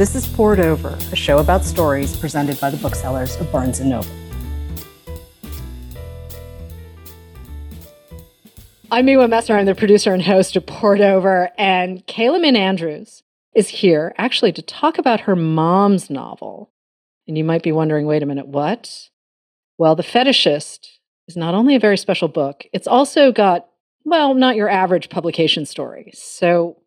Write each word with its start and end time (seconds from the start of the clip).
This 0.00 0.14
is 0.14 0.26
Poured 0.26 0.60
Over, 0.60 0.96
a 1.12 1.14
show 1.14 1.40
about 1.40 1.62
stories 1.62 2.16
presented 2.16 2.58
by 2.58 2.70
the 2.70 2.78
booksellers 2.78 3.36
of 3.36 3.52
Barnes 3.52 3.80
& 3.80 3.82
Noble. 3.82 4.08
I'm 8.90 9.06
Miwa 9.06 9.28
Messer. 9.28 9.58
I'm 9.58 9.66
the 9.66 9.74
producer 9.74 10.14
and 10.14 10.22
host 10.22 10.56
of 10.56 10.64
Poured 10.64 11.02
Over, 11.02 11.50
and 11.58 12.06
Kayla 12.06 12.40
Min 12.40 12.56
Andrews 12.56 13.22
is 13.54 13.68
here 13.68 14.14
actually 14.16 14.52
to 14.52 14.62
talk 14.62 14.96
about 14.96 15.20
her 15.20 15.36
mom's 15.36 16.08
novel. 16.08 16.70
And 17.28 17.36
you 17.36 17.44
might 17.44 17.62
be 17.62 17.70
wondering, 17.70 18.06
wait 18.06 18.22
a 18.22 18.26
minute, 18.26 18.46
what? 18.46 19.10
Well, 19.76 19.96
The 19.96 20.02
Fetishist 20.02 20.92
is 21.28 21.36
not 21.36 21.52
only 21.52 21.74
a 21.74 21.78
very 21.78 21.98
special 21.98 22.28
book, 22.28 22.64
it's 22.72 22.88
also 22.88 23.32
got, 23.32 23.68
well, 24.04 24.32
not 24.32 24.56
your 24.56 24.70
average 24.70 25.10
publication 25.10 25.66
story. 25.66 26.10
So 26.14 26.78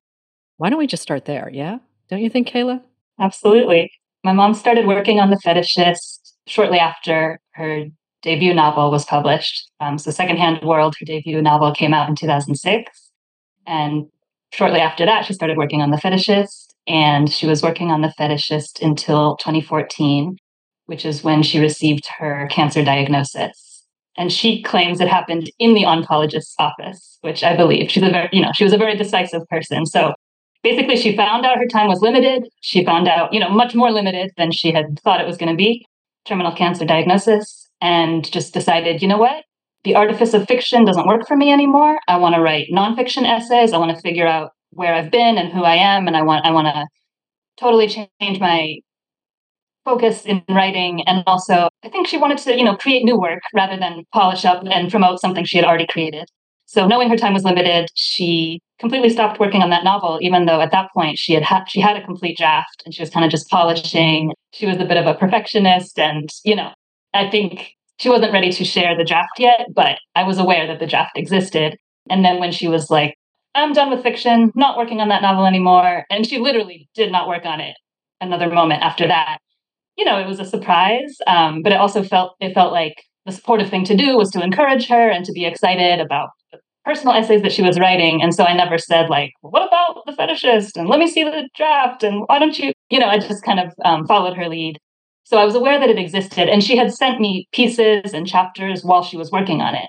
why 0.57 0.71
don't 0.71 0.79
we 0.79 0.87
just 0.87 1.03
start 1.03 1.25
there? 1.25 1.51
Yeah? 1.53 1.77
Don't 2.09 2.21
you 2.21 2.29
think, 2.31 2.47
Kayla? 2.47 2.81
Absolutely. 3.19 3.91
My 4.23 4.33
mom 4.33 4.53
started 4.53 4.87
working 4.87 5.19
on 5.19 5.29
The 5.29 5.37
Fetishist 5.37 6.33
shortly 6.47 6.79
after 6.79 7.39
her 7.51 7.85
debut 8.21 8.53
novel 8.53 8.89
was 8.89 9.05
published. 9.05 9.69
Um, 9.79 9.97
so, 9.97 10.11
Secondhand 10.11 10.61
World, 10.63 10.95
her 10.99 11.05
debut 11.05 11.41
novel, 11.41 11.73
came 11.73 11.93
out 11.93 12.09
in 12.09 12.15
2006. 12.15 13.11
And 13.67 14.05
shortly 14.51 14.79
after 14.79 15.05
that, 15.05 15.25
she 15.25 15.33
started 15.33 15.57
working 15.57 15.81
on 15.81 15.91
The 15.91 15.97
Fetishist. 15.97 16.73
And 16.87 17.31
she 17.31 17.45
was 17.45 17.61
working 17.61 17.91
on 17.91 18.01
The 18.01 18.13
Fetishist 18.19 18.81
until 18.81 19.37
2014, 19.37 20.37
which 20.85 21.05
is 21.05 21.23
when 21.23 21.43
she 21.43 21.59
received 21.59 22.05
her 22.19 22.47
cancer 22.49 22.83
diagnosis. 22.83 23.85
And 24.17 24.31
she 24.31 24.61
claims 24.61 24.99
it 24.99 25.07
happened 25.07 25.49
in 25.59 25.73
the 25.73 25.83
oncologist's 25.83 26.55
office, 26.59 27.17
which 27.21 27.43
I 27.43 27.55
believe. 27.55 27.89
She's 27.89 28.03
a 28.03 28.09
very, 28.09 28.29
you 28.31 28.41
know, 28.41 28.51
she 28.53 28.63
was 28.63 28.73
a 28.73 28.77
very 28.77 28.95
decisive 28.95 29.41
person. 29.49 29.85
So 29.85 30.13
basically 30.63 30.95
she 30.95 31.15
found 31.15 31.45
out 31.45 31.57
her 31.57 31.67
time 31.67 31.87
was 31.87 32.01
limited. 32.01 32.47
She 32.61 32.83
found 32.83 33.07
out, 33.07 33.33
you 33.33 33.39
know, 33.39 33.49
much 33.49 33.75
more 33.75 33.91
limited 33.91 34.31
than 34.37 34.51
she 34.51 34.71
had 34.71 34.99
thought 35.01 35.21
it 35.21 35.27
was 35.27 35.37
going 35.37 35.51
to 35.51 35.57
be, 35.57 35.85
terminal 36.25 36.55
cancer 36.55 36.85
diagnosis, 36.85 37.69
and 37.81 38.29
just 38.31 38.53
decided, 38.53 39.01
you 39.01 39.07
know 39.07 39.17
what? 39.17 39.43
The 39.83 39.95
artifice 39.95 40.33
of 40.33 40.47
fiction 40.47 40.85
doesn't 40.85 41.07
work 41.07 41.27
for 41.27 41.35
me 41.35 41.51
anymore. 41.51 41.99
I 42.07 42.17
want 42.17 42.35
to 42.35 42.41
write 42.41 42.69
nonfiction 42.71 43.29
essays. 43.29 43.73
I 43.73 43.77
want 43.77 43.93
to 43.93 44.01
figure 44.01 44.25
out 44.25 44.51
where 44.71 44.93
I've 44.93 45.11
been 45.11 45.37
and 45.37 45.51
who 45.51 45.63
I 45.63 45.75
am, 45.75 46.07
and 46.07 46.15
I 46.15 46.21
want 46.21 46.45
I 46.45 46.51
want 46.51 46.67
to 46.67 46.87
totally 47.57 47.87
change 47.87 48.39
my 48.39 48.79
focus 49.85 50.25
in 50.25 50.41
writing 50.49 51.05
and 51.07 51.23
also 51.27 51.67
i 51.83 51.89
think 51.89 52.07
she 52.07 52.17
wanted 52.17 52.37
to 52.37 52.57
you 52.57 52.63
know 52.63 52.75
create 52.77 53.03
new 53.03 53.19
work 53.19 53.41
rather 53.53 53.77
than 53.77 54.03
polish 54.13 54.45
up 54.45 54.63
and 54.65 54.89
promote 54.89 55.19
something 55.19 55.43
she 55.43 55.57
had 55.57 55.65
already 55.65 55.85
created 55.85 56.25
so 56.73 56.87
knowing 56.87 57.09
her 57.09 57.17
time 57.17 57.33
was 57.33 57.43
limited 57.43 57.87
she 57.95 58.59
completely 58.79 59.09
stopped 59.09 59.39
working 59.39 59.61
on 59.61 59.69
that 59.69 59.83
novel 59.83 60.17
even 60.21 60.45
though 60.45 60.59
at 60.59 60.71
that 60.71 60.89
point 60.93 61.17
she 61.17 61.33
had 61.33 61.43
ha- 61.43 61.63
she 61.67 61.79
had 61.79 61.95
a 61.95 62.05
complete 62.05 62.37
draft 62.37 62.81
and 62.85 62.93
she 62.93 63.01
was 63.01 63.09
kind 63.09 63.25
of 63.25 63.31
just 63.31 63.49
polishing 63.49 64.31
she 64.51 64.65
was 64.65 64.77
a 64.77 64.85
bit 64.85 64.97
of 64.97 65.05
a 65.05 65.13
perfectionist 65.13 65.99
and 65.99 66.29
you 66.43 66.55
know 66.55 66.71
i 67.13 67.29
think 67.29 67.71
she 67.99 68.09
wasn't 68.09 68.33
ready 68.33 68.51
to 68.51 68.65
share 68.65 68.97
the 68.97 69.05
draft 69.05 69.39
yet 69.39 69.67
but 69.73 69.97
i 70.15 70.23
was 70.23 70.37
aware 70.37 70.67
that 70.67 70.79
the 70.79 70.87
draft 70.87 71.17
existed 71.17 71.77
and 72.09 72.25
then 72.25 72.39
when 72.39 72.51
she 72.51 72.67
was 72.67 72.89
like 72.89 73.15
I'm 73.55 73.73
done 73.73 73.91
with 73.91 74.01
fiction, 74.01 74.51
not 74.55 74.77
working 74.77 74.99
on 74.99 75.09
that 75.09 75.21
novel 75.21 75.45
anymore. 75.45 76.05
And 76.09 76.25
she 76.25 76.39
literally 76.39 76.89
did 76.95 77.11
not 77.11 77.27
work 77.27 77.45
on 77.45 77.59
it 77.59 77.75
another 78.19 78.49
moment 78.49 78.81
after 78.81 79.07
that. 79.07 79.37
You 79.97 80.05
know, 80.05 80.17
it 80.17 80.27
was 80.27 80.39
a 80.39 80.45
surprise, 80.45 81.17
um, 81.27 81.61
but 81.61 81.71
it 81.71 81.79
also 81.79 82.01
felt 82.01 82.35
it 82.39 82.53
felt 82.53 82.71
like 82.71 83.03
the 83.25 83.31
supportive 83.31 83.69
thing 83.69 83.85
to 83.85 83.95
do 83.95 84.17
was 84.17 84.31
to 84.31 84.43
encourage 84.43 84.87
her 84.87 85.09
and 85.09 85.23
to 85.25 85.31
be 85.31 85.45
excited 85.45 85.99
about 85.99 86.29
personal 86.85 87.15
essays 87.15 87.41
that 87.41 87.51
she 87.51 87.61
was 87.61 87.79
writing. 87.79 88.21
And 88.21 88.33
so 88.33 88.43
I 88.43 88.53
never 88.53 88.77
said 88.77 89.09
like, 89.09 89.31
"What 89.41 89.67
about 89.67 90.05
the 90.05 90.13
fetishist?" 90.13 90.75
and 90.75 90.87
"Let 90.89 90.99
me 90.99 91.07
see 91.07 91.23
the 91.23 91.49
draft," 91.55 92.03
and 92.03 92.23
"Why 92.27 92.39
don't 92.39 92.57
you?" 92.57 92.73
You 92.89 92.99
know, 92.99 93.07
I 93.07 93.17
just 93.17 93.43
kind 93.43 93.59
of 93.59 93.73
um, 93.85 94.05
followed 94.07 94.37
her 94.37 94.49
lead. 94.49 94.77
So 95.25 95.37
I 95.37 95.45
was 95.45 95.55
aware 95.55 95.79
that 95.79 95.89
it 95.89 95.97
existed, 95.97 96.49
and 96.49 96.63
she 96.63 96.77
had 96.77 96.93
sent 96.93 97.19
me 97.19 97.47
pieces 97.53 98.13
and 98.13 98.27
chapters 98.27 98.83
while 98.83 99.03
she 99.03 99.17
was 99.17 99.31
working 99.31 99.61
on 99.61 99.75
it. 99.75 99.87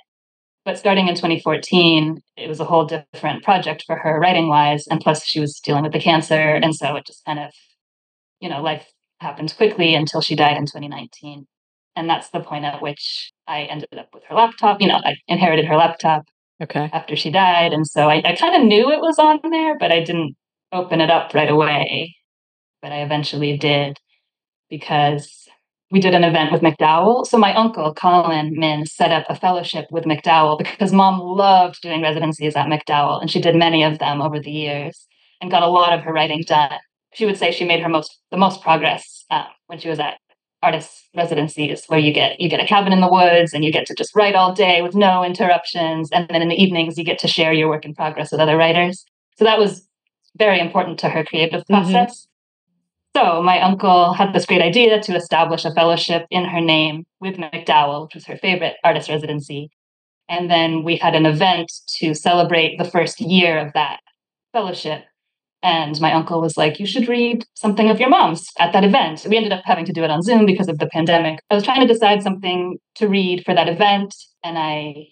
But 0.65 0.79
starting 0.79 1.09
in 1.09 1.15
2014, 1.15 2.23
it 2.37 2.49
was 2.49 2.59
a 2.59 2.65
whole 2.65 2.87
different 2.87 3.43
project 3.45 3.85
for 3.87 3.97
her 3.97 4.19
writing 4.19 4.49
wise. 4.49 4.87
And 4.87 5.01
plus, 5.01 5.25
she 5.25 5.39
was 5.39 5.61
dealing 5.61 5.83
with 5.83 5.93
the 5.93 6.01
cancer. 6.01 6.35
And 6.35 6.75
so 6.75 6.97
it 6.97 7.07
just 7.07 7.25
kind 7.27 7.39
of, 7.39 7.53
you 8.41 8.49
know, 8.49 8.63
life 8.63 8.87
happened 9.21 9.55
quickly 9.57 9.95
until 9.95 10.23
she 10.23 10.35
died 10.35 10.57
in 10.57 10.65
2019. 10.65 11.47
And 11.97 12.09
that's 12.09 12.31
the 12.31 12.41
point 12.41 12.65
at 12.65 12.81
which 12.81 13.33
I 13.47 13.63
ended 13.65 13.91
up 13.99 14.09
with 14.15 14.25
her 14.25 14.35
laptop. 14.35 14.81
You 14.81 14.89
know, 14.89 15.01
I 15.05 15.17
inherited 15.29 15.67
her 15.67 15.77
laptop 15.77 16.25
okay. 16.63 16.91
after 16.93 17.17
she 17.17 17.31
died. 17.31 17.73
And 17.73 17.87
so 17.87 18.09
I, 18.09 18.23
I 18.25 18.37
kind 18.37 18.61
of 18.61 18.67
knew 18.67 18.91
it 18.91 19.01
was 19.01 19.19
on 19.19 19.41
there, 19.51 19.79
but 19.79 19.93
I 19.93 20.01
didn't 20.01 20.37
open 20.73 21.01
it 21.01 21.11
up 21.11 21.35
right 21.35 21.51
away. 21.51 22.17
But 22.83 22.93
I 22.93 23.03
eventually 23.03 23.57
did 23.57 23.99
because 24.69 25.49
we 25.91 26.01
did 26.01 26.15
an 26.15 26.25
event 26.25 26.51
with 26.51 26.63
MacDowell 26.63 27.27
So 27.27 27.39
my 27.39 27.55
uncle, 27.55 27.95
Colin 27.95 28.59
Min, 28.59 28.85
set 28.87 29.13
up 29.13 29.27
a 29.29 29.37
fellowship 29.37 29.87
with 29.91 30.05
MacDowell 30.05 30.59
because 30.59 30.93
mom 30.93 31.21
loved 31.21 31.81
doing 31.83 32.03
residencies 32.03 32.57
at 32.57 32.67
MacDowell 32.67 33.21
and 33.21 33.31
she 33.31 33.41
did 33.41 33.55
many 33.55 33.85
of 33.85 33.99
them 33.99 34.21
over 34.21 34.41
the 34.41 34.51
years 34.51 35.07
and 35.41 35.51
got 35.51 35.63
a 35.63 35.69
lot 35.69 35.93
of 35.93 36.01
her 36.01 36.13
writing 36.13 36.43
done. 36.47 36.73
She 37.15 37.27
would 37.27 37.37
say 37.37 37.53
she 37.53 37.65
made 37.65 37.81
her 37.81 37.89
most 37.89 38.19
the 38.33 38.37
most 38.37 38.61
progress 38.61 39.25
um, 39.31 39.47
when 39.69 39.79
she 39.79 39.89
was 39.89 40.01
at 40.01 40.19
artist 40.65 41.09
residencies 41.15 41.85
where 41.87 41.99
you 41.99 42.13
get 42.13 42.41
you 42.41 42.49
get 42.49 42.61
a 42.61 42.67
cabin 42.67 42.93
in 42.93 43.01
the 43.01 43.09
woods 43.09 43.53
and 43.53 43.65
you 43.65 43.71
get 43.71 43.87
to 43.87 43.95
just 43.95 44.15
write 44.17 44.35
all 44.35 44.53
day 44.53 44.83
with 44.83 44.95
no 44.95 45.23
interruptions 45.23 46.11
and 46.11 46.27
then 46.29 46.43
in 46.43 46.49
the 46.49 46.61
evenings 46.61 46.99
you 46.99 47.05
get 47.05 47.19
to 47.21 47.29
share 47.29 47.53
your 47.53 47.69
work 47.69 47.85
in 47.85 47.95
progress 47.95 48.33
with 48.33 48.41
other 48.41 48.57
writers. 48.57 49.05
So 49.37 49.45
that 49.45 49.59
was 49.59 49.87
very 50.37 50.59
important 50.59 50.99
to 51.01 51.09
her 51.09 51.25
creative 51.25 51.63
mm-hmm. 51.63 51.75
process. 51.75 52.23
Mm-hmm. 52.23 52.31
So 53.17 53.43
my 53.43 53.61
uncle 53.61 54.13
had 54.13 54.33
this 54.33 54.47
great 54.47 54.63
idea 54.63 55.01
to 55.01 55.15
establish 55.15 55.65
a 55.65 55.73
fellowship 55.73 56.27
in 56.31 56.45
her 56.45 56.61
name 56.61 57.05
with 57.21 57.37
MacDowell 57.37 58.05
which 58.05 58.15
was 58.15 58.27
her 58.27 58.37
favorite 58.37 58.77
artist 58.83 59.09
residency. 59.09 59.71
And 60.29 60.51
then 60.51 60.83
we 60.83 60.97
had 60.97 61.15
an 61.15 61.27
event 61.27 61.71
to 61.99 62.15
celebrate 62.15 62.79
the 62.79 62.85
first 62.85 63.21
year 63.21 63.59
of 63.59 63.73
that 63.75 64.01
fellowship. 64.53 65.05
And 65.65 65.99
my 65.99 66.13
uncle 66.13 66.43
was 66.43 66.59
like, 66.59 66.79
You 66.79 66.87
should 66.87 67.09
read 67.09 67.47
something 67.55 67.89
of 67.89 67.99
your 67.99 68.11
mom's 68.11 68.47
at 68.61 68.75
that 68.75 68.85
event. 68.85 69.27
We 69.27 69.39
ended 69.39 69.53
up 69.53 69.63
having 69.65 69.87
to 69.87 69.95
do 69.95 70.05
it 70.05 70.11
on 70.11 70.23
Zoom 70.23 70.45
because 70.45 70.69
of 70.69 70.79
the 70.79 70.87
pandemic. 70.87 71.41
I 71.51 71.55
was 71.55 71.65
trying 71.65 71.81
to 71.81 71.93
decide 71.93 72.23
something 72.23 72.77
to 72.97 73.09
read 73.09 73.45
for 73.47 73.55
that 73.55 73.69
event. 73.69 74.15
And 74.45 74.59
I 74.59 75.09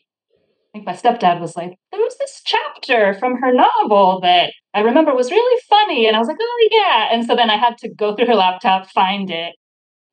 I 0.74 0.78
think 0.78 0.86
my 0.86 0.92
stepdad 0.92 1.40
was 1.40 1.56
like, 1.56 1.78
there 1.90 2.00
was 2.00 2.16
this 2.18 2.40
chapter 2.44 3.14
from 3.14 3.36
her 3.40 3.52
novel 3.52 4.20
that 4.22 4.52
I 4.72 4.80
remember 4.80 5.14
was 5.14 5.30
really 5.30 5.60
funny. 5.68 6.06
And 6.06 6.16
I 6.16 6.18
was 6.18 6.28
like, 6.28 6.38
oh, 6.40 6.68
yeah. 6.70 7.08
And 7.12 7.26
so 7.26 7.36
then 7.36 7.50
I 7.50 7.56
had 7.56 7.76
to 7.78 7.90
go 7.90 8.14
through 8.14 8.26
her 8.26 8.34
laptop, 8.34 8.88
find 8.88 9.30
it. 9.30 9.54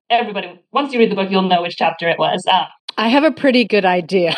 Everybody, 0.09 0.59
once 0.73 0.91
you 0.91 0.99
read 0.99 1.11
the 1.11 1.15
book, 1.15 1.31
you'll 1.31 1.43
know 1.43 1.61
which 1.61 1.77
chapter 1.77 2.09
it 2.09 2.19
was. 2.19 2.43
Um, 2.51 2.65
I 2.97 3.07
have 3.07 3.23
a 3.23 3.31
pretty 3.31 3.63
good 3.63 3.85
idea. 3.85 4.35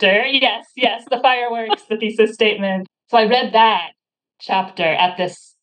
yes, 0.00 0.66
yes, 0.74 1.04
the 1.08 1.20
fireworks, 1.20 1.82
the 1.88 1.98
thesis 1.98 2.34
statement. 2.34 2.88
So 3.10 3.18
I 3.18 3.26
read 3.26 3.52
that 3.52 3.90
chapter 4.40 4.84
at 4.84 5.16
this 5.16 5.54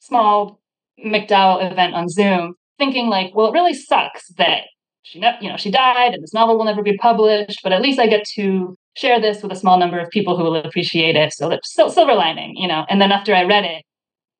small 0.00 0.60
MacDowell 1.04 1.70
event 1.70 1.94
on 1.94 2.08
Zoom, 2.08 2.54
thinking 2.78 3.08
like, 3.08 3.34
well, 3.34 3.48
it 3.48 3.52
really 3.52 3.74
sucks 3.74 4.28
that 4.38 4.62
she, 5.02 5.18
you 5.40 5.48
know, 5.48 5.56
she 5.56 5.70
died 5.70 6.14
and 6.14 6.22
this 6.22 6.34
novel 6.34 6.58
will 6.58 6.64
never 6.64 6.82
be 6.82 6.96
published, 6.96 7.60
but 7.62 7.72
at 7.72 7.82
least 7.82 7.98
I 7.98 8.06
get 8.06 8.24
to 8.34 8.76
share 8.94 9.20
this 9.20 9.42
with 9.42 9.52
a 9.52 9.56
small 9.56 9.78
number 9.78 9.98
of 9.98 10.10
people 10.10 10.36
who 10.36 10.44
will 10.44 10.56
appreciate 10.56 11.16
it. 11.16 11.32
So 11.32 11.48
that's 11.48 11.72
so 11.72 11.88
silver 11.88 12.14
lining, 12.14 12.56
you 12.56 12.68
know. 12.68 12.84
And 12.88 13.00
then 13.00 13.12
after 13.12 13.34
I 13.34 13.44
read 13.44 13.64
it, 13.64 13.82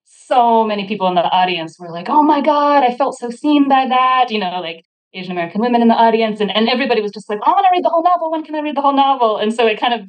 so 0.04 0.64
many 0.64 0.86
people 0.86 1.08
in 1.08 1.14
the 1.14 1.22
audience 1.22 1.76
were 1.78 1.90
like, 1.90 2.08
"Oh 2.08 2.22
my 2.22 2.40
god, 2.40 2.84
I 2.84 2.94
felt 2.94 3.18
so 3.18 3.30
seen 3.30 3.68
by 3.68 3.86
that," 3.88 4.30
you 4.30 4.38
know, 4.38 4.60
like 4.60 4.84
Asian 5.12 5.32
American 5.32 5.60
women 5.60 5.82
in 5.82 5.88
the 5.88 5.94
audience, 5.94 6.40
and 6.40 6.54
and 6.54 6.68
everybody 6.68 7.00
was 7.00 7.12
just 7.12 7.28
like, 7.28 7.40
oh, 7.44 7.50
"I 7.50 7.54
want 7.54 7.66
to 7.66 7.72
read 7.72 7.84
the 7.84 7.90
whole 7.90 8.02
novel. 8.04 8.30
When 8.30 8.44
can 8.44 8.54
I 8.54 8.60
read 8.60 8.76
the 8.76 8.80
whole 8.80 8.94
novel?" 8.94 9.38
And 9.38 9.52
so 9.52 9.66
it 9.66 9.80
kind 9.80 9.94
of 9.94 10.02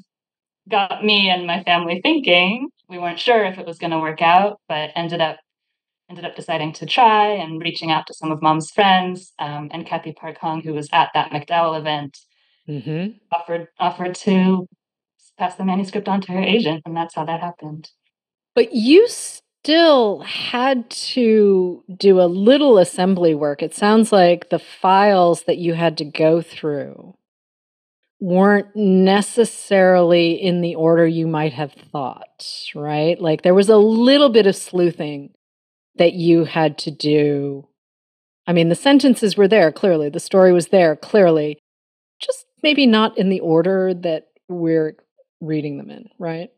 got 0.69 1.03
me 1.03 1.29
and 1.29 1.47
my 1.47 1.63
family 1.63 2.01
thinking. 2.03 2.69
We 2.91 3.00
weren't 3.00 3.19
sure 3.19 3.46
if 3.46 3.57
it 3.57 3.66
was 3.66 3.79
going 3.79 3.91
to 3.91 4.00
work 4.00 4.22
out, 4.22 4.59
but 4.68 4.91
ended 4.96 5.22
up 5.22 5.38
ended 6.09 6.26
up 6.26 6.35
deciding 6.35 6.73
to 6.73 6.85
try 6.85 7.28
and 7.29 7.61
reaching 7.61 7.90
out 7.90 8.05
to 8.05 8.14
some 8.14 8.34
of 8.34 8.41
mom's 8.41 8.70
friends 8.70 9.32
um, 9.40 9.70
and 9.72 9.85
Cathy 9.85 10.11
Park 10.11 10.38
Hong, 10.41 10.61
who 10.61 10.73
was 10.73 10.90
at 10.91 11.09
that 11.14 11.32
MacDowell 11.32 11.79
event, 11.79 12.17
mm-hmm. 12.67 13.17
offered 13.32 13.70
offered 13.79 14.14
to 14.16 14.67
pass 15.40 15.55
the 15.55 15.64
manuscript 15.64 16.09
on 16.09 16.20
to 16.20 16.34
her 16.34 16.41
agent, 16.41 16.84
and 16.85 16.96
that's 16.96 17.16
how 17.16 17.23
that 17.23 17.40
happened. 17.40 17.90
But 18.55 18.73
you 18.73 19.08
still 19.08 20.20
had 20.20 20.90
to 20.90 21.85
do 21.97 22.20
a 22.20 22.28
little 22.28 22.78
assembly 22.78 23.34
work. 23.34 23.64
It 23.64 23.73
sounds 23.73 24.11
like 24.11 24.49
the 24.49 24.59
files 24.59 25.44
that 25.44 25.59
you 25.59 25.76
had 25.76 25.97
to 25.99 26.05
go 26.05 26.41
through 26.41 27.16
weren't 28.22 28.68
necessarily 28.76 30.34
in 30.34 30.62
the 30.62 30.76
order 30.76 31.08
you 31.08 31.28
might 31.28 31.53
have 31.53 31.73
thought, 31.91 32.46
right? 32.76 33.20
Like 33.20 33.41
there 33.41 33.56
was 33.56 33.68
a 33.68 33.78
little 33.78 34.29
bit 34.29 34.46
of 34.46 34.56
sleuthing 34.56 35.34
that 35.96 36.14
you 36.14 36.46
had 36.46 36.78
to 36.78 36.91
do. 36.91 37.68
I 38.46 38.53
mean, 38.53 38.70
the 38.70 38.76
sentences 38.76 39.35
were 39.35 39.47
there 39.47 39.72
clearly, 39.72 40.08
the 40.09 40.20
story 40.20 40.53
was 40.53 40.68
there 40.68 40.96
clearly, 40.96 41.58
just 42.22 42.46
maybe 42.62 42.85
not 42.85 43.18
in 43.18 43.29
the 43.29 43.40
order 43.40 43.91
that 43.94 44.28
we're 44.47 44.96
reading 45.41 45.78
them 45.78 45.90
in, 45.90 46.09
right? 46.20 46.50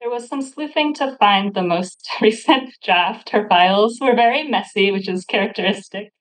There 0.00 0.10
was 0.10 0.28
some 0.28 0.42
sleuthing 0.42 0.94
to 0.94 1.16
find 1.16 1.52
the 1.52 1.64
most 1.64 2.08
recent 2.22 2.70
draft. 2.84 3.30
Her 3.30 3.48
files 3.48 3.98
were 4.00 4.14
very 4.14 4.46
messy, 4.46 4.92
which 4.92 5.08
is 5.08 5.24
characteristic 5.24 6.12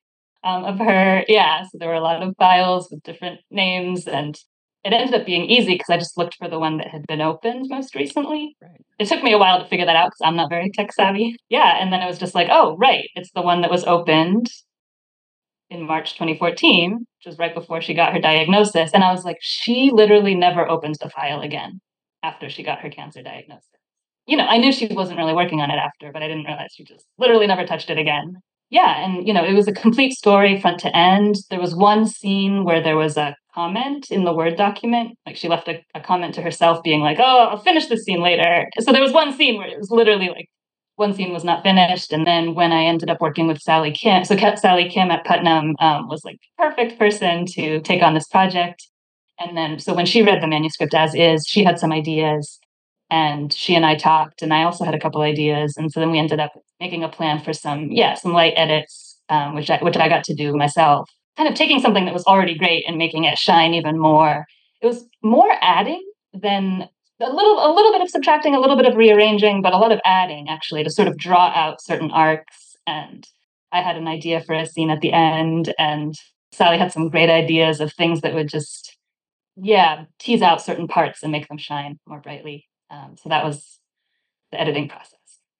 um, 0.43 0.65
of 0.65 0.79
her. 0.79 1.23
Yeah, 1.27 1.63
so 1.63 1.77
there 1.77 1.89
were 1.89 1.95
a 1.95 2.01
lot 2.01 2.21
of 2.21 2.35
files 2.37 2.89
with 2.91 3.03
different 3.03 3.39
names, 3.51 4.07
and 4.07 4.37
it 4.83 4.93
ended 4.93 5.19
up 5.19 5.25
being 5.25 5.45
easy 5.45 5.73
because 5.73 5.89
I 5.89 5.97
just 5.97 6.17
looked 6.17 6.35
for 6.35 6.47
the 6.47 6.59
one 6.59 6.77
that 6.77 6.87
had 6.87 7.05
been 7.07 7.21
opened 7.21 7.65
most 7.69 7.95
recently. 7.95 8.55
Right. 8.61 8.85
It 8.99 9.07
took 9.07 9.23
me 9.23 9.33
a 9.33 9.37
while 9.37 9.61
to 9.61 9.69
figure 9.69 9.85
that 9.85 9.95
out 9.95 10.07
because 10.07 10.21
I'm 10.23 10.35
not 10.35 10.49
very 10.49 10.71
tech 10.71 10.93
savvy. 10.93 11.35
Yeah, 11.49 11.81
and 11.81 11.91
then 11.91 12.01
it 12.01 12.07
was 12.07 12.19
just 12.19 12.35
like, 12.35 12.47
oh, 12.51 12.77
right, 12.77 13.09
it's 13.15 13.31
the 13.33 13.41
one 13.41 13.61
that 13.61 13.71
was 13.71 13.83
opened 13.83 14.47
in 15.69 15.85
March 15.85 16.13
2014, 16.13 16.93
which 16.93 17.25
was 17.25 17.37
right 17.37 17.53
before 17.53 17.81
she 17.81 17.93
got 17.93 18.13
her 18.13 18.19
diagnosis. 18.21 18.91
And 18.93 19.03
I 19.03 19.11
was 19.11 19.25
like, 19.25 19.37
she 19.41 19.91
literally 19.93 20.35
never 20.35 20.69
opens 20.69 20.97
the 20.97 21.09
file 21.09 21.41
again 21.41 21.81
after 22.23 22.49
she 22.49 22.63
got 22.63 22.79
her 22.79 22.89
cancer 22.89 23.21
diagnosis. 23.21 23.65
You 24.25 24.37
know, 24.37 24.45
I 24.45 24.57
knew 24.57 24.71
she 24.71 24.87
wasn't 24.87 25.17
really 25.17 25.33
working 25.33 25.61
on 25.61 25.71
it 25.71 25.77
after, 25.77 26.11
but 26.11 26.21
I 26.21 26.27
didn't 26.27 26.45
realize 26.45 26.69
she 26.73 26.83
just 26.83 27.05
literally 27.17 27.47
never 27.47 27.65
touched 27.65 27.89
it 27.89 27.97
again. 27.97 28.35
Yeah, 28.69 29.03
and 29.03 29.25
you 29.25 29.33
know, 29.33 29.45
it 29.45 29.53
was 29.53 29.67
a 29.67 29.73
complete 29.73 30.13
story 30.13 30.59
front 30.59 30.79
to 30.81 30.95
end. 30.95 31.35
There 31.49 31.61
was 31.61 31.75
one 31.75 32.05
scene 32.05 32.65
where 32.65 32.81
there 32.81 32.97
was 32.97 33.15
a 33.15 33.35
comment 33.53 34.11
in 34.11 34.25
the 34.25 34.33
Word 34.33 34.57
document. 34.57 35.17
Like 35.25 35.37
she 35.37 35.47
left 35.47 35.67
a, 35.67 35.81
a 35.95 36.01
comment 36.01 36.33
to 36.35 36.41
herself 36.41 36.83
being 36.83 37.01
like, 37.01 37.17
oh, 37.19 37.47
I'll 37.49 37.57
finish 37.57 37.87
this 37.87 38.03
scene 38.03 38.21
later. 38.21 38.67
So 38.79 38.91
there 38.91 39.01
was 39.01 39.13
one 39.13 39.33
scene 39.33 39.57
where 39.57 39.67
it 39.67 39.77
was 39.77 39.89
literally 39.89 40.29
like 40.29 40.49
one 40.97 41.13
scene 41.13 41.31
was 41.31 41.43
not 41.43 41.63
finished. 41.63 42.11
And 42.11 42.27
then 42.27 42.55
when 42.55 42.71
I 42.73 42.83
ended 42.83 43.09
up 43.09 43.21
working 43.21 43.47
with 43.47 43.61
Sally 43.61 43.91
Kim, 43.91 44.25
so 44.25 44.35
Sally 44.35 44.89
Kim 44.89 45.11
at 45.11 45.23
Putnam 45.23 45.75
um, 45.79 46.07
was 46.09 46.23
like 46.25 46.37
the 46.57 46.63
perfect 46.63 46.99
person 46.99 47.45
to 47.53 47.79
take 47.81 48.03
on 48.03 48.13
this 48.13 48.27
project. 48.27 48.85
And 49.39 49.55
then, 49.55 49.79
so 49.79 49.93
when 49.93 50.07
she 50.07 50.23
read 50.23 50.41
the 50.41 50.47
manuscript 50.47 50.95
as 50.95 51.13
is, 51.13 51.45
she 51.47 51.63
had 51.63 51.79
some 51.79 51.91
ideas 51.91 52.59
and 53.09 53.53
she 53.53 53.75
and 53.75 53.85
I 53.85 53.95
talked, 53.95 54.41
and 54.41 54.53
I 54.53 54.63
also 54.63 54.83
had 54.83 54.95
a 54.95 54.99
couple 54.99 55.21
ideas. 55.21 55.75
And 55.77 55.91
so 55.91 55.99
then 55.99 56.11
we 56.11 56.19
ended 56.19 56.39
up 56.39 56.51
making 56.79 57.03
a 57.03 57.09
plan 57.09 57.39
for 57.39 57.53
some, 57.53 57.91
yeah, 57.91 58.13
some 58.15 58.33
light 58.33 58.53
edits, 58.55 59.19
um, 59.29 59.55
which 59.55 59.69
I, 59.69 59.77
which 59.79 59.97
I 59.97 60.09
got 60.09 60.23
to 60.25 60.35
do 60.35 60.55
myself, 60.55 61.09
kind 61.37 61.49
of 61.49 61.55
taking 61.55 61.79
something 61.79 62.05
that 62.05 62.13
was 62.13 62.25
already 62.25 62.57
great 62.57 62.83
and 62.87 62.97
making 62.97 63.23
it 63.23 63.37
shine 63.37 63.73
even 63.73 63.97
more. 63.97 64.45
It 64.81 64.87
was 64.87 65.05
more 65.23 65.51
adding 65.61 66.03
than 66.33 66.89
a 67.19 67.29
little 67.29 67.65
a 67.65 67.73
little 67.73 67.91
bit 67.91 68.01
of 68.01 68.09
subtracting, 68.09 68.53
a 68.53 68.59
little 68.59 68.77
bit 68.77 68.85
of 68.85 68.95
rearranging, 68.95 69.61
but 69.61 69.73
a 69.73 69.77
lot 69.77 69.91
of 69.91 69.99
adding 70.05 70.49
actually 70.49 70.83
to 70.83 70.89
sort 70.89 71.07
of 71.07 71.17
draw 71.17 71.51
out 71.55 71.81
certain 71.81 72.11
arcs. 72.11 72.75
And 72.85 73.27
I 73.71 73.81
had 73.81 73.97
an 73.97 74.07
idea 74.07 74.41
for 74.41 74.53
a 74.53 74.65
scene 74.65 74.89
at 74.89 75.01
the 75.01 75.13
end, 75.13 75.73
and 75.79 76.15
Sally 76.51 76.77
had 76.77 76.91
some 76.91 77.09
great 77.09 77.29
ideas 77.29 77.81
of 77.81 77.93
things 77.93 78.21
that 78.21 78.33
would 78.33 78.49
just 78.49 78.95
yeah 79.55 80.05
tease 80.19 80.43
out 80.43 80.61
certain 80.61 80.87
parts 80.87 81.23
and 81.23 81.31
make 81.31 81.47
them 81.47 81.57
shine 81.57 81.99
more 82.07 82.19
brightly. 82.19 82.66
Um, 82.89 83.15
so 83.21 83.29
that 83.29 83.43
was 83.43 83.79
the 84.51 84.59
editing 84.59 84.87
process. 84.87 85.13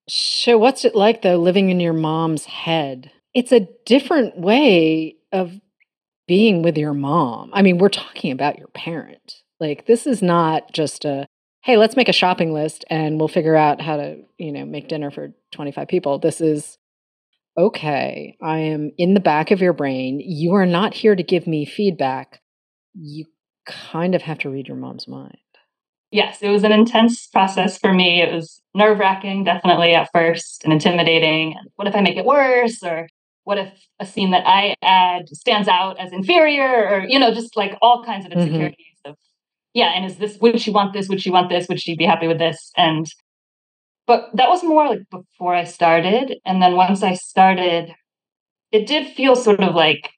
So, 0.09 0.57
what's 0.57 0.85
it 0.85 0.95
like 0.95 1.21
though, 1.21 1.38
living 1.38 1.69
in 1.69 1.79
your 1.79 1.94
mom's 1.94 2.45
head? 2.45 3.12
It's 3.33 3.51
a 3.51 3.68
different 3.85 4.39
way 4.39 5.15
of 5.31 5.59
being 6.27 6.62
with 6.63 6.77
your 6.77 6.94
mom. 6.94 7.51
I 7.53 7.62
mean, 7.62 7.77
we're 7.77 7.89
talking 7.89 8.31
about 8.31 8.57
your 8.57 8.68
parent. 8.69 9.44
Like, 9.59 9.85
this 9.85 10.07
is 10.07 10.21
not 10.21 10.71
just 10.74 11.06
a 11.06 11.27
hey, 11.68 11.75
let's 11.75 11.97
make 11.97 12.07
a 12.07 12.13
shopping 12.13 12.53
list 12.53 12.85
and 12.89 13.19
we'll 13.19 13.27
figure 13.27 13.56
out 13.56 13.81
how 13.81 13.97
to, 13.97 14.19
you 14.38 14.53
know, 14.53 14.65
make 14.65 14.88
dinner 14.88 15.12
for 15.12 15.33
25 15.51 15.89
people. 15.89 16.18
This 16.18 16.39
is 16.39 16.77
okay, 17.57 18.38
I 18.41 18.59
am 18.59 18.91
in 18.97 19.13
the 19.13 19.19
back 19.19 19.51
of 19.51 19.59
your 19.59 19.73
brain. 19.73 20.21
You 20.23 20.53
are 20.53 20.65
not 20.65 20.94
here 20.94 21.13
to 21.13 21.23
give 21.23 21.45
me 21.45 21.65
feedback. 21.65 22.39
You 22.94 23.25
kind 23.65 24.15
of 24.15 24.21
have 24.21 24.39
to 24.39 24.50
read 24.50 24.68
your 24.68 24.77
mom's 24.77 25.09
mind. 25.09 25.38
Yes, 26.12 26.42
it 26.42 26.50
was 26.50 26.63
an 26.63 26.71
intense 26.71 27.27
process 27.27 27.77
for 27.77 27.94
me. 27.94 28.21
It 28.21 28.33
was 28.33 28.62
nerve 28.74 29.00
wracking, 29.00 29.44
definitely 29.44 29.94
at 29.94 30.09
first, 30.13 30.63
and 30.63 30.71
intimidating. 30.71 31.56
What 31.75 31.88
if 31.88 31.95
I 31.95 32.01
make 32.01 32.15
it 32.15 32.25
worse? 32.25 32.81
Or 32.81 33.07
what 33.44 33.57
if 33.57 33.74
a 34.00 34.06
scene 34.06 34.31
that 34.31 34.48
I 34.48 34.75
add 34.81 35.27
stands 35.30 35.68
out 35.68 36.00
as 36.00 36.13
inferior? 36.13 36.88
Or, 36.88 37.06
you 37.07 37.19
know, 37.19 37.33
just 37.33 37.57
like 37.57 37.77
all 37.81 38.06
kinds 38.06 38.25
of 38.25 38.31
mm-hmm. 38.31 38.42
insecurities 38.42 38.86
mm-hmm. 39.06 39.12
of 39.12 39.18
yeah, 39.74 39.92
and 39.95 40.06
is 40.06 40.18
this 40.18 40.39
would 40.39 40.59
she 40.59 40.71
want 40.71 40.94
this? 40.94 41.07
Would 41.07 41.21
she 41.21 41.30
want 41.30 41.50
this? 41.50 41.68
Would 41.68 41.80
she 41.80 41.95
be 41.95 42.06
happy 42.06 42.27
with 42.27 42.39
this? 42.39 42.71
And 42.77 43.06
but 44.07 44.30
that 44.33 44.50
was 44.50 44.63
more 44.63 44.88
like 44.88 45.01
before 45.12 45.54
I 45.54 45.65
started. 45.65 46.38
And 46.45 46.62
then 46.62 46.75
once 46.75 47.04
I 47.04 47.13
started, 47.13 47.94
it 48.71 48.88
did 48.88 49.13
feel 49.13 49.36
sort 49.36 49.59
of 49.59 49.75
like 49.75 50.09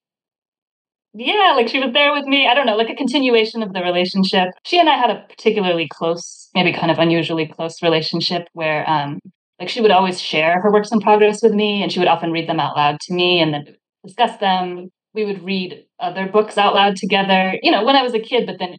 yeah, 1.14 1.54
like 1.56 1.68
she 1.68 1.80
was 1.80 1.92
there 1.94 2.14
with 2.14 2.26
me. 2.26 2.48
I 2.48 2.54
don't 2.54 2.66
know, 2.66 2.76
like 2.76 2.90
a 2.90 2.96
continuation 2.96 3.64
of 3.64 3.74
the 3.74 3.82
relationship. 3.82 4.50
She 4.66 4.80
and 4.80 4.90
I 4.90 4.96
had 4.96 5.10
a 5.10 5.26
particularly 5.30 5.88
close, 5.92 6.50
maybe 6.54 6.72
kind 6.72 6.92
of 6.92 7.00
unusually 7.00 7.48
close 7.48 7.82
relationship 7.82 8.48
where 8.54 8.88
um 8.90 9.20
like 9.60 9.70
she 9.70 9.82
would 9.82 9.92
always 9.92 10.22
share 10.22 10.62
her 10.62 10.72
works 10.72 10.92
in 10.92 11.02
progress 11.02 11.42
with 11.42 11.54
me 11.54 11.84
and 11.84 11.92
she 11.92 12.00
would 12.00 12.08
often 12.08 12.32
read 12.32 12.48
them 12.48 12.60
out 12.60 12.76
loud 12.76 13.00
to 13.02 13.14
me 13.14 13.42
and 13.42 13.54
then 13.54 13.76
discuss 14.06 14.38
them. 14.38 14.90
We 15.14 15.26
would 15.26 15.44
read 15.44 15.86
other 16.00 16.28
books 16.28 16.58
out 16.58 16.76
loud 16.76 16.96
together, 16.96 17.58
you 17.62 17.72
know, 17.72 17.84
when 17.84 17.96
I 17.96 18.04
was 18.04 18.14
a 18.14 18.20
kid, 18.20 18.46
but 18.46 18.58
then 18.60 18.78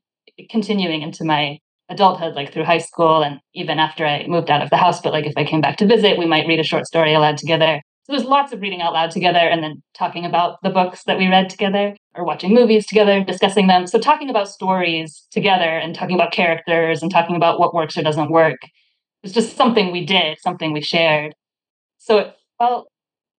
continuing 0.49 1.03
into 1.03 1.25
my 1.25 1.59
adulthood, 1.91 2.35
like 2.35 2.53
through 2.53 2.65
high 2.65 2.79
school 2.79 3.23
and 3.23 3.41
even 3.53 3.79
after 3.79 4.07
I 4.07 4.25
moved 4.29 4.49
out 4.51 4.63
of 4.63 4.71
the 4.71 4.77
house. 4.77 5.01
But 5.01 5.13
like 5.13 5.27
if 5.27 5.35
I 5.37 5.45
came 5.45 5.61
back 5.61 5.77
to 5.79 5.87
visit, 5.87 6.19
we 6.19 6.27
might 6.27 6.47
read 6.47 6.61
a 6.61 6.65
short 6.65 6.87
story 6.87 7.13
aloud 7.13 7.37
together. 7.37 7.83
So 8.11 8.17
there's 8.17 8.29
lots 8.29 8.53
of 8.53 8.61
reading 8.61 8.83
out 8.83 8.93
loud 8.93 9.13
together 9.13 9.39
and 9.39 9.63
then 9.63 9.85
talking 9.95 10.25
about 10.25 10.59
the 10.65 10.71
books 10.71 11.05
that 11.05 11.17
we 11.17 11.29
read 11.29 11.49
together 11.49 11.95
or 12.17 12.25
watching 12.25 12.53
movies 12.53 12.85
together, 12.85 13.23
discussing 13.23 13.69
them. 13.69 13.87
So 13.87 14.01
talking 14.01 14.29
about 14.29 14.49
stories 14.49 15.29
together 15.31 15.63
and 15.79 15.95
talking 15.95 16.17
about 16.17 16.33
characters 16.33 17.03
and 17.03 17.11
talking 17.13 17.37
about 17.37 17.61
what 17.61 17.73
works 17.73 17.97
or 17.97 18.03
doesn't 18.03 18.33
work 18.33 18.57
was 19.23 19.33
just 19.33 19.57
something 19.57 19.93
we 19.93 20.05
did, 20.05 20.39
something 20.41 20.73
we 20.73 20.81
shared. 20.81 21.37
So 21.99 22.19
it 22.19 22.35
felt 22.59 22.89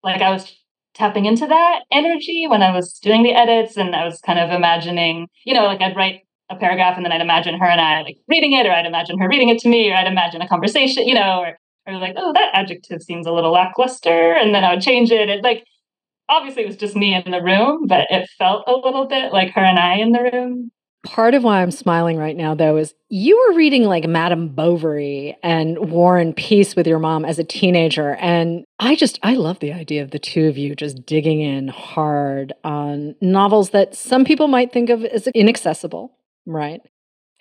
like 0.02 0.22
I 0.22 0.30
was 0.30 0.56
tapping 0.94 1.26
into 1.26 1.46
that 1.46 1.80
energy 1.92 2.46
when 2.48 2.62
I 2.62 2.74
was 2.74 2.98
doing 3.02 3.24
the 3.24 3.34
edits 3.34 3.76
and 3.76 3.94
I 3.94 4.06
was 4.06 4.20
kind 4.24 4.38
of 4.38 4.52
imagining, 4.52 5.28
you 5.44 5.52
know, 5.52 5.64
like 5.64 5.82
I'd 5.82 5.96
write 5.96 6.22
a 6.48 6.56
paragraph 6.56 6.96
and 6.96 7.04
then 7.04 7.12
I'd 7.12 7.20
imagine 7.20 7.58
her 7.58 7.66
and 7.66 7.80
I 7.80 8.00
like 8.00 8.16
reading 8.26 8.54
it, 8.54 8.64
or 8.64 8.72
I'd 8.72 8.86
imagine 8.86 9.18
her 9.18 9.28
reading 9.28 9.50
it 9.50 9.58
to 9.58 9.68
me, 9.68 9.90
or 9.90 9.96
I'd 9.96 10.06
imagine 10.06 10.40
a 10.40 10.48
conversation, 10.48 11.06
you 11.06 11.14
know, 11.14 11.40
or 11.40 11.58
or 11.86 11.98
like, 11.98 12.14
oh, 12.16 12.32
that 12.32 12.50
adjective 12.54 13.02
seems 13.02 13.26
a 13.26 13.32
little 13.32 13.52
lackluster, 13.52 14.32
and 14.32 14.54
then 14.54 14.64
I 14.64 14.74
would 14.74 14.82
change 14.82 15.10
it. 15.10 15.28
And 15.28 15.42
like 15.42 15.64
obviously 16.28 16.62
it 16.62 16.66
was 16.66 16.76
just 16.76 16.96
me 16.96 17.14
in 17.14 17.30
the 17.30 17.42
room, 17.42 17.86
but 17.86 18.06
it 18.10 18.28
felt 18.38 18.64
a 18.66 18.74
little 18.74 19.06
bit 19.06 19.32
like 19.32 19.50
her 19.52 19.60
and 19.60 19.78
I 19.78 19.96
in 19.96 20.12
the 20.12 20.30
room. 20.32 20.70
Part 21.04 21.34
of 21.34 21.42
why 21.42 21.60
I'm 21.60 21.72
smiling 21.72 22.16
right 22.16 22.36
now, 22.36 22.54
though, 22.54 22.76
is 22.76 22.94
you 23.08 23.36
were 23.36 23.56
reading 23.56 23.84
like 23.84 24.06
Madame 24.06 24.48
Bovary 24.48 25.36
and 25.42 25.90
War 25.90 26.16
and 26.16 26.34
Peace 26.34 26.76
with 26.76 26.86
your 26.86 27.00
mom 27.00 27.24
as 27.24 27.40
a 27.40 27.44
teenager. 27.44 28.14
And 28.16 28.64
I 28.78 28.94
just, 28.94 29.18
I 29.24 29.34
love 29.34 29.58
the 29.58 29.72
idea 29.72 30.04
of 30.04 30.12
the 30.12 30.20
two 30.20 30.46
of 30.46 30.56
you 30.56 30.76
just 30.76 31.04
digging 31.04 31.40
in 31.40 31.66
hard 31.66 32.52
on 32.62 33.16
novels 33.20 33.70
that 33.70 33.96
some 33.96 34.24
people 34.24 34.46
might 34.46 34.72
think 34.72 34.90
of 34.90 35.04
as 35.04 35.26
inaccessible 35.28 36.16
right? 36.46 36.80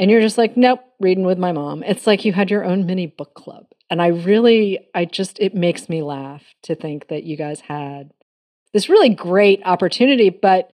And 0.01 0.10
you're 0.10 0.20
just 0.20 0.39
like, 0.39 0.58
nope, 0.58 0.79
reading 1.00 1.25
with 1.25 1.38
my 1.38 1.51
mom. 1.51 1.84
It's 1.84 2.08
like 2.08 2.25
you 2.25 2.34
had 2.34 2.50
your 2.50 2.65
own 2.65 2.88
mini 2.88 3.05
book 3.05 3.36
club. 3.36 3.67
And 3.88 4.01
I 4.01 4.08
really, 4.08 4.88
I 4.96 5.05
just, 5.05 5.38
it 5.39 5.53
makes 5.53 5.89
me 5.89 6.01
laugh 6.01 6.41
to 6.63 6.74
think 6.74 7.10
that 7.10 7.24
you 7.24 7.38
guys 7.38 7.62
had 7.62 8.10
this 8.74 8.89
really 8.89 9.10
great 9.10 9.62
opportunity. 9.63 10.31
But, 10.31 10.72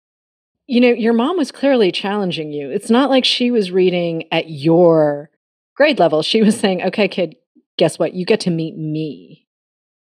you 0.66 0.78
know, 0.78 0.90
your 0.90 1.14
mom 1.14 1.38
was 1.38 1.50
clearly 1.50 1.90
challenging 1.90 2.52
you. 2.52 2.70
It's 2.70 2.90
not 2.90 3.08
like 3.08 3.24
she 3.24 3.50
was 3.50 3.70
reading 3.70 4.24
at 4.30 4.50
your 4.50 5.30
grade 5.74 5.98
level. 5.98 6.20
She 6.20 6.42
was 6.42 6.60
saying, 6.60 6.82
okay, 6.82 7.08
kid, 7.08 7.36
guess 7.78 7.98
what? 7.98 8.12
You 8.12 8.26
get 8.26 8.40
to 8.40 8.50
meet 8.50 8.76
me 8.76 9.46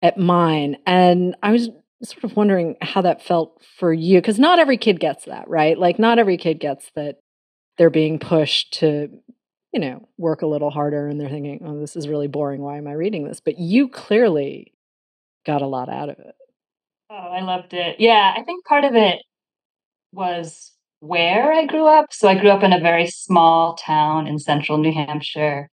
at 0.00 0.16
mine. 0.16 0.76
And 0.86 1.34
I 1.42 1.50
was 1.50 1.70
sort 2.04 2.22
of 2.22 2.36
wondering 2.36 2.76
how 2.80 3.02
that 3.02 3.24
felt 3.24 3.60
for 3.80 3.92
you 3.92 4.18
because 4.18 4.38
not 4.38 4.60
every 4.60 4.76
kid 4.76 5.00
gets 5.00 5.24
that, 5.24 5.48
right? 5.48 5.76
Like, 5.76 5.98
not 5.98 6.20
every 6.20 6.36
kid 6.36 6.60
gets 6.60 6.88
that 6.94 7.16
they're 7.78 7.90
being 7.90 8.18
pushed 8.18 8.74
to 8.74 9.08
you 9.72 9.80
know 9.80 10.06
work 10.18 10.42
a 10.42 10.46
little 10.46 10.70
harder 10.70 11.08
and 11.08 11.20
they're 11.20 11.28
thinking 11.28 11.60
oh 11.64 11.78
this 11.78 11.96
is 11.96 12.08
really 12.08 12.28
boring. 12.28 12.60
Why 12.60 12.76
am 12.78 12.86
i 12.86 12.92
reading 12.92 13.26
this? 13.26 13.40
But 13.40 13.58
you 13.58 13.88
clearly 13.88 14.72
got 15.46 15.62
a 15.62 15.66
lot 15.66 15.88
out 15.88 16.08
of 16.10 16.18
it. 16.18 16.34
Oh 17.10 17.14
i 17.14 17.40
loved 17.40 17.72
it. 17.74 17.96
Yeah 17.98 18.34
i 18.36 18.42
think 18.42 18.64
part 18.64 18.84
of 18.84 18.94
it 18.94 19.22
was 20.12 20.72
where 21.00 21.52
i 21.52 21.64
grew 21.66 21.86
up. 21.86 22.12
So 22.12 22.28
i 22.28 22.38
grew 22.38 22.50
up 22.50 22.62
in 22.62 22.72
a 22.72 22.80
very 22.80 23.06
small 23.06 23.74
town 23.74 24.26
in 24.26 24.38
central 24.38 24.78
new 24.78 24.92
hampshire 24.92 25.68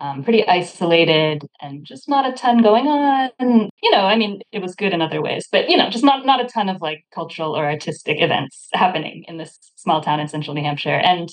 um, 0.00 0.22
pretty 0.22 0.46
isolated 0.46 1.42
and 1.60 1.84
just 1.84 2.08
not 2.08 2.28
a 2.30 2.36
ton 2.36 2.62
going 2.62 2.86
on. 2.86 3.30
And, 3.38 3.68
You 3.82 3.90
know, 3.90 4.02
I 4.02 4.16
mean, 4.16 4.40
it 4.52 4.62
was 4.62 4.74
good 4.74 4.92
in 4.92 5.02
other 5.02 5.20
ways, 5.20 5.48
but 5.50 5.68
you 5.68 5.76
know, 5.76 5.90
just 5.90 6.04
not 6.04 6.24
not 6.24 6.40
a 6.40 6.48
ton 6.48 6.68
of 6.68 6.80
like 6.80 7.04
cultural 7.14 7.56
or 7.56 7.64
artistic 7.66 8.20
events 8.20 8.68
happening 8.72 9.24
in 9.26 9.38
this 9.38 9.58
small 9.76 10.00
town 10.00 10.20
in 10.20 10.28
central 10.28 10.54
New 10.54 10.62
Hampshire. 10.62 11.00
And 11.04 11.28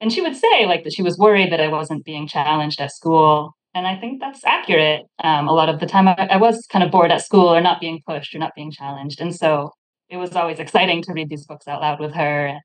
and 0.00 0.12
she 0.12 0.20
would 0.20 0.36
say 0.36 0.66
like 0.66 0.84
that 0.84 0.92
she 0.92 1.02
was 1.02 1.18
worried 1.18 1.52
that 1.52 1.60
I 1.60 1.68
wasn't 1.68 2.04
being 2.04 2.26
challenged 2.26 2.80
at 2.80 2.92
school. 2.92 3.56
And 3.74 3.86
I 3.86 3.96
think 3.96 4.20
that's 4.20 4.44
accurate. 4.44 5.02
Um, 5.22 5.48
a 5.48 5.52
lot 5.52 5.68
of 5.68 5.80
the 5.80 5.86
time, 5.86 6.08
I, 6.08 6.14
I 6.30 6.36
was 6.38 6.66
kind 6.66 6.82
of 6.82 6.90
bored 6.90 7.10
at 7.10 7.22
school 7.22 7.46
or 7.46 7.60
not 7.60 7.80
being 7.80 8.00
pushed 8.06 8.34
or 8.34 8.38
not 8.38 8.54
being 8.56 8.70
challenged. 8.70 9.20
And 9.20 9.34
so 9.34 9.70
it 10.08 10.16
was 10.16 10.34
always 10.34 10.58
exciting 10.58 11.02
to 11.02 11.12
read 11.12 11.28
these 11.28 11.44
books 11.44 11.68
out 11.68 11.82
loud 11.82 12.00
with 12.00 12.14
her 12.14 12.46
and, 12.46 12.60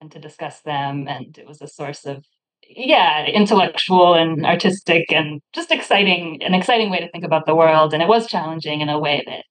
and 0.00 0.12
to 0.12 0.18
discuss 0.18 0.62
them. 0.62 1.06
And 1.08 1.36
it 1.36 1.46
was 1.46 1.60
a 1.60 1.68
source 1.68 2.06
of 2.06 2.24
yeah, 2.68 3.26
intellectual 3.26 4.14
and 4.14 4.46
artistic 4.46 5.12
and 5.12 5.42
just 5.54 5.70
exciting, 5.70 6.42
an 6.42 6.54
exciting 6.54 6.90
way 6.90 7.00
to 7.00 7.10
think 7.10 7.24
about 7.24 7.44
the 7.44 7.54
world. 7.54 7.92
And 7.92 8.02
it 8.02 8.08
was 8.08 8.26
challenging 8.26 8.80
in 8.80 8.88
a 8.88 8.98
way 8.98 9.22
that 9.26 9.44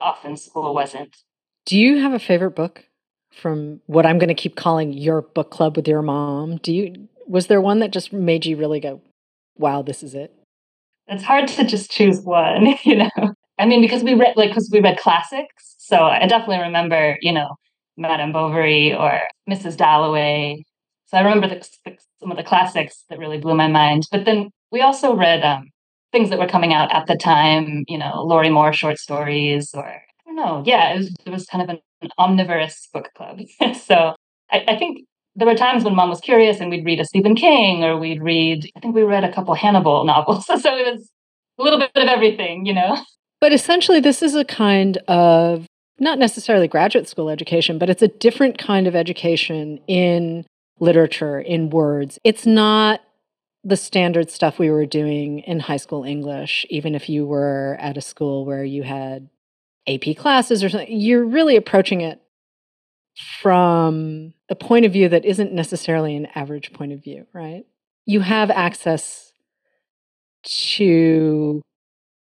often 0.00 0.36
school 0.36 0.74
wasn't. 0.74 1.16
Do 1.64 1.78
you 1.78 1.98
have 1.98 2.12
a 2.12 2.18
favorite 2.18 2.56
book 2.56 2.84
from 3.32 3.80
what 3.86 4.06
I'm 4.06 4.18
going 4.18 4.28
to 4.28 4.34
keep 4.34 4.56
calling 4.56 4.92
your 4.92 5.22
book 5.22 5.50
club 5.50 5.76
with 5.76 5.88
your 5.88 6.02
mom? 6.02 6.56
Do 6.58 6.72
you 6.72 7.08
was 7.26 7.46
there 7.46 7.60
one 7.60 7.78
that 7.78 7.92
just 7.92 8.12
made 8.12 8.44
you 8.44 8.56
really 8.56 8.80
go, 8.80 9.00
"Wow, 9.56 9.82
this 9.82 10.02
is 10.02 10.14
it"? 10.14 10.34
It's 11.08 11.24
hard 11.24 11.48
to 11.48 11.64
just 11.64 11.90
choose 11.90 12.20
one, 12.20 12.76
you 12.84 12.96
know. 12.96 13.34
I 13.58 13.66
mean, 13.66 13.80
because 13.80 14.02
we 14.02 14.14
read 14.14 14.36
like 14.36 14.50
because 14.50 14.70
we 14.72 14.80
read 14.80 14.98
classics, 14.98 15.74
so 15.78 16.04
I 16.04 16.26
definitely 16.26 16.60
remember, 16.60 17.18
you 17.20 17.32
know, 17.32 17.56
Madame 17.96 18.32
Bovary 18.32 18.94
or 18.94 19.20
Mrs. 19.48 19.76
Dalloway. 19.76 20.64
So 21.06 21.18
I 21.18 21.20
remember 21.20 21.48
the, 21.48 21.68
the, 21.84 21.96
some 22.20 22.30
of 22.30 22.36
the 22.36 22.42
classics 22.42 23.04
that 23.10 23.18
really 23.18 23.38
blew 23.38 23.54
my 23.54 23.68
mind. 23.68 24.04
But 24.10 24.24
then 24.24 24.50
we 24.70 24.80
also 24.80 25.14
read 25.14 25.44
um, 25.44 25.68
things 26.10 26.30
that 26.30 26.38
were 26.38 26.46
coming 26.46 26.72
out 26.72 26.92
at 26.92 27.06
the 27.06 27.16
time, 27.16 27.84
you 27.88 27.98
know, 27.98 28.22
Lorrie 28.22 28.50
Moore 28.50 28.72
short 28.72 28.98
stories 28.98 29.70
or 29.74 29.84
I 29.84 30.00
don't 30.26 30.36
know. 30.36 30.62
Yeah, 30.64 30.94
it 30.94 30.98
was, 30.98 31.14
it 31.26 31.30
was 31.30 31.46
kind 31.46 31.62
of 31.62 31.68
an, 31.68 31.80
an 32.02 32.10
omnivorous 32.18 32.88
book 32.92 33.10
club. 33.16 33.40
so 33.84 34.14
I, 34.50 34.64
I, 34.68 34.76
think 34.76 35.06
there 35.34 35.46
were 35.46 35.54
times 35.54 35.84
when 35.84 35.94
mom 35.94 36.10
was 36.10 36.20
curious 36.20 36.60
and 36.60 36.70
we'd 36.70 36.84
read 36.84 37.00
a 37.00 37.04
Stephen 37.04 37.34
King 37.34 37.84
or 37.84 37.98
we'd 37.98 38.22
read, 38.22 38.70
I 38.76 38.80
think 38.80 38.94
we 38.94 39.02
read 39.02 39.24
a 39.24 39.32
couple 39.32 39.54
Hannibal 39.54 40.04
novels. 40.04 40.46
so 40.46 40.54
it 40.54 40.92
was 40.92 41.10
a 41.58 41.62
little 41.62 41.78
bit 41.78 41.90
of 41.94 42.08
everything, 42.08 42.66
you 42.66 42.74
know? 42.74 42.98
But 43.40 43.52
essentially, 43.52 44.00
this 44.00 44.22
is 44.22 44.34
a 44.34 44.44
kind 44.44 44.98
of 45.08 45.66
not 45.98 46.18
necessarily 46.18 46.68
graduate 46.68 47.08
school 47.08 47.28
education, 47.28 47.78
but 47.78 47.90
it's 47.90 48.02
a 48.02 48.08
different 48.08 48.58
kind 48.58 48.86
of 48.86 48.94
education 48.94 49.78
in 49.86 50.44
literature, 50.80 51.40
in 51.40 51.70
words. 51.70 52.18
It's 52.24 52.46
not 52.46 53.00
the 53.64 53.76
standard 53.76 54.30
stuff 54.30 54.58
we 54.58 54.70
were 54.70 54.86
doing 54.86 55.40
in 55.40 55.60
high 55.60 55.76
school 55.76 56.04
English, 56.04 56.66
even 56.70 56.94
if 56.94 57.08
you 57.08 57.24
were 57.26 57.76
at 57.80 57.96
a 57.96 58.00
school 58.00 58.44
where 58.44 58.64
you 58.64 58.82
had 58.82 59.28
AP 59.88 60.16
classes 60.16 60.62
or 60.62 60.68
something. 60.68 60.88
You're 60.90 61.24
really 61.24 61.56
approaching 61.56 62.00
it 62.00 62.20
from 63.40 64.32
a 64.48 64.54
point 64.54 64.86
of 64.86 64.92
view 64.92 65.08
that 65.08 65.24
isn't 65.24 65.52
necessarily 65.52 66.16
an 66.16 66.26
average 66.34 66.72
point 66.72 66.92
of 66.92 67.02
view, 67.02 67.26
right? 67.32 67.64
You 68.06 68.20
have 68.20 68.50
access 68.50 69.32
to 70.44 71.62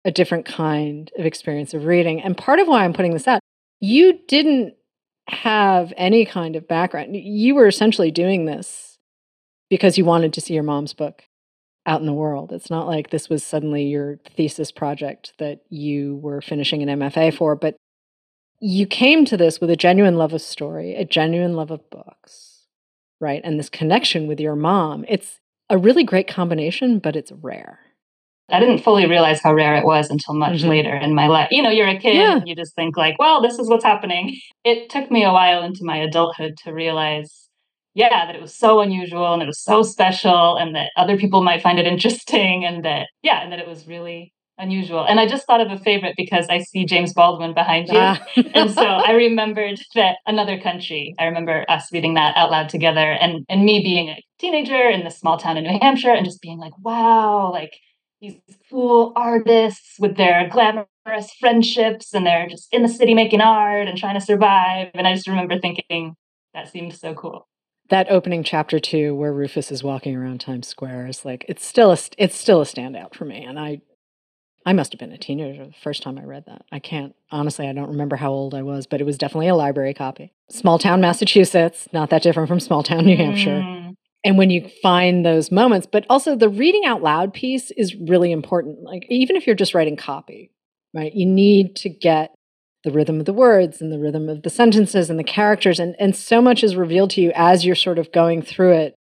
a 0.06 0.12
different 0.12 0.46
kind 0.46 1.12
of 1.18 1.26
experience 1.26 1.74
of 1.74 1.86
reading. 1.86 2.22
And 2.22 2.38
part 2.38 2.60
of 2.60 2.68
why 2.68 2.84
I'm 2.84 2.94
putting 2.94 3.14
this 3.14 3.28
out, 3.28 3.40
you 3.80 4.20
didn't 4.28 4.76
have 5.28 5.92
any 5.98 6.26
kind 6.26 6.56
of 6.56 6.68
background. 6.68 7.16
You 7.16 7.56
were 7.56 7.68
essentially 7.68 8.12
doing 8.12 8.46
this 8.46 8.98
because 9.70 9.98
you 9.98 10.06
wanted 10.06 10.34
to 10.34 10.42
see 10.42 10.54
your 10.54 10.64
mom's 10.64 10.94
book 10.94 11.24
out 11.86 12.00
in 12.00 12.08
the 12.08 12.14
world. 12.14 12.52
It's 12.52 12.70
not 12.70 12.88
like 12.88 13.10
this 13.10 13.30
was 13.30 13.44
suddenly 13.44 13.84
your 13.84 14.18
thesis 14.36 14.72
project 14.72 15.34
that 15.38 15.62
you 15.70 16.16
were 16.18 16.42
finishing 16.42 16.82
an 16.82 17.00
MFA 17.00 17.36
for, 17.36 17.56
but 17.56 17.76
you 18.60 18.88
came 18.88 19.26
to 19.26 19.38
this 19.38 19.60
with 19.60 19.70
a 19.70 19.76
genuine 19.76 20.18
love 20.18 20.34
of 20.34 20.42
story, 20.42 20.96
a 20.96 21.06
genuine 21.06 21.56
love 21.56 21.72
of 21.72 21.90
books, 21.90 22.66
right? 23.20 23.42
And 23.44 23.60
this 23.60 23.70
connection 23.70 24.28
with 24.28 24.40
your 24.40 24.56
mom. 24.56 25.06
It's 25.08 25.40
a 25.70 25.78
really 25.78 26.04
great 26.04 26.28
combination, 26.28 27.00
but 27.00 27.16
it's 27.16 27.32
rare. 27.32 27.80
I 28.50 28.60
didn't 28.60 28.84
fully 28.84 29.08
realize 29.08 29.42
how 29.42 29.54
rare 29.54 29.76
it 29.76 29.86
was 29.86 30.10
until 30.10 30.36
much 30.36 30.60
mm-hmm. 30.60 30.70
later 30.70 30.96
in 30.96 31.16
my 31.16 31.28
life. 31.28 31.48
You 31.50 31.64
know, 31.64 31.72
you're 31.72 31.88
a 31.88 31.98
kid 31.98 32.16
yeah. 32.16 32.38
and 32.38 32.48
you 32.48 32.56
just 32.56 32.76
think 32.76 32.96
like, 32.96 33.18
well, 33.18 33.42
this 33.42 33.58
is 33.58 33.68
what's 33.68 33.84
happening. 33.84 34.40
It 34.64 34.90
took 34.90 35.10
me 35.10 35.24
a 35.24 35.34
while 35.34 35.64
into 35.64 35.84
my 35.84 35.98
adulthood 35.98 36.56
to 36.64 36.72
realize, 36.72 37.45
yeah, 37.96 38.26
that 38.26 38.36
it 38.36 38.42
was 38.42 38.54
so 38.54 38.82
unusual 38.82 39.34
and 39.34 39.42
it 39.42 39.48
was 39.48 39.60
so 39.60 39.82
special 39.82 40.58
and 40.58 40.76
that 40.76 40.92
other 40.98 41.18
people 41.18 41.42
might 41.42 41.64
find 41.64 41.80
it 41.80 41.88
interesting 41.94 42.66
and 42.66 42.86
that, 42.86 43.08
yeah, 43.24 43.42
and 43.42 43.52
that 43.52 43.60
it 43.60 43.68
was 43.68 43.88
really 43.88 44.34
unusual. 44.58 45.06
And 45.06 45.20
I 45.20 45.28
just 45.28 45.46
thought 45.48 45.62
of 45.62 45.72
a 45.72 45.78
favorite 45.82 46.16
because 46.18 46.46
I 46.50 46.60
see 46.60 46.86
James 46.86 47.14
Baldwin 47.14 47.54
behind 47.54 47.88
you. 47.88 47.98
Ah. 47.98 48.26
and 48.54 48.72
so 48.72 48.84
I 48.84 49.12
remembered 49.12 49.80
that 49.96 50.18
another 50.26 50.60
country, 50.60 51.16
I 51.20 51.26
remember 51.26 51.66
us 51.70 51.92
reading 51.92 52.14
that 52.16 52.36
out 52.38 52.52
loud 52.52 52.70
together 52.70 53.00
and, 53.00 53.46
and 53.50 53.66
me 53.66 53.82
being 53.82 54.10
a 54.10 54.22
teenager 54.40 54.90
in 54.90 55.04
this 55.04 55.18
small 55.18 55.38
town 55.38 55.58
in 55.58 55.64
New 55.64 55.80
Hampshire 55.82 56.14
and 56.14 56.26
just 56.26 56.42
being 56.42 56.60
like, 56.60 56.78
wow, 56.80 57.52
like 57.52 57.72
these 58.22 58.36
cool 58.70 59.14
artists 59.16 59.96
with 60.00 60.16
their 60.18 60.50
glamorous 60.50 61.32
friendships 61.40 62.14
and 62.14 62.26
they're 62.26 62.48
just 62.48 62.68
in 62.72 62.82
the 62.82 62.90
city 62.90 63.14
making 63.14 63.42
art 63.42 63.88
and 63.88 63.98
trying 63.98 64.20
to 64.20 64.26
survive. 64.26 64.90
And 64.94 65.08
I 65.08 65.14
just 65.14 65.28
remember 65.28 65.60
thinking 65.60 66.16
that 66.54 66.70
seemed 66.70 66.94
so 66.94 67.14
cool. 67.14 67.48
That 67.90 68.10
opening 68.10 68.44
chapter 68.44 68.80
two, 68.80 69.14
where 69.14 69.34
Rufus 69.34 69.72
is 69.72 69.84
walking 69.84 70.16
around 70.16 70.42
Times 70.42 70.68
Square, 70.68 71.08
is 71.08 71.26
like 71.26 71.46
it's 71.48 71.66
still 71.66 71.92
a 71.92 71.98
it's 72.18 72.36
still 72.36 72.62
a 72.62 72.66
standout 72.66 73.14
for 73.14 73.26
me. 73.26 73.44
And 73.44 73.60
I 73.60 73.82
I 74.66 74.74
must 74.74 74.94
have 74.94 75.00
been 75.00 75.12
a 75.12 75.18
teenager 75.18 75.66
the 75.66 75.74
first 75.84 76.02
time 76.02 76.18
I 76.18 76.24
read 76.24 76.46
that. 76.48 76.64
I 76.72 76.80
can't 76.80 77.16
honestly, 77.32 77.68
I 77.68 77.74
don't 77.74 77.90
remember 77.90 78.16
how 78.16 78.32
old 78.32 78.56
I 78.56 78.64
was, 78.64 78.88
but 78.88 79.02
it 79.02 79.06
was 79.06 79.18
definitely 79.18 79.48
a 79.48 79.56
library 79.56 79.94
copy. 79.94 80.34
Small 80.50 80.80
town 80.80 81.02
Massachusetts, 81.02 81.88
not 81.94 82.10
that 82.10 82.24
different 82.24 82.50
from 82.50 82.60
small 82.60 82.84
town 82.84 83.06
New 83.06 83.18
Hampshire. 83.18 83.62
Mm 83.62 83.86
and 84.26 84.40
when 84.40 84.50
you 84.50 84.68
find 84.82 85.26
those 85.26 85.52
moments 85.52 85.88
but 85.90 86.06
also 86.10 86.36
the 86.36 86.50
reading 86.50 86.84
out 86.84 87.02
loud 87.02 87.34
piece 87.34 87.72
is 87.72 87.96
really 87.96 88.32
important 88.32 88.82
like 88.82 89.06
even 89.10 89.38
if 89.38 89.48
you're 89.48 89.56
just 89.56 89.74
writing 89.74 89.96
copy 89.96 90.52
right 90.94 91.14
you 91.14 91.26
need 91.26 91.76
to 91.78 91.88
get 91.88 92.35
the 92.86 92.92
rhythm 92.92 93.20
of 93.20 93.26
the 93.26 93.34
words 93.34 93.82
and 93.82 93.92
the 93.92 94.00
rhythm 94.00 94.30
of 94.30 94.44
the 94.44 94.50
sentences 94.50 95.10
and 95.10 95.20
the 95.20 95.24
characters 95.24 95.80
and 95.80 95.96
and 96.00 96.16
so 96.16 96.42
much 96.42 96.64
is 96.64 96.76
revealed 96.76 97.10
to 97.10 97.22
you 97.22 97.32
as 97.36 97.66
you're 97.66 97.76
sort 97.76 98.00
of 98.00 98.12
going 98.12 98.42
through 98.42 98.72
it 98.72 98.96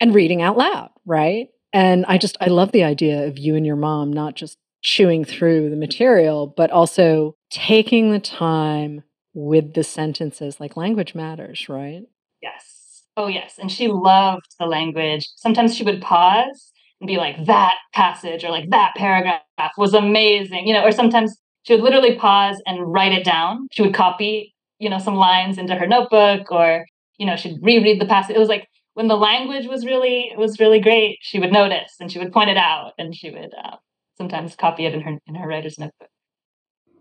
and 0.00 0.14
reading 0.14 0.40
out 0.40 0.56
loud 0.56 0.90
right 1.04 1.48
and 1.72 2.06
i 2.06 2.16
just 2.16 2.36
i 2.40 2.46
love 2.46 2.72
the 2.72 2.84
idea 2.84 3.26
of 3.26 3.38
you 3.38 3.54
and 3.54 3.66
your 3.66 3.76
mom 3.76 4.12
not 4.12 4.34
just 4.34 4.56
chewing 4.82 5.24
through 5.24 5.68
the 5.68 5.76
material 5.76 6.46
but 6.56 6.70
also 6.70 7.34
taking 7.50 8.12
the 8.12 8.20
time 8.20 9.02
with 9.34 9.74
the 9.74 9.84
sentences 9.84 10.58
like 10.58 10.76
language 10.76 11.14
matters 11.14 11.68
right 11.68 12.04
yes 12.40 12.80
Oh, 13.16 13.26
yes. 13.26 13.56
And 13.58 13.70
she 13.70 13.88
loved 13.88 14.46
the 14.58 14.64
language. 14.66 15.28
Sometimes 15.36 15.76
she 15.76 15.84
would 15.84 16.00
pause 16.00 16.72
and 17.00 17.06
be 17.06 17.16
like, 17.16 17.44
that 17.46 17.74
passage 17.92 18.44
or 18.44 18.50
like 18.50 18.70
that 18.70 18.94
paragraph 18.96 19.42
was 19.76 19.92
amazing, 19.92 20.66
you 20.66 20.72
know, 20.72 20.82
or 20.84 20.92
sometimes 20.92 21.36
she 21.62 21.74
would 21.74 21.82
literally 21.82 22.16
pause 22.16 22.60
and 22.66 22.92
write 22.92 23.12
it 23.12 23.24
down. 23.24 23.68
She 23.72 23.82
would 23.82 23.94
copy, 23.94 24.54
you 24.78 24.88
know, 24.88 24.98
some 24.98 25.14
lines 25.14 25.58
into 25.58 25.74
her 25.74 25.86
notebook 25.86 26.50
or, 26.50 26.86
you 27.18 27.26
know, 27.26 27.36
she'd 27.36 27.58
reread 27.62 28.00
the 28.00 28.06
passage. 28.06 28.36
It 28.36 28.38
was 28.40 28.48
like 28.48 28.66
when 28.94 29.08
the 29.08 29.16
language 29.16 29.66
was 29.66 29.84
really, 29.84 30.32
was 30.36 30.58
really 30.58 30.80
great, 30.80 31.18
she 31.20 31.38
would 31.38 31.52
notice 31.52 31.94
and 32.00 32.10
she 32.10 32.18
would 32.18 32.32
point 32.32 32.50
it 32.50 32.56
out 32.56 32.92
and 32.98 33.14
she 33.14 33.30
would 33.30 33.52
uh, 33.54 33.76
sometimes 34.16 34.56
copy 34.56 34.86
it 34.86 34.94
in 34.94 35.00
her, 35.02 35.18
in 35.26 35.34
her 35.34 35.46
writer's 35.46 35.78
notebook. 35.78 36.08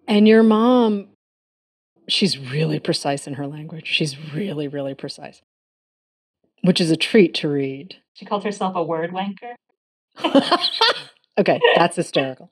And 0.07 0.27
your 0.27 0.43
mom, 0.43 1.09
she's 2.07 2.37
really 2.37 2.79
precise 2.79 3.27
in 3.27 3.35
her 3.35 3.47
language. 3.47 3.87
She's 3.87 4.17
really, 4.33 4.67
really 4.67 4.93
precise 4.93 5.41
which 6.61 6.81
is 6.81 6.91
a 6.91 6.97
treat 6.97 7.33
to 7.35 7.47
read. 7.47 7.95
She 8.13 8.25
called 8.25 8.43
herself 8.43 8.75
a 8.75 8.83
word 8.83 9.11
wanker. 9.11 9.55
okay, 11.37 11.59
that's 11.75 11.95
hysterical. 11.95 12.51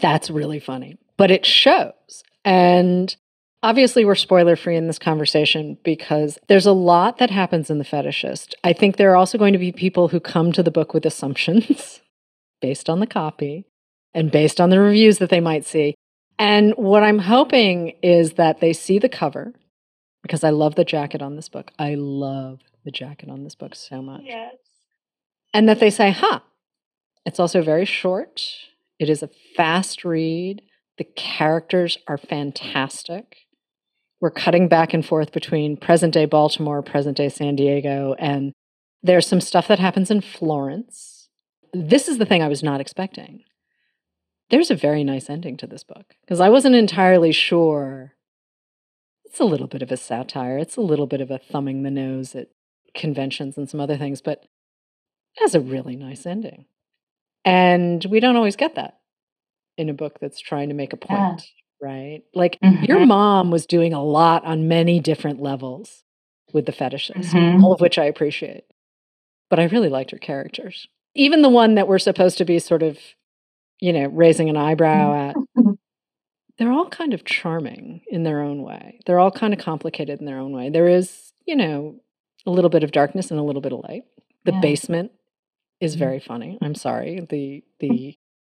That's 0.00 0.30
really 0.30 0.60
funny, 0.60 0.98
but 1.16 1.30
it 1.30 1.46
shows. 1.46 2.24
And 2.44 3.14
obviously, 3.62 4.04
we're 4.04 4.14
spoiler 4.14 4.56
free 4.56 4.76
in 4.76 4.86
this 4.86 4.98
conversation 4.98 5.78
because 5.84 6.38
there's 6.48 6.66
a 6.66 6.72
lot 6.72 7.18
that 7.18 7.30
happens 7.30 7.70
in 7.70 7.78
The 7.78 7.84
Fetishist. 7.84 8.54
I 8.64 8.72
think 8.72 8.96
there 8.96 9.12
are 9.12 9.16
also 9.16 9.38
going 9.38 9.52
to 9.52 9.58
be 9.58 9.72
people 9.72 10.08
who 10.08 10.20
come 10.20 10.52
to 10.52 10.62
the 10.62 10.70
book 10.70 10.94
with 10.94 11.06
assumptions 11.06 12.00
based 12.60 12.88
on 12.88 13.00
the 13.00 13.06
copy 13.06 13.66
and 14.14 14.30
based 14.30 14.60
on 14.60 14.70
the 14.70 14.80
reviews 14.80 15.18
that 15.18 15.30
they 15.30 15.40
might 15.40 15.64
see. 15.64 15.94
And 16.38 16.72
what 16.72 17.02
I'm 17.02 17.20
hoping 17.20 17.94
is 18.02 18.34
that 18.34 18.60
they 18.60 18.72
see 18.72 18.98
the 18.98 19.08
cover 19.08 19.52
because 20.22 20.44
I 20.44 20.50
love 20.50 20.74
the 20.74 20.84
jacket 20.84 21.22
on 21.22 21.36
this 21.36 21.48
book. 21.48 21.70
I 21.78 21.94
love 21.94 22.60
the 22.84 22.90
jacket 22.90 23.28
on 23.28 23.44
this 23.44 23.54
book 23.54 23.74
so 23.74 24.02
much. 24.02 24.22
Yes. 24.24 24.54
And 25.54 25.68
that 25.68 25.80
they 25.80 25.90
say, 25.90 26.10
huh, 26.10 26.40
it's 27.24 27.38
also 27.38 27.62
very 27.62 27.84
short. 27.84 28.42
It 29.02 29.10
is 29.10 29.20
a 29.20 29.30
fast 29.56 30.04
read. 30.04 30.62
The 30.96 31.02
characters 31.02 31.98
are 32.06 32.16
fantastic. 32.16 33.48
We're 34.20 34.30
cutting 34.30 34.68
back 34.68 34.94
and 34.94 35.04
forth 35.04 35.32
between 35.32 35.76
present 35.76 36.14
day 36.14 36.24
Baltimore, 36.24 36.82
present 36.82 37.16
day 37.16 37.28
San 37.28 37.56
Diego, 37.56 38.14
and 38.20 38.52
there's 39.02 39.26
some 39.26 39.40
stuff 39.40 39.66
that 39.66 39.80
happens 39.80 40.12
in 40.12 40.20
Florence. 40.20 41.28
This 41.72 42.06
is 42.06 42.18
the 42.18 42.24
thing 42.24 42.42
I 42.42 42.48
was 42.48 42.62
not 42.62 42.80
expecting. 42.80 43.42
There's 44.50 44.70
a 44.70 44.76
very 44.76 45.02
nice 45.02 45.28
ending 45.28 45.56
to 45.56 45.66
this 45.66 45.82
book 45.82 46.14
because 46.20 46.38
I 46.38 46.48
wasn't 46.48 46.76
entirely 46.76 47.32
sure. 47.32 48.12
It's 49.24 49.40
a 49.40 49.44
little 49.44 49.66
bit 49.66 49.82
of 49.82 49.90
a 49.90 49.96
satire, 49.96 50.58
it's 50.58 50.76
a 50.76 50.80
little 50.80 51.08
bit 51.08 51.20
of 51.20 51.32
a 51.32 51.38
thumbing 51.38 51.82
the 51.82 51.90
nose 51.90 52.36
at 52.36 52.50
conventions 52.94 53.58
and 53.58 53.68
some 53.68 53.80
other 53.80 53.96
things, 53.96 54.22
but 54.22 54.44
it 55.34 55.40
has 55.40 55.56
a 55.56 55.60
really 55.60 55.96
nice 55.96 56.24
ending. 56.24 56.66
And 57.44 58.04
we 58.04 58.20
don't 58.20 58.36
always 58.36 58.56
get 58.56 58.74
that 58.76 58.98
in 59.76 59.88
a 59.88 59.94
book 59.94 60.18
that's 60.20 60.40
trying 60.40 60.68
to 60.68 60.74
make 60.74 60.92
a 60.92 60.96
point, 60.96 61.42
yeah. 61.80 61.88
right? 61.88 62.22
Like 62.34 62.58
mm-hmm. 62.60 62.84
your 62.84 63.04
mom 63.06 63.50
was 63.50 63.66
doing 63.66 63.92
a 63.92 64.02
lot 64.02 64.44
on 64.44 64.68
many 64.68 65.00
different 65.00 65.40
levels 65.40 66.04
with 66.52 66.66
the 66.66 66.72
fetishist, 66.72 67.32
mm-hmm. 67.32 67.64
all 67.64 67.72
of 67.72 67.80
which 67.80 67.98
I 67.98 68.04
appreciate. 68.04 68.64
but 69.50 69.60
I 69.60 69.64
really 69.64 69.90
liked 69.90 70.12
her 70.12 70.18
characters. 70.18 70.88
Even 71.14 71.42
the 71.42 71.50
one 71.50 71.74
that 71.74 71.86
we're 71.86 71.98
supposed 71.98 72.38
to 72.38 72.44
be 72.46 72.58
sort 72.58 72.82
of, 72.82 72.98
you 73.80 73.92
know, 73.92 74.06
raising 74.06 74.48
an 74.48 74.56
eyebrow 74.56 75.30
at. 75.30 75.36
They're 76.58 76.72
all 76.72 76.88
kind 76.88 77.12
of 77.12 77.24
charming 77.24 78.00
in 78.08 78.22
their 78.22 78.40
own 78.40 78.62
way. 78.62 79.00
They're 79.04 79.18
all 79.18 79.30
kind 79.30 79.52
of 79.52 79.58
complicated 79.60 80.20
in 80.20 80.26
their 80.26 80.38
own 80.38 80.52
way. 80.52 80.70
There 80.70 80.88
is, 80.88 81.32
you 81.44 81.56
know, 81.56 81.96
a 82.46 82.50
little 82.50 82.70
bit 82.70 82.82
of 82.82 82.92
darkness 82.92 83.30
and 83.30 83.38
a 83.38 83.42
little 83.42 83.60
bit 83.62 83.72
of 83.72 83.80
light. 83.80 84.04
The 84.44 84.52
Yeah. 84.52 84.60
basement 84.60 85.12
is 85.82 85.96
very 85.96 86.20
funny. 86.20 86.58
I'm 86.62 86.76
sorry. 86.76 87.26
The 87.28 87.64
the 87.80 87.88
mm. 87.88 88.16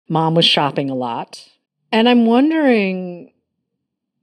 mom 0.08 0.34
was 0.34 0.44
shopping 0.44 0.90
a 0.90 0.94
lot. 0.94 1.48
And 1.92 2.08
I'm 2.08 2.26
wondering 2.26 3.32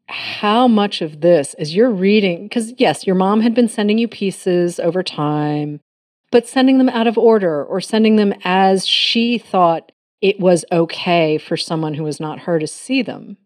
how 0.07 0.67
much 0.67 1.01
of 1.01 1.21
this 1.21 1.53
as 1.55 1.73
you're 1.75 1.91
reading 1.91 2.43
because 2.43 2.73
yes, 2.77 3.07
your 3.07 3.15
mom 3.15 3.41
had 3.41 3.53
been 3.53 3.69
sending 3.69 3.97
you 3.97 4.07
pieces 4.07 4.79
over 4.79 5.01
time, 5.01 5.79
but 6.31 6.47
sending 6.47 6.77
them 6.77 6.89
out 6.89 7.07
of 7.07 7.17
order 7.17 7.63
or 7.63 7.79
sending 7.79 8.17
them 8.17 8.33
as 8.43 8.85
she 8.85 9.37
thought 9.37 9.91
it 10.21 10.39
was 10.39 10.65
okay 10.71 11.37
for 11.37 11.55
someone 11.55 11.93
who 11.93 12.03
was 12.03 12.19
not 12.19 12.39
her 12.39 12.59
to 12.59 12.67
see 12.67 13.01
them. 13.01 13.37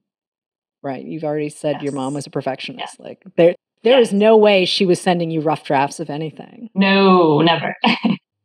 Right? 0.81 1.05
You've 1.05 1.23
already 1.23 1.49
said 1.49 1.81
your 1.81 1.93
mom 1.93 2.15
was 2.15 2.25
a 2.25 2.31
perfectionist. 2.31 2.99
Like 2.99 3.21
there 3.35 3.55
there 3.83 3.99
is 3.99 4.11
Yes. 4.11 4.19
no 4.19 4.37
way 4.37 4.65
she 4.65 4.85
was 4.85 4.99
sending 4.99 5.29
you 5.29 5.41
rough 5.41 5.63
drafts 5.63 5.99
of 5.99 6.09
anything. 6.09 6.69
No, 6.73 7.41
never. 7.41 7.75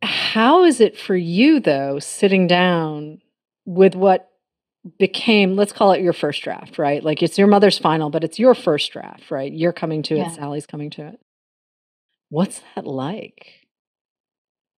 How 0.03 0.65
is 0.65 0.81
it 0.81 0.97
for 0.97 1.17
you, 1.17 1.61
though, 1.61 1.99
sitting 1.99 2.47
down 2.47 3.21
with 3.65 3.95
what 3.95 4.31
became, 4.99 5.57
let's 5.57 5.73
call 5.73 5.93
it 5.93 6.03
your 6.03 6.13
first 6.15 6.43
draft, 6.43 6.79
right? 6.79 7.05
Like 7.05 7.23
it's 7.23 7.39
your 7.39 7.49
mother's 7.49 7.79
final, 7.79 8.11
but 8.11 8.25
it's 8.25 8.39
your 8.39 8.55
first 8.55 8.93
draft, 8.93 9.31
right? 9.31 9.53
You're 9.53 9.73
coming 9.73 10.03
to 10.05 10.17
Yeah. 10.17 10.25
it, 10.29 10.33
Sally's 10.33 10.67
coming 10.67 10.91
to 10.91 11.09
it. 11.09 11.21
What's 12.31 12.61
that 12.75 12.87
like? 12.87 13.67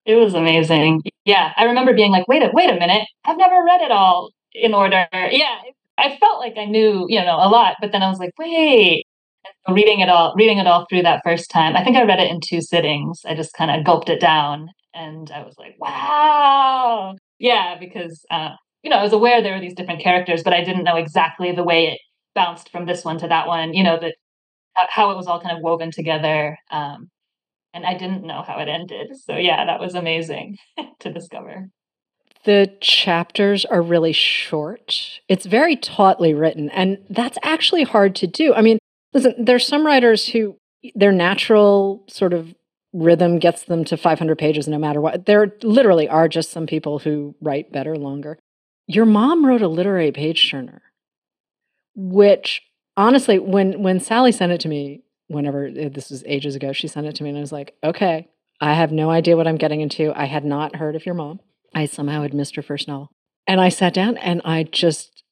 It 0.05 0.15
was 0.15 0.33
amazing. 0.33 1.01
Yeah, 1.25 1.51
I 1.57 1.65
remember 1.65 1.93
being 1.93 2.11
like, 2.11 2.27
"Wait 2.27 2.41
a 2.41 2.49
wait 2.53 2.69
a 2.69 2.73
minute. 2.79 3.07
I've 3.25 3.37
never 3.37 3.63
read 3.63 3.81
it 3.81 3.91
all 3.91 4.31
in 4.53 4.73
order." 4.73 5.07
Yeah, 5.31 5.59
I 5.97 6.15
felt 6.17 6.39
like 6.39 6.57
I 6.57 6.65
knew, 6.65 7.05
you 7.09 7.19
know, 7.21 7.35
a 7.37 7.49
lot, 7.49 7.75
but 7.81 7.91
then 7.91 8.01
I 8.03 8.09
was 8.09 8.19
like, 8.19 8.31
"Wait." 8.39 9.05
And 9.67 9.75
reading 9.75 10.01
it 10.01 10.09
all 10.09 10.33
reading 10.37 10.59
it 10.59 10.67
all 10.67 10.85
through 10.89 11.03
that 11.03 11.21
first 11.25 11.51
time. 11.51 11.75
I 11.75 11.83
think 11.83 11.97
I 11.97 12.03
read 12.05 12.19
it 12.19 12.31
in 12.31 12.39
2 12.41 12.61
sittings. 12.61 13.21
I 13.25 13.35
just 13.35 13.55
kinda 13.55 13.81
gulped 13.83 14.09
it 14.09 14.19
down 14.21 14.69
and 14.93 15.29
I 15.31 15.43
was 15.43 15.55
like, 15.57 15.75
"Wow." 15.79 17.15
Yeah, 17.39 17.77
because, 17.79 18.25
uh, 18.31 18.51
you 18.83 18.89
know, 18.89 18.97
I 18.97 19.03
was 19.03 19.13
aware 19.13 19.41
there 19.41 19.53
were 19.53 19.61
these 19.61 19.75
different 19.75 20.01
characters, 20.01 20.43
but 20.43 20.53
I 20.53 20.63
didn't 20.63 20.83
know 20.83 20.95
exactly 20.95 21.51
the 21.51 21.63
way 21.63 21.87
it 21.87 21.99
bounced 22.35 22.69
from 22.71 22.85
this 22.85 23.03
one 23.03 23.17
to 23.19 23.27
that 23.27 23.47
one, 23.47 23.73
you 23.73 23.83
know, 23.83 23.99
that 23.99 24.15
how 24.89 25.11
it 25.11 25.17
was 25.17 25.27
all 25.27 25.41
kind 25.41 25.55
of 25.55 25.63
woven 25.63 25.91
together, 25.91 26.57
um, 26.71 27.09
and 27.73 27.85
I 27.85 27.93
didn't 27.95 28.23
know 28.25 28.43
how 28.45 28.59
it 28.59 28.69
ended. 28.69 29.15
So, 29.15 29.35
yeah, 29.35 29.65
that 29.65 29.79
was 29.79 29.95
amazing 29.95 30.57
to 30.99 31.11
discover. 31.11 31.69
The 32.45 32.73
chapters 32.79 33.65
are 33.65 33.81
really 33.81 34.13
short. 34.13 35.19
It's 35.27 35.45
very 35.45 35.75
tautly 35.75 36.33
written, 36.33 36.69
and 36.69 36.99
that's 37.09 37.37
actually 37.43 37.83
hard 37.83 38.15
to 38.17 38.27
do. 38.27 38.53
I 38.53 38.61
mean, 38.61 38.79
listen, 39.13 39.33
there's 39.37 39.67
some 39.67 39.85
writers 39.85 40.27
who 40.27 40.55
their 40.95 41.11
natural 41.11 42.05
sort 42.07 42.33
of 42.33 42.55
rhythm 42.93 43.39
gets 43.39 43.63
them 43.63 43.85
to 43.85 43.97
500 43.97 44.37
pages 44.37 44.67
no 44.67 44.77
matter 44.77 45.01
what. 45.01 45.25
There 45.25 45.53
literally 45.63 46.09
are 46.09 46.27
just 46.27 46.51
some 46.51 46.65
people 46.65 46.99
who 46.99 47.35
write 47.41 47.71
better 47.71 47.95
longer. 47.95 48.39
Your 48.87 49.05
mom 49.05 49.45
wrote 49.45 49.61
a 49.61 49.67
literary 49.67 50.11
page 50.11 50.49
turner, 50.49 50.81
which 51.95 52.63
honestly, 52.97 53.37
when 53.39 53.83
when 53.83 53.99
Sally 53.99 54.31
sent 54.31 54.51
it 54.51 54.61
to 54.61 54.67
me, 54.67 55.03
whenever 55.27 55.67
uh, 55.67 55.89
this 55.91 56.09
was 56.09 56.23
ages 56.25 56.55
ago, 56.55 56.73
she 56.73 56.87
sent 56.87 57.05
it 57.05 57.15
to 57.15 57.23
me, 57.23 57.29
and 57.29 57.37
I 57.37 57.41
was 57.41 57.51
like, 57.51 57.75
okay, 57.83 58.27
I 58.61 58.73
have 58.73 58.91
no 58.91 59.09
idea 59.09 59.37
what 59.37 59.47
I'm 59.47 59.57
getting 59.57 59.81
into. 59.81 60.11
I 60.15 60.25
had 60.25 60.43
not 60.43 60.75
heard 60.75 60.95
of 60.95 61.05
your 61.05 61.15
mom. 61.15 61.39
I 61.73 61.85
somehow 61.85 62.23
had 62.23 62.33
missed 62.33 62.55
her 62.55 62.61
first 62.61 62.87
novel. 62.87 63.11
And 63.47 63.61
I 63.61 63.69
sat 63.69 63.93
down 63.93 64.17
and 64.17 64.41
I 64.43 64.63
just, 64.63 65.23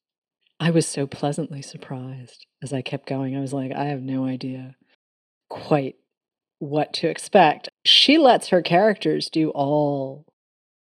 I 0.59 0.71
was 0.71 0.87
so 0.87 1.05
pleasantly 1.05 1.61
surprised 1.61 2.45
as 2.63 2.73
I 2.73 2.81
kept 2.81 3.07
going. 3.07 3.35
I 3.35 3.41
was 3.41 3.53
like, 3.53 3.71
I 3.73 3.85
have 3.85 4.01
no 4.01 4.25
idea 4.25 4.75
quite 5.49 5.95
what 6.59 6.93
to 6.93 7.07
expect. 7.07 7.69
She 7.85 8.17
lets 8.17 8.49
her 8.49 8.61
characters 8.61 9.29
do 9.29 9.49
all 9.51 10.25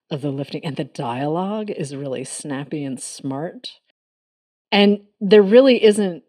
of 0.09 0.21
the 0.21 0.31
lifting, 0.31 0.65
and 0.65 0.75
the 0.75 0.83
dialogue 0.83 1.69
is 1.71 1.95
really 1.95 2.23
snappy 2.23 2.83
and 2.83 3.01
smart. 3.01 3.79
And 4.71 5.01
there 5.21 5.41
really 5.41 5.83
isn't 5.83 6.23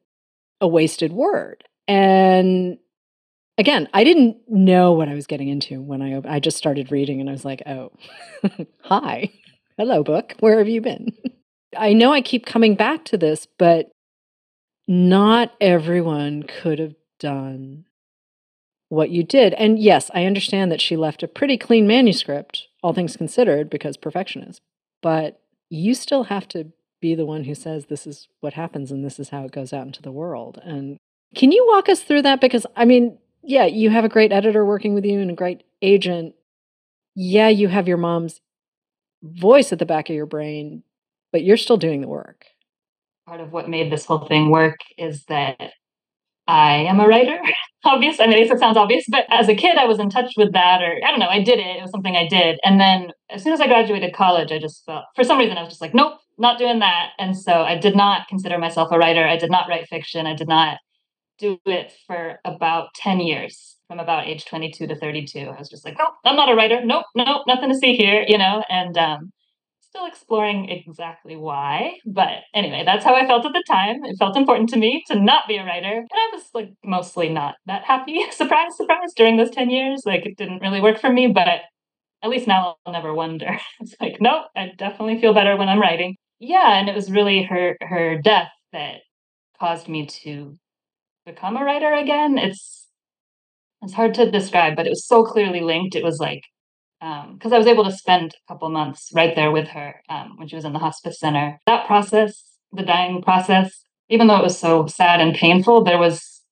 a 0.61 0.69
wasted 0.69 1.13
word. 1.13 1.65
And 1.89 2.79
again, 3.59 3.89
I 3.93 4.05
didn't 4.05 4.39
know 4.49 4.93
what 4.93 5.09
I 5.09 5.15
was 5.15 5.27
getting 5.27 5.49
into 5.49 5.81
when 5.83 6.03
I 6.03 6.21
I 6.27 6.41
just 6.41 6.57
started 6.57 6.93
reading 6.93 7.21
and 7.21 7.29
I 7.29 7.33
was 7.33 7.45
like, 7.45 7.63
"Oh, 7.67 7.93
hi. 8.83 9.31
Hello 9.77 10.03
book. 10.03 10.35
Where 10.41 10.59
have 10.59 10.69
you 10.69 10.81
been?" 10.81 11.13
I 11.77 11.93
know 11.93 12.13
I 12.13 12.21
keep 12.21 12.47
coming 12.47 12.77
back 12.77 13.05
to 13.07 13.19
this, 13.19 13.47
but 13.59 13.91
not 14.87 15.53
everyone 15.61 16.45
could 16.45 16.79
have 16.79 16.95
done 17.19 17.85
what 18.95 19.11
you 19.11 19.23
did. 19.23 19.55
And 19.55 19.79
yes, 19.79 20.11
I 20.15 20.25
understand 20.25 20.71
that 20.73 20.81
she 20.81 20.97
left 20.97 21.23
a 21.23 21.29
pretty 21.29 21.59
clean 21.59 21.87
manuscript, 21.87 22.69
all 22.83 22.93
things 22.93 23.17
considered, 23.17 23.69
because 23.69 23.97
perfectionist. 23.97 24.61
But 25.03 25.41
you 25.69 25.95
still 25.95 26.25
have 26.25 26.49
to 26.49 26.73
be 27.01 27.15
the 27.15 27.27
one 27.27 27.45
who 27.45 27.55
says 27.55 27.87
this 27.87 28.07
is 28.07 28.29
what 28.41 28.55
happens 28.55 28.91
and 28.91 29.05
this 29.05 29.19
is 29.19 29.29
how 29.29 29.45
it 29.45 29.53
goes 29.53 29.73
out 29.73 29.87
into 29.87 30.01
the 30.01 30.13
world. 30.13 30.59
And 30.65 30.97
can 31.35 31.53
you 31.53 31.67
walk 31.69 31.89
us 31.89 32.03
through 32.03 32.23
that? 32.23 32.41
Because 32.41 32.67
I 32.77 32.85
mean, 32.85 33.19
yeah, 33.43 33.67
you 33.67 33.91
have 33.91 34.05
a 34.05 34.09
great 34.09 34.33
editor 34.33 34.65
working 34.65 34.95
with 34.95 35.05
you 35.05 35.21
and 35.21 35.31
a 35.31 35.35
great 35.35 35.65
agent. 35.83 36.35
Yeah, 37.15 37.49
you 37.49 37.69
have 37.69 37.89
your 37.89 37.99
mom's 37.99 38.41
voice 39.23 39.73
at 39.73 39.79
the 39.79 39.87
back 39.87 40.09
of 40.09 40.17
your 40.17 40.27
brain, 40.27 40.83
but 41.33 41.45
you're 41.45 41.57
still 41.57 41.77
doing 41.77 42.01
the 42.01 42.09
work. 42.09 42.47
Part 43.27 43.41
of 43.41 43.53
what 43.53 43.69
made 43.69 43.93
this 43.93 44.07
whole 44.07 44.27
thing 44.27 44.51
work 44.51 44.79
is 44.97 45.25
that 45.25 45.73
I 46.47 46.77
am 46.77 47.01
a 47.01 47.07
writer. 47.07 47.39
Obvious. 47.85 48.19
I 48.19 48.27
mean, 48.27 48.39
it 48.39 48.59
sounds 48.59 48.79
obvious, 48.79 49.05
but 49.11 49.27
as 49.29 49.47
a 49.49 49.55
kid, 49.55 49.77
I 49.77 49.85
was 49.85 49.99
in 49.99 50.09
touch 50.09 50.33
with 50.39 50.53
that, 50.55 50.81
or 50.81 50.99
I 51.07 51.11
don't 51.11 51.21
know, 51.21 51.29
I 51.29 51.43
did 51.43 51.59
it. 51.59 51.77
It 51.77 51.83
was 51.83 51.91
something 51.91 52.17
I 52.17 52.27
did. 52.27 52.59
And 52.65 52.81
then 52.81 53.11
as 53.29 53.43
soon 53.43 53.53
as 53.53 53.61
I 53.61 53.67
graduated 53.67 54.15
college, 54.15 54.51
I 54.53 54.59
just 54.59 54.87
felt, 54.87 55.05
for 55.15 55.23
some 55.23 55.37
reason, 55.39 55.59
I 55.59 55.61
was 55.61 55.69
just 55.69 55.83
like, 55.83 55.95
nope, 55.95 56.15
not 56.39 56.59
doing 56.59 56.79
that. 56.79 57.11
And 57.19 57.37
so 57.37 57.53
I 57.53 57.77
did 57.77 57.95
not 57.95 58.27
consider 58.27 58.57
myself 58.57 58.89
a 58.91 58.99
writer. 58.99 59.27
I 59.27 59.37
did 59.37 59.51
not 59.51 59.69
write 59.69 59.87
fiction. 59.87 60.27
I 60.27 60.35
did 60.35 60.49
not 60.49 60.79
do 61.39 61.59
it 61.67 61.93
for 62.07 62.39
about 62.45 62.95
10 62.95 63.21
years 63.21 63.77
from 63.89 63.99
about 63.99 64.27
age 64.27 64.45
22 64.45 64.87
to 64.87 64.95
32 64.95 65.41
i 65.41 65.59
was 65.59 65.69
just 65.69 65.85
like 65.85 65.97
nope 65.99 66.15
i'm 66.25 66.37
not 66.37 66.49
a 66.51 66.55
writer 66.55 66.85
nope 66.85 67.07
nope 67.15 67.43
nothing 67.47 67.69
to 67.69 67.75
see 67.77 67.95
here 67.97 68.25
you 68.29 68.39
know 68.39 68.63
and 68.69 68.97
um 68.97 69.33
still 69.95 70.07
exploring 70.07 70.69
exactly 70.69 71.37
why 71.37 71.95
but 72.05 72.43
anyway 72.55 72.83
that's 72.85 73.05
how 73.05 73.15
i 73.15 73.27
felt 73.27 73.47
at 73.47 73.53
the 73.53 73.65
time 73.67 74.05
it 74.05 74.17
felt 74.19 74.37
important 74.37 74.69
to 74.69 74.77
me 74.77 75.05
to 75.07 75.19
not 75.19 75.47
be 75.47 75.57
a 75.57 75.65
writer 75.65 75.99
and 75.99 76.09
i 76.13 76.31
was 76.33 76.43
like 76.53 76.71
mostly 76.85 77.29
not 77.29 77.55
that 77.67 77.85
happy 77.85 78.25
surprise 78.31 78.77
surprise 78.77 79.13
during 79.15 79.37
those 79.37 79.51
10 79.51 79.71
years 79.71 80.03
like 80.05 80.27
it 80.27 80.37
didn't 80.37 80.61
really 80.61 80.81
work 80.81 81.01
for 81.01 81.13
me 81.13 81.29
but 81.29 81.61
at 82.23 82.31
least 82.31 82.49
now 82.49 82.77
i'll 82.87 82.93
never 82.93 83.15
wonder 83.15 83.59
it's 83.81 83.95
like 84.01 84.17
nope 84.21 84.47
i 84.57 84.71
definitely 84.77 85.21
feel 85.21 85.35
better 85.35 85.57
when 85.57 85.69
i'm 85.69 85.81
writing 85.81 86.17
yeah 86.41 86.79
and 86.79 86.89
it 86.89 86.95
was 86.95 87.11
really 87.11 87.43
her 87.45 87.77
her 87.81 88.19
death 88.21 88.51
that 88.73 88.97
caused 89.59 89.89
me 89.89 90.07
to 90.07 90.57
become 91.25 91.57
a 91.57 91.65
writer 91.65 91.93
again. 91.93 92.39
It's 92.39 92.89
it's 93.83 93.93
hard 93.93 94.15
to 94.15 94.31
describe, 94.31 94.77
but 94.77 94.87
it 94.87 94.91
was 94.91 95.07
so 95.07 95.25
clearly 95.25 95.61
linked. 95.61 95.95
It 95.95 96.05
was 96.05 96.19
like 96.19 96.43
because 97.01 97.53
I 97.53 97.59
was 97.59 97.67
able 97.67 97.85
to 97.85 97.93
spend 97.93 98.33
a 98.33 98.53
couple 98.53 98.69
months 98.71 99.11
right 99.15 99.35
there 99.35 99.51
with 99.51 99.69
her 99.69 99.97
um, 100.09 100.37
when 100.37 100.49
she 100.49 100.57
was 100.57 100.65
in 100.65 100.73
the 100.73 100.79
hospice 100.79 101.21
center. 101.21 101.61
That 101.67 101.87
process, 101.87 102.43
the 102.73 102.83
dying 102.83 103.23
process, 103.23 103.85
even 104.09 104.27
though 104.27 104.39
it 104.39 104.43
was 104.43 104.59
so 104.59 104.87
sad 104.87 105.21
and 105.21 105.35
painful, 105.35 105.85
there 105.85 105.99
was 105.99 106.43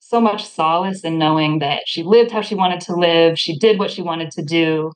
so 0.00 0.20
much 0.20 0.44
solace 0.44 1.04
in 1.04 1.18
knowing 1.18 1.60
that 1.60 1.82
she 1.86 2.02
lived 2.02 2.32
how 2.32 2.40
she 2.40 2.56
wanted 2.56 2.80
to 2.82 2.96
live. 2.96 3.38
She 3.38 3.56
did 3.56 3.78
what 3.78 3.90
she 3.90 4.02
wanted 4.02 4.32
to 4.32 4.42
do. 4.42 4.92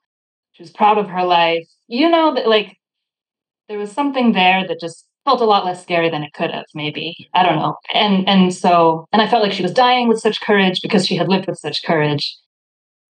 She 0.53 0.63
was 0.63 0.73
proud 0.73 0.99
of 0.99 1.09
her 1.09 1.25
life. 1.25 1.69
You 1.87 2.09
know 2.09 2.35
that 2.35 2.49
like 2.49 2.77
there 3.69 3.79
was 3.79 3.93
something 3.93 4.33
there 4.33 4.67
that 4.67 4.81
just 4.81 5.07
felt 5.25 5.41
a 5.41 5.45
lot 5.45 5.65
less 5.65 5.83
scary 5.83 6.11
than 6.11 6.23
it 6.23 6.33
could 6.35 6.51
have 6.51 6.67
maybe 6.75 7.29
i 7.33 7.43
don't 7.43 7.57
know 7.57 7.75
and 7.95 8.29
and 8.29 8.55
so 8.55 9.07
and 9.13 9.23
i 9.23 9.29
felt 9.29 9.43
like 9.43 9.53
she 9.53 9.63
was 9.63 9.73
dying 9.73 10.07
with 10.07 10.21
such 10.21 10.41
courage 10.41 10.81
because 10.83 11.07
she 11.07 11.17
had 11.17 11.29
lived 11.29 11.47
with 11.47 11.59
such 11.59 11.83
courage 11.83 12.37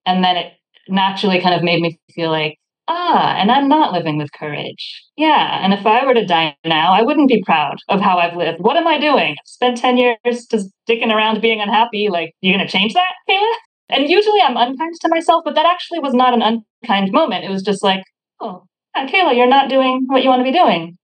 and 0.05 0.23
then 0.23 0.37
it 0.37 0.53
naturally 0.87 1.41
kind 1.41 1.55
of 1.55 1.63
made 1.63 1.81
me 1.81 1.99
feel 2.13 2.29
like 2.29 2.57
ah 2.87 3.35
and 3.37 3.51
i'm 3.51 3.67
not 3.67 3.93
living 3.93 4.17
with 4.17 4.31
courage 4.31 5.03
yeah 5.17 5.63
and 5.63 5.73
if 5.73 5.85
i 5.85 6.05
were 6.05 6.13
to 6.13 6.25
die 6.25 6.55
now 6.65 6.93
i 6.93 7.01
wouldn't 7.01 7.27
be 7.27 7.43
proud 7.43 7.77
of 7.89 7.99
how 7.99 8.17
i've 8.17 8.35
lived 8.35 8.59
what 8.59 8.77
am 8.77 8.87
i 8.87 8.99
doing 8.99 9.31
I've 9.31 9.47
spent 9.47 9.77
10 9.77 9.97
years 9.97 10.45
just 10.49 10.69
dicking 10.87 11.13
around 11.13 11.41
being 11.41 11.61
unhappy 11.61 12.09
like 12.09 12.33
you're 12.41 12.55
going 12.55 12.65
to 12.65 12.71
change 12.71 12.93
that 12.93 13.13
kayla 13.29 13.53
and 13.89 14.09
usually 14.09 14.41
i'm 14.41 14.57
unkind 14.57 14.93
to 15.01 15.09
myself 15.09 15.43
but 15.43 15.55
that 15.55 15.65
actually 15.65 15.99
was 15.99 16.13
not 16.13 16.33
an 16.33 16.41
unkind 16.83 17.11
moment 17.11 17.43
it 17.43 17.49
was 17.49 17.63
just 17.63 17.83
like 17.83 18.03
oh 18.39 18.63
kayla 18.95 19.35
you're 19.35 19.47
not 19.47 19.69
doing 19.69 20.03
what 20.07 20.23
you 20.23 20.29
want 20.29 20.39
to 20.39 20.51
be 20.51 20.57
doing 20.57 20.97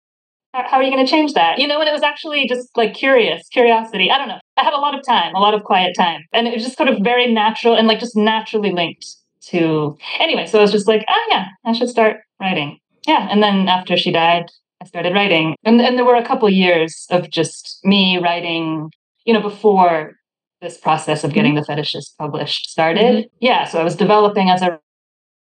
how, 0.53 0.69
how 0.69 0.77
are 0.79 0.83
you 0.83 0.90
going 0.90 1.05
to 1.05 1.11
change 1.11 1.35
that? 1.35 1.59
You 1.59 1.66
know, 1.69 1.79
and 1.81 1.88
it 1.88 1.93
was 1.93 2.03
actually 2.03 2.49
just 2.49 2.77
like 2.77 2.95
curious, 2.95 3.47
curiosity. 3.49 4.11
I 4.11 4.19
don't 4.19 4.29
know. 4.29 4.40
I 4.57 4.64
had 4.64 4.73
a 4.73 4.79
lot 4.79 4.99
of 4.99 5.05
time, 5.07 5.35
a 5.35 5.38
lot 5.38 5.55
of 5.55 5.62
quiet 5.62 5.95
time. 5.97 6.23
And 6.33 6.47
it 6.49 6.55
was 6.55 6.64
just 6.64 6.77
sort 6.77 6.88
of 6.88 6.99
very 7.03 7.33
natural 7.33 7.77
and 7.77 7.87
like 7.87 8.01
just 8.01 8.16
naturally 8.16 8.73
linked 8.73 9.07
to 9.48 9.96
anyway. 10.18 10.46
So 10.46 10.59
I 10.59 10.62
was 10.62 10.72
just 10.72 10.88
like, 10.88 11.05
oh 11.09 11.26
yeah, 11.31 11.46
I 11.64 11.72
should 11.72 11.88
start 11.88 12.18
writing. 12.40 12.79
Yeah, 13.07 13.29
and 13.31 13.42
then 13.42 13.68
after 13.68 13.96
she 13.96 14.12
died, 14.12 14.50
I 14.83 14.87
started 14.87 15.14
writing, 15.14 15.57
and 15.64 15.81
and 15.81 15.96
there 15.96 16.05
were 16.05 16.16
a 16.16 16.26
couple 16.26 16.48
years 16.48 17.07
of 17.11 17.31
just 17.31 17.81
me 17.85 18.18
writing. 18.18 18.90
You 19.26 19.35
know, 19.35 19.42
before 19.42 20.14
this 20.61 20.79
process 20.79 21.24
of 21.24 21.33
getting 21.33 21.55
mm-hmm. 21.55 21.72
the 21.72 21.83
fetishist 21.83 22.16
published 22.18 22.70
started. 22.70 23.16
Mm-hmm. 23.16 23.37
Yeah, 23.40 23.64
so 23.64 23.81
I 23.81 23.85
was 23.85 23.96
developing 23.96 24.50
as 24.50 24.62
a 24.62 24.79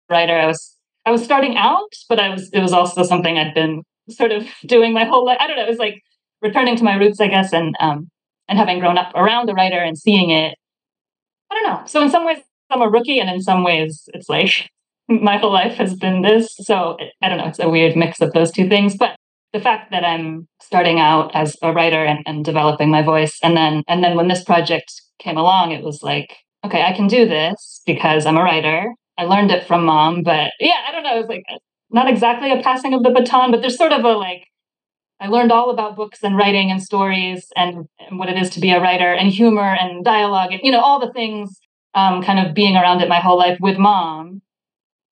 writer. 0.10 0.36
I 0.36 0.46
was 0.46 0.76
I 1.06 1.12
was 1.12 1.24
starting 1.24 1.58
out, 1.58 1.94
but 2.08 2.20
I 2.20 2.30
was 2.30 2.50
it 2.54 2.60
was 2.60 2.74
also 2.74 3.04
something 3.04 3.38
I'd 3.38 3.54
been 3.54 3.84
sort 4.10 4.32
of 4.32 4.48
doing 4.66 4.94
my 4.94 5.06
whole 5.06 5.26
life. 5.26 5.38
I 5.40 5.48
don't 5.48 5.58
know. 5.58 5.66
It 5.66 5.70
was 5.70 5.80
like 5.80 6.02
returning 6.42 6.76
to 6.78 6.84
my 6.84 6.96
roots, 6.96 7.20
I 7.20 7.28
guess, 7.28 7.54
and 7.54 7.76
um, 7.80 8.10
and 8.48 8.58
having 8.58 8.80
grown 8.80 8.98
up 8.98 9.12
around 9.16 9.48
the 9.48 9.54
writer 9.54 9.80
and 9.80 9.98
seeing 9.98 10.30
it. 10.30 10.56
I 11.52 11.56
don't 11.56 11.64
know. 11.64 11.82
So 11.88 12.02
in 12.04 12.12
some 12.12 12.26
ways, 12.26 12.40
I'm 12.70 12.82
a 12.82 12.90
rookie, 12.90 13.20
and 13.20 13.30
in 13.30 13.42
some 13.42 13.64
ways, 13.64 14.08
it's 14.14 14.30
like 14.30 14.70
my 15.08 15.38
whole 15.38 15.52
life 15.52 15.74
has 15.74 15.96
been 15.96 16.22
this. 16.22 16.56
So 16.58 16.98
I 17.22 17.30
don't 17.30 17.38
know. 17.38 17.48
It's 17.48 17.60
a 17.60 17.70
weird 17.70 17.96
mix 17.96 18.22
of 18.22 18.34
those 18.34 18.52
two 18.52 18.70
things, 18.70 18.96
but 18.96 19.16
the 19.54 19.60
fact 19.60 19.92
that 19.92 20.06
I'm 20.06 20.48
starting 20.62 21.00
out 21.00 21.32
as 21.34 21.58
a 21.64 21.74
writer 21.74 22.06
and, 22.06 22.20
and 22.26 22.46
developing 22.46 22.90
my 22.90 23.02
voice, 23.02 23.38
and 23.44 23.58
then 23.58 23.84
and 23.88 24.04
then 24.04 24.16
when 24.16 24.28
this 24.28 24.44
project 24.44 25.02
came 25.20 25.38
along, 25.38 25.72
it 25.72 25.84
was 25.84 26.04
like, 26.04 26.36
okay, 26.66 26.84
I 26.84 26.94
can 26.94 27.08
do 27.08 27.28
this 27.28 27.82
because 27.86 28.26
I'm 28.26 28.38
a 28.38 28.44
writer. 28.44 28.94
I 29.18 29.24
learned 29.26 29.52
it 29.52 29.68
from 29.68 29.84
mom, 29.86 30.24
but 30.24 30.52
yeah, 30.60 30.78
I 30.88 30.92
don't 30.92 31.04
know. 31.04 31.16
It 31.16 31.22
was 31.22 31.30
like 31.30 31.44
uh, 31.54 31.58
not 31.90 32.10
exactly 32.10 32.52
a 32.52 32.62
passing 32.62 32.94
of 32.94 33.04
the 33.04 33.10
baton, 33.10 33.52
but 33.52 33.62
there's 33.62 33.78
sort 33.78 33.92
of 33.92 34.06
a 34.06 34.14
like 34.14 34.46
I 35.20 35.28
learned 35.28 35.52
all 35.52 35.70
about 35.70 35.98
books 35.98 36.24
and 36.24 36.38
writing 36.38 36.72
and 36.72 36.82
stories 36.82 37.48
and, 37.58 37.88
and 38.00 38.18
what 38.18 38.30
it 38.30 38.38
is 38.38 38.50
to 38.52 38.62
be 38.62 38.72
a 38.72 38.80
writer 38.80 39.14
and 39.14 39.30
humor 39.30 39.76
and 39.80 40.06
dialogue 40.06 40.54
and 40.54 40.62
you 40.64 40.72
know 40.72 40.80
all 40.80 41.00
the 41.00 41.12
things 41.12 41.60
um, 41.96 42.22
kind 42.22 42.46
of 42.46 42.54
being 42.54 42.76
around 42.76 43.02
it 43.02 43.10
my 43.10 43.20
whole 43.20 43.38
life 43.38 43.58
with 43.60 43.78
mom 43.78 44.42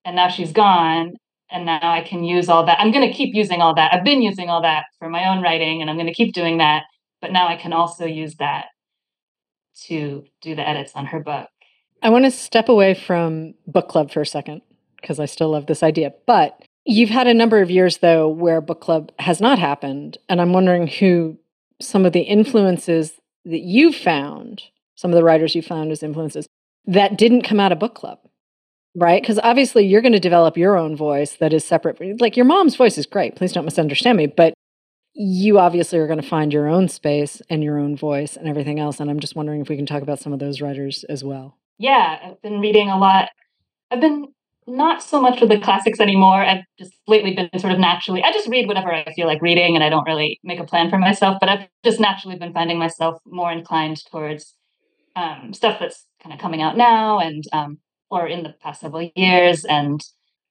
and 0.04 0.16
now 0.16 0.28
she's 0.28 0.52
gone 0.52 1.14
and 1.50 1.66
now 1.66 1.80
i 1.82 2.00
can 2.00 2.24
use 2.24 2.48
all 2.48 2.64
that 2.66 2.78
i'm 2.80 2.92
going 2.92 3.06
to 3.06 3.14
keep 3.14 3.34
using 3.34 3.60
all 3.60 3.74
that 3.74 3.92
i've 3.92 4.04
been 4.04 4.22
using 4.22 4.48
all 4.48 4.62
that 4.62 4.84
for 4.98 5.08
my 5.08 5.28
own 5.28 5.42
writing 5.42 5.80
and 5.80 5.90
i'm 5.90 5.96
going 5.96 6.06
to 6.06 6.14
keep 6.14 6.32
doing 6.34 6.58
that 6.58 6.84
but 7.20 7.32
now 7.32 7.48
i 7.48 7.56
can 7.56 7.72
also 7.72 8.04
use 8.04 8.36
that 8.36 8.66
to 9.86 10.24
do 10.42 10.54
the 10.54 10.66
edits 10.66 10.92
on 10.94 11.06
her 11.06 11.20
book 11.20 11.48
i 12.02 12.08
want 12.08 12.24
to 12.24 12.30
step 12.30 12.68
away 12.68 12.94
from 12.94 13.54
book 13.66 13.88
club 13.88 14.10
for 14.10 14.20
a 14.20 14.26
second 14.26 14.62
because 15.00 15.18
i 15.18 15.24
still 15.24 15.50
love 15.50 15.66
this 15.66 15.82
idea 15.82 16.12
but 16.26 16.60
You've 16.90 17.10
had 17.10 17.26
a 17.26 17.34
number 17.34 17.60
of 17.60 17.70
years, 17.70 17.98
though, 17.98 18.26
where 18.26 18.62
book 18.62 18.80
club 18.80 19.12
has 19.18 19.42
not 19.42 19.58
happened. 19.58 20.16
And 20.30 20.40
I'm 20.40 20.54
wondering 20.54 20.86
who 20.86 21.38
some 21.82 22.06
of 22.06 22.14
the 22.14 22.22
influences 22.22 23.12
that 23.44 23.60
you 23.60 23.92
found, 23.92 24.62
some 24.94 25.10
of 25.10 25.14
the 25.14 25.22
writers 25.22 25.54
you 25.54 25.60
found 25.60 25.92
as 25.92 26.02
influences, 26.02 26.46
that 26.86 27.18
didn't 27.18 27.42
come 27.42 27.60
out 27.60 27.72
of 27.72 27.78
book 27.78 27.94
club, 27.94 28.18
right? 28.94 29.22
Because 29.22 29.38
obviously 29.42 29.86
you're 29.86 30.02
going 30.02 30.12
to 30.12 30.20
develop 30.20 30.56
your 30.56 30.76
own 30.76 30.96
voice 30.96 31.36
that 31.36 31.52
is 31.52 31.64
separate. 31.64 32.20
Like 32.20 32.36
your 32.36 32.46
mom's 32.46 32.76
voice 32.76 32.98
is 32.98 33.06
great. 33.06 33.36
Please 33.36 33.52
don't 33.52 33.64
misunderstand 33.64 34.16
me. 34.16 34.26
But 34.26 34.54
you 35.14 35.58
obviously 35.58 35.98
are 35.98 36.06
going 36.06 36.20
to 36.20 36.28
find 36.28 36.52
your 36.52 36.68
own 36.68 36.88
space 36.88 37.42
and 37.50 37.62
your 37.64 37.78
own 37.78 37.96
voice 37.96 38.36
and 38.36 38.46
everything 38.46 38.78
else. 38.78 39.00
And 39.00 39.10
I'm 39.10 39.20
just 39.20 39.34
wondering 39.34 39.60
if 39.60 39.68
we 39.68 39.76
can 39.76 39.86
talk 39.86 40.02
about 40.02 40.20
some 40.20 40.32
of 40.32 40.38
those 40.38 40.60
writers 40.60 41.04
as 41.04 41.24
well. 41.24 41.56
Yeah, 41.78 42.18
I've 42.22 42.42
been 42.42 42.60
reading 42.60 42.88
a 42.88 42.98
lot. 42.98 43.30
I've 43.90 44.00
been 44.00 44.28
not 44.68 45.02
so 45.02 45.20
much 45.20 45.40
with 45.40 45.48
the 45.48 45.58
classics 45.58 45.98
anymore. 45.98 46.44
I've 46.44 46.64
just 46.78 46.92
lately 47.06 47.34
been 47.34 47.48
sort 47.58 47.72
of 47.72 47.78
naturally, 47.78 48.22
I 48.22 48.32
just 48.32 48.48
read 48.48 48.68
whatever 48.68 48.92
I 48.92 49.12
feel 49.14 49.26
like 49.26 49.40
reading 49.40 49.74
and 49.74 49.82
I 49.82 49.88
don't 49.88 50.06
really 50.06 50.38
make 50.44 50.60
a 50.60 50.64
plan 50.64 50.90
for 50.90 50.98
myself, 50.98 51.38
but 51.40 51.48
I've 51.48 51.68
just 51.84 51.98
naturally 51.98 52.36
been 52.36 52.52
finding 52.52 52.78
myself 52.78 53.18
more 53.26 53.50
inclined 53.50 54.04
towards 54.10 54.54
um, 55.16 55.54
stuff 55.54 55.78
that's 55.80 56.04
kind 56.28 56.38
of 56.38 56.42
coming 56.42 56.62
out 56.62 56.76
now 56.76 57.18
and, 57.18 57.44
um, 57.52 57.78
or 58.10 58.26
in 58.26 58.42
the 58.42 58.54
past 58.60 58.80
several 58.80 59.10
years. 59.14 59.64
And 59.64 60.00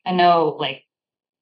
I 0.05 0.11
know 0.11 0.57
like 0.59 0.83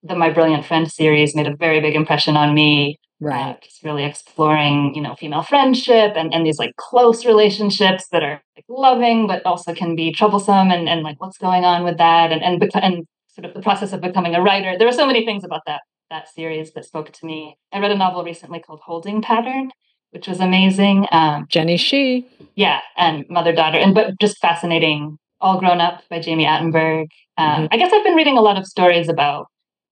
the 0.03 0.15
My 0.15 0.29
Brilliant 0.29 0.65
Friend 0.65 0.91
series 0.91 1.35
made 1.35 1.47
a 1.47 1.55
very 1.55 1.79
big 1.79 1.95
impression 1.95 2.35
on 2.35 2.53
me. 2.53 2.99
Uh, 3.23 3.27
right. 3.27 3.55
Uh, 3.55 3.55
just 3.63 3.83
really 3.83 4.03
exploring, 4.03 4.93
you 4.93 5.01
know, 5.01 5.15
female 5.15 5.41
friendship 5.41 6.13
and, 6.15 6.33
and 6.33 6.45
these 6.45 6.59
like 6.59 6.75
close 6.75 7.25
relationships 7.25 8.07
that 8.11 8.23
are 8.23 8.41
like 8.57 8.65
loving, 8.67 9.25
but 9.25 9.45
also 9.45 9.73
can 9.73 9.95
be 9.95 10.11
troublesome 10.11 10.69
and, 10.69 10.89
and 10.89 11.01
like 11.01 11.19
what's 11.21 11.37
going 11.37 11.63
on 11.63 11.83
with 11.83 11.97
that 11.97 12.31
and, 12.31 12.43
and, 12.43 12.61
and 12.75 13.05
sort 13.29 13.45
of 13.45 13.53
the 13.53 13.61
process 13.61 13.93
of 13.93 14.01
becoming 14.01 14.35
a 14.35 14.41
writer. 14.41 14.77
There 14.77 14.87
are 14.87 14.93
so 14.93 15.07
many 15.07 15.25
things 15.25 15.43
about 15.45 15.61
that, 15.65 15.81
that 16.09 16.27
series 16.27 16.73
that 16.73 16.85
spoke 16.85 17.11
to 17.11 17.25
me. 17.25 17.57
I 17.71 17.79
read 17.79 17.91
a 17.91 17.97
novel 17.97 18.23
recently 18.23 18.59
called 18.59 18.81
Holding 18.83 19.21
Pattern, 19.21 19.71
which 20.11 20.27
was 20.27 20.39
amazing. 20.39 21.07
Um, 21.11 21.45
Jenny 21.49 21.77
Xie. 21.77 22.25
Yeah. 22.55 22.79
And 22.97 23.25
mother 23.29 23.53
daughter 23.53 23.77
and, 23.77 23.93
but 23.93 24.19
just 24.19 24.37
fascinating, 24.39 25.17
all 25.41 25.59
grown 25.59 25.81
up 25.81 26.01
by 26.09 26.19
Jami 26.19 26.45
Attenberg. 26.45 27.07
Um, 27.37 27.47
mm-hmm. 27.47 27.65
I 27.71 27.77
guess 27.77 27.91
I've 27.93 28.03
been 28.03 28.15
reading 28.15 28.37
a 28.37 28.41
lot 28.41 28.57
of 28.57 28.65
stories 28.65 29.09
about 29.09 29.47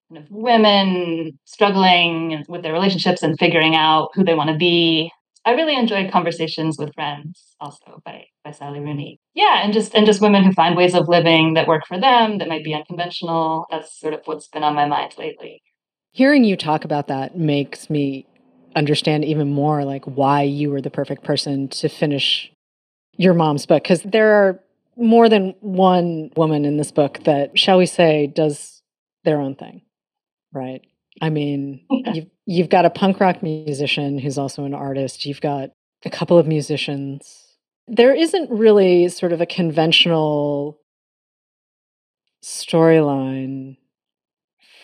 kind 0.09 0.23
of 0.23 0.31
women 0.31 1.37
struggling 1.45 2.43
with 2.47 2.63
their 2.63 2.73
relationships 2.73 3.23
and 3.23 3.37
figuring 3.37 3.75
out 3.75 4.09
who 4.13 4.23
they 4.23 4.33
want 4.33 4.49
to 4.49 4.55
be. 4.55 5.11
I 5.45 5.51
really 5.51 5.75
enjoyed 5.75 6.11
conversations 6.11 6.77
with 6.79 6.93
friends 6.93 7.55
also 7.59 8.01
by 8.05 8.25
by 8.45 8.51
Sally 8.51 8.79
Rooney. 8.79 9.19
Yeah, 9.33 9.61
and 9.63 9.73
just 9.73 9.93
and 9.93 10.05
just 10.05 10.21
women 10.21 10.43
who 10.43 10.53
find 10.53 10.75
ways 10.75 10.93
of 10.93 11.09
living 11.09 11.53
that 11.55 11.67
work 11.67 11.83
for 11.85 11.99
them 11.99 12.37
that 12.37 12.47
might 12.47 12.63
be 12.63 12.73
unconventional. 12.73 13.65
That's 13.69 13.99
sort 13.99 14.13
of 14.13 14.21
what's 14.25 14.47
been 14.47 14.63
on 14.63 14.75
my 14.75 14.85
mind 14.85 15.15
lately. 15.17 15.61
Hearing 16.11 16.43
you 16.43 16.55
talk 16.55 16.85
about 16.85 17.07
that 17.07 17.37
makes 17.37 17.89
me 17.89 18.25
understand 18.75 19.25
even 19.25 19.49
more 19.49 19.85
like 19.85 20.05
why 20.05 20.41
you 20.41 20.69
were 20.71 20.81
the 20.81 20.89
perfect 20.89 21.23
person 21.23 21.67
to 21.67 21.89
finish 21.89 22.51
your 23.15 23.33
mom's 23.33 23.65
book 23.65 23.83
because 23.83 24.01
there 24.03 24.33
are 24.33 24.59
more 24.95 25.29
than 25.29 25.55
one 25.59 26.31
woman 26.35 26.65
in 26.65 26.77
this 26.77 26.91
book 26.91 27.19
that 27.25 27.57
shall 27.57 27.77
we 27.77 27.85
say 27.85 28.27
does 28.27 28.81
their 29.23 29.39
own 29.39 29.55
thing 29.55 29.81
right? 30.53 30.81
I 31.21 31.29
mean, 31.29 31.81
you've, 31.89 32.27
you've 32.45 32.69
got 32.69 32.85
a 32.85 32.89
punk 32.89 33.19
rock 33.19 33.43
musician 33.43 34.19
who's 34.19 34.37
also 34.37 34.63
an 34.63 34.73
artist. 34.73 35.25
You've 35.25 35.41
got 35.41 35.71
a 36.05 36.09
couple 36.09 36.37
of 36.37 36.47
musicians. 36.47 37.55
There 37.87 38.13
isn't 38.13 38.49
really 38.49 39.09
sort 39.09 39.33
of 39.33 39.41
a 39.41 39.45
conventional 39.45 40.79
storyline 42.43 43.77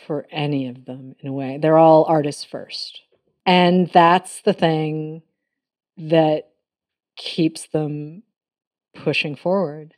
for 0.05 0.25
any 0.31 0.67
of 0.67 0.85
them 0.85 1.15
in 1.19 1.29
a 1.29 1.33
way. 1.33 1.57
They're 1.61 1.77
all 1.77 2.05
artists 2.05 2.43
first. 2.43 3.01
And 3.49 3.89
that's 3.89 4.43
the 4.43 4.53
thing 4.53 5.23
that 5.97 6.51
keeps 7.17 7.65
them 7.65 8.21
pushing 8.93 9.35
forward 9.35 9.95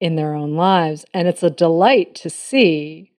in 0.00 0.16
their 0.16 0.34
own 0.34 0.56
lives. 0.56 1.04
And 1.14 1.28
it's 1.28 1.44
a 1.44 1.50
delight 1.50 2.16
to 2.16 2.30
see. 2.30 3.12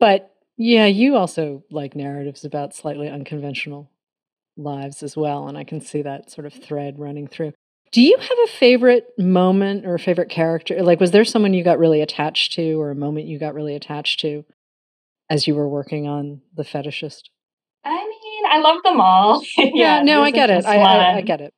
But 0.00 0.34
yeah, 0.56 0.86
you 0.86 1.14
also 1.14 1.62
like 1.70 1.94
narratives 1.94 2.44
about 2.44 2.74
slightly 2.74 3.08
unconventional 3.08 3.92
lives 4.56 5.04
as 5.04 5.16
well. 5.16 5.46
And 5.46 5.56
I 5.56 5.62
can 5.62 5.80
see 5.80 6.02
that 6.02 6.32
sort 6.32 6.44
of 6.44 6.52
thread 6.52 6.98
running 6.98 7.28
through. 7.28 7.52
Do 7.92 8.02
you 8.02 8.16
have 8.18 8.38
a 8.44 8.48
favorite 8.48 9.06
moment 9.16 9.86
or 9.86 9.94
a 9.94 10.00
favorite 10.00 10.30
character? 10.30 10.82
Like, 10.82 10.98
was 10.98 11.12
there 11.12 11.24
someone 11.24 11.54
you 11.54 11.62
got 11.62 11.78
really 11.78 12.00
attached 12.00 12.54
to 12.54 12.80
or 12.80 12.90
a 12.90 12.96
moment 12.96 13.28
you 13.28 13.38
got 13.38 13.54
really 13.54 13.76
attached 13.76 14.18
to 14.22 14.44
as 15.30 15.46
you 15.46 15.54
were 15.54 15.68
working 15.68 16.08
on 16.08 16.40
The 16.56 16.64
Fetishist? 16.64 17.28
I 17.84 18.13
I 18.44 18.58
love 18.60 18.82
them 18.84 19.00
all. 19.00 19.42
yeah, 19.56 19.70
yeah, 19.74 20.02
no, 20.02 20.22
I 20.22 20.30
get 20.30 20.50
it. 20.50 20.64
I, 20.64 20.78
I, 20.78 21.16
I, 21.16 21.20
get 21.20 21.40
it. 21.40 21.52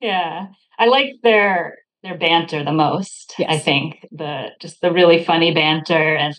Yeah. 0.00 0.46
I 0.78 0.86
like 0.86 1.14
their 1.22 1.78
their 2.02 2.18
banter 2.18 2.64
the 2.64 2.72
most. 2.72 3.34
Yes. 3.38 3.48
I 3.50 3.58
think 3.58 4.06
the 4.10 4.48
just 4.60 4.80
the 4.80 4.92
really 4.92 5.24
funny 5.24 5.52
banter 5.54 6.16
and 6.16 6.34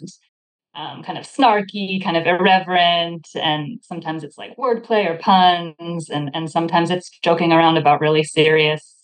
um, 0.76 1.04
kind 1.04 1.18
of 1.18 1.26
snarky, 1.26 2.04
kind 2.04 2.18
of 2.18 2.26
irreverent, 2.26 3.28
and 3.36 3.80
sometimes 3.84 4.24
it's 4.24 4.38
like 4.38 4.58
wordplay 4.58 5.10
or 5.10 5.18
puns, 5.18 6.10
and 6.10 6.32
and 6.34 6.50
sometimes 6.52 6.90
it's 6.90 7.10
joking 7.22 7.52
around 7.52 7.78
about 7.78 8.02
really 8.02 8.24
serious 8.24 8.96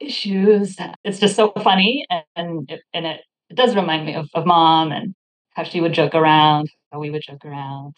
issues. 0.00 0.76
It's 1.04 1.18
just 1.18 1.36
so 1.36 1.52
funny, 1.62 2.06
and 2.10 2.24
and 2.34 2.70
it, 2.70 2.80
and 2.94 3.06
it, 3.06 3.20
it 3.50 3.56
does 3.56 3.76
remind 3.76 4.06
me 4.06 4.14
of, 4.14 4.28
of 4.34 4.46
mom 4.46 4.90
and 4.90 5.14
how 5.54 5.64
she 5.64 5.80
would 5.80 5.92
joke 5.92 6.14
around, 6.14 6.70
how 6.92 6.98
we 6.98 7.10
would 7.10 7.22
joke 7.22 7.44
around. 7.44 7.94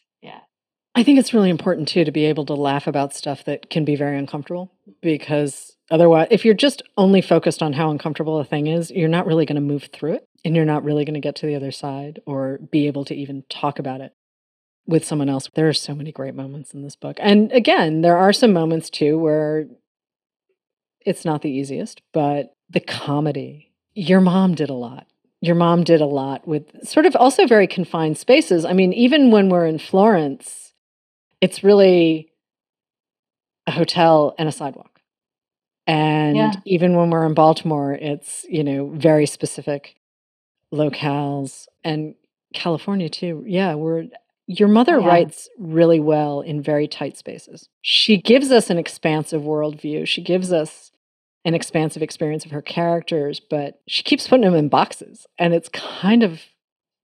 I 0.94 1.02
think 1.04 1.18
it's 1.18 1.34
really 1.34 1.50
important 1.50 1.88
too 1.88 2.04
to 2.04 2.10
be 2.10 2.24
able 2.24 2.46
to 2.46 2.54
laugh 2.54 2.86
about 2.86 3.14
stuff 3.14 3.44
that 3.44 3.70
can 3.70 3.84
be 3.84 3.94
very 3.94 4.18
uncomfortable 4.18 4.72
because 5.00 5.76
otherwise, 5.90 6.28
if 6.30 6.44
you're 6.44 6.54
just 6.54 6.82
only 6.96 7.20
focused 7.20 7.62
on 7.62 7.74
how 7.74 7.90
uncomfortable 7.90 8.38
a 8.38 8.44
thing 8.44 8.66
is, 8.66 8.90
you're 8.90 9.08
not 9.08 9.26
really 9.26 9.46
going 9.46 9.56
to 9.56 9.60
move 9.60 9.88
through 9.92 10.14
it 10.14 10.28
and 10.44 10.56
you're 10.56 10.64
not 10.64 10.84
really 10.84 11.04
going 11.04 11.14
to 11.14 11.20
get 11.20 11.36
to 11.36 11.46
the 11.46 11.54
other 11.54 11.70
side 11.70 12.20
or 12.26 12.58
be 12.70 12.86
able 12.86 13.04
to 13.04 13.14
even 13.14 13.44
talk 13.48 13.78
about 13.78 14.00
it 14.00 14.12
with 14.86 15.04
someone 15.04 15.28
else. 15.28 15.48
There 15.54 15.68
are 15.68 15.74
so 15.74 15.94
many 15.94 16.10
great 16.10 16.34
moments 16.34 16.72
in 16.72 16.82
this 16.82 16.96
book. 16.96 17.16
And 17.20 17.52
again, 17.52 18.00
there 18.00 18.16
are 18.16 18.32
some 18.32 18.52
moments 18.52 18.90
too 18.90 19.18
where 19.18 19.66
it's 21.04 21.24
not 21.24 21.42
the 21.42 21.50
easiest, 21.50 22.02
but 22.12 22.56
the 22.68 22.80
comedy, 22.80 23.72
your 23.94 24.20
mom 24.20 24.54
did 24.54 24.70
a 24.70 24.74
lot 24.74 25.06
your 25.40 25.54
mom 25.54 25.84
did 25.84 26.00
a 26.00 26.06
lot 26.06 26.46
with 26.46 26.64
sort 26.86 27.06
of 27.06 27.14
also 27.14 27.46
very 27.46 27.66
confined 27.66 28.18
spaces. 28.18 28.64
I 28.64 28.72
mean, 28.72 28.92
even 28.92 29.30
when 29.30 29.48
we're 29.48 29.66
in 29.66 29.78
Florence, 29.78 30.67
it's 31.40 31.62
really 31.62 32.30
a 33.66 33.70
hotel 33.70 34.34
and 34.38 34.48
a 34.48 34.52
sidewalk. 34.52 35.00
And 35.86 36.36
yeah. 36.36 36.52
even 36.66 36.96
when 36.96 37.10
we're 37.10 37.24
in 37.26 37.34
Baltimore, 37.34 37.92
it's, 37.92 38.44
you 38.48 38.62
know, 38.62 38.90
very 38.94 39.26
specific 39.26 39.96
locales 40.72 41.66
and 41.82 42.14
California 42.54 43.08
too. 43.08 43.42
Yeah, 43.46 43.74
we're 43.74 44.06
your 44.46 44.68
mother 44.68 44.98
Yeah. 44.98 45.06
writes 45.06 45.48
really 45.58 46.00
well 46.00 46.40
in 46.40 46.62
very 46.62 46.88
tight 46.88 47.18
spaces. 47.18 47.68
She 47.82 48.16
gives 48.16 48.50
us 48.50 48.70
an 48.70 48.78
expansive 48.78 49.42
worldview. 49.42 50.06
She 50.06 50.22
gives 50.22 50.52
us 50.52 50.90
an 51.44 51.54
expansive 51.54 52.02
experience 52.02 52.44
of 52.46 52.50
her 52.50 52.62
characters, 52.62 53.40
but 53.40 53.80
she 53.86 54.02
keeps 54.02 54.26
putting 54.26 54.44
them 54.44 54.54
in 54.54 54.68
boxes. 54.68 55.26
And 55.38 55.52
it's 55.52 55.68
kind 55.68 56.22
of 56.22 56.42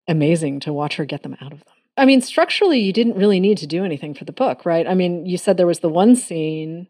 amazing 0.09 0.61
to 0.61 0.73
watch 0.73 0.97
her 0.97 1.05
get 1.05 1.23
them 1.23 1.37
out 1.41 1.53
of 1.53 1.61
them. 1.65 1.74
I 1.97 2.05
mean, 2.05 2.21
structurally, 2.21 2.81
you 2.81 2.93
didn't 2.93 3.17
really 3.17 3.39
need 3.41 3.59
to 3.59 3.67
do 3.67 3.85
anything 3.85 4.15
for 4.15 4.25
the 4.25 4.33
book, 4.33 4.67
right? 4.67 4.87
I 4.87 4.95
mean, 4.95 5.27
you 5.27 5.39
said 5.39 5.57
there 5.57 5.67
was 5.67 5.79
the 5.81 5.89
one 5.89 6.17
scene, 6.17 6.89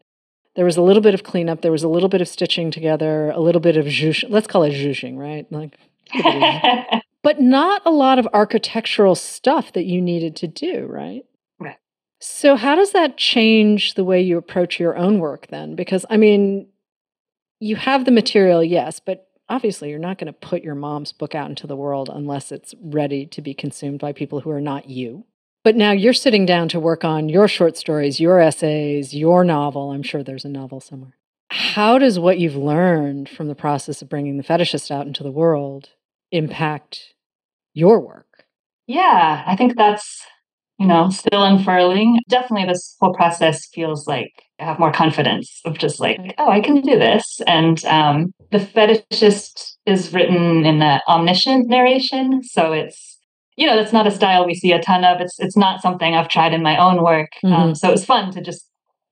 there 0.56 0.64
was 0.64 0.76
a 0.76 0.82
little 0.82 1.02
bit 1.02 1.14
of 1.14 1.24
cleanup, 1.24 1.60
there 1.60 1.72
was 1.72 1.82
a 1.82 1.88
little 1.88 2.08
bit 2.08 2.20
of 2.20 2.28
stitching 2.28 2.70
together, 2.70 3.30
a 3.30 3.40
little 3.40 3.60
bit 3.60 3.76
of 3.76 3.86
zhoosh. 3.86 4.24
Let's 4.28 4.46
call 4.46 4.62
it 4.62 4.72
zhooshing, 4.72 5.18
right? 5.18 5.46
Like, 5.52 5.76
but 7.22 7.40
not 7.40 7.82
a 7.84 7.90
lot 7.90 8.18
of 8.18 8.28
architectural 8.32 9.14
stuff 9.14 9.72
that 9.72 9.84
you 9.84 10.00
needed 10.00 10.36
to 10.36 10.46
do, 10.46 10.86
right? 10.86 11.24
Right. 11.58 11.76
So, 12.20 12.56
how 12.56 12.74
does 12.74 12.92
that 12.92 13.18
change 13.18 13.94
the 13.94 14.04
way 14.04 14.22
you 14.22 14.38
approach 14.38 14.80
your 14.80 14.96
own 14.96 15.18
work 15.18 15.48
then? 15.48 15.74
Because, 15.74 16.06
I 16.08 16.16
mean, 16.16 16.68
you 17.60 17.76
have 17.76 18.04
the 18.04 18.10
material, 18.10 18.62
yes, 18.64 19.00
but 19.00 19.23
obviously 19.48 19.90
you're 19.90 19.98
not 19.98 20.18
going 20.18 20.26
to 20.26 20.33
put 20.33 20.62
your 20.62 20.74
mom's 20.74 21.12
book 21.12 21.35
out 21.35 21.48
into 21.48 21.66
the 21.66 21.76
world 21.76 22.11
unless 22.12 22.52
it's 22.52 22.74
ready 22.83 23.26
to 23.26 23.42
be 23.42 23.54
consumed 23.54 24.00
by 24.00 24.12
people 24.12 24.40
who 24.40 24.50
are 24.50 24.61
not 24.61 24.88
you. 24.88 25.24
But 25.62 25.76
now 25.76 25.92
you're 25.92 26.12
sitting 26.12 26.44
down 26.44 26.68
to 26.70 26.80
work 26.80 27.04
on 27.04 27.28
your 27.28 27.48
short 27.48 27.76
stories, 27.76 28.20
your 28.20 28.38
essays, 28.38 29.14
your 29.14 29.44
novel. 29.44 29.92
I'm 29.92 30.02
sure 30.02 30.22
there's 30.22 30.44
a 30.44 30.50
novel 30.50 30.80
somewhere. 30.80 31.16
How 31.50 31.98
does 31.98 32.18
what 32.18 32.38
you've 32.38 32.57
learned 32.57 33.28
from 33.28 33.48
the 33.48 33.54
process 33.54 34.02
of 34.02 34.09
bringing 34.09 34.37
the 34.37 34.42
fetishist 34.42 34.90
out 34.90 35.07
into 35.07 35.22
the 35.22 35.30
world 35.30 35.90
impact 36.30 37.14
your 37.72 38.00
work? 38.00 38.26
yeah, 38.87 39.42
I 39.46 39.57
think 39.57 39.76
that's, 39.76 40.22
you 40.78 40.87
know, 40.87 41.08
still 41.10 41.44
unfurling. 41.44 42.20
Definitely 42.28 42.66
this 42.66 42.96
whole 43.00 43.14
process 43.14 43.66
feels 43.66 44.06
like 44.06 44.32
I 44.58 44.64
have 44.64 44.78
more 44.78 44.92
confidence 44.92 45.60
of 45.64 45.78
just 45.78 46.00
like, 46.00 46.34
oh, 46.38 46.48
I 46.48 46.60
can 46.60 46.80
do 46.80 46.98
this. 46.98 47.40
And 47.46 47.84
um, 47.84 48.32
the 48.50 48.58
fetishist 48.58 49.76
is 49.87 50.12
written 50.12 50.64
in 50.64 50.78
the 50.80 51.02
omniscient 51.08 51.68
narration. 51.68 52.42
So 52.42 52.72
it's, 52.72 53.18
you 53.56 53.66
know, 53.66 53.76
that's 53.76 53.92
not 53.92 54.06
a 54.06 54.10
style 54.10 54.46
we 54.46 54.54
see 54.54 54.72
a 54.72 54.82
ton 54.82 55.04
of. 55.04 55.20
It's 55.20 55.38
it's 55.38 55.56
not 55.56 55.80
something 55.80 56.14
I've 56.14 56.28
tried 56.28 56.54
in 56.54 56.62
my 56.62 56.76
own 56.76 57.02
work. 57.02 57.30
Um, 57.44 57.74
so 57.74 57.88
it 57.88 57.92
was 57.92 58.04
fun 58.04 58.32
to 58.32 58.40
just 58.40 58.68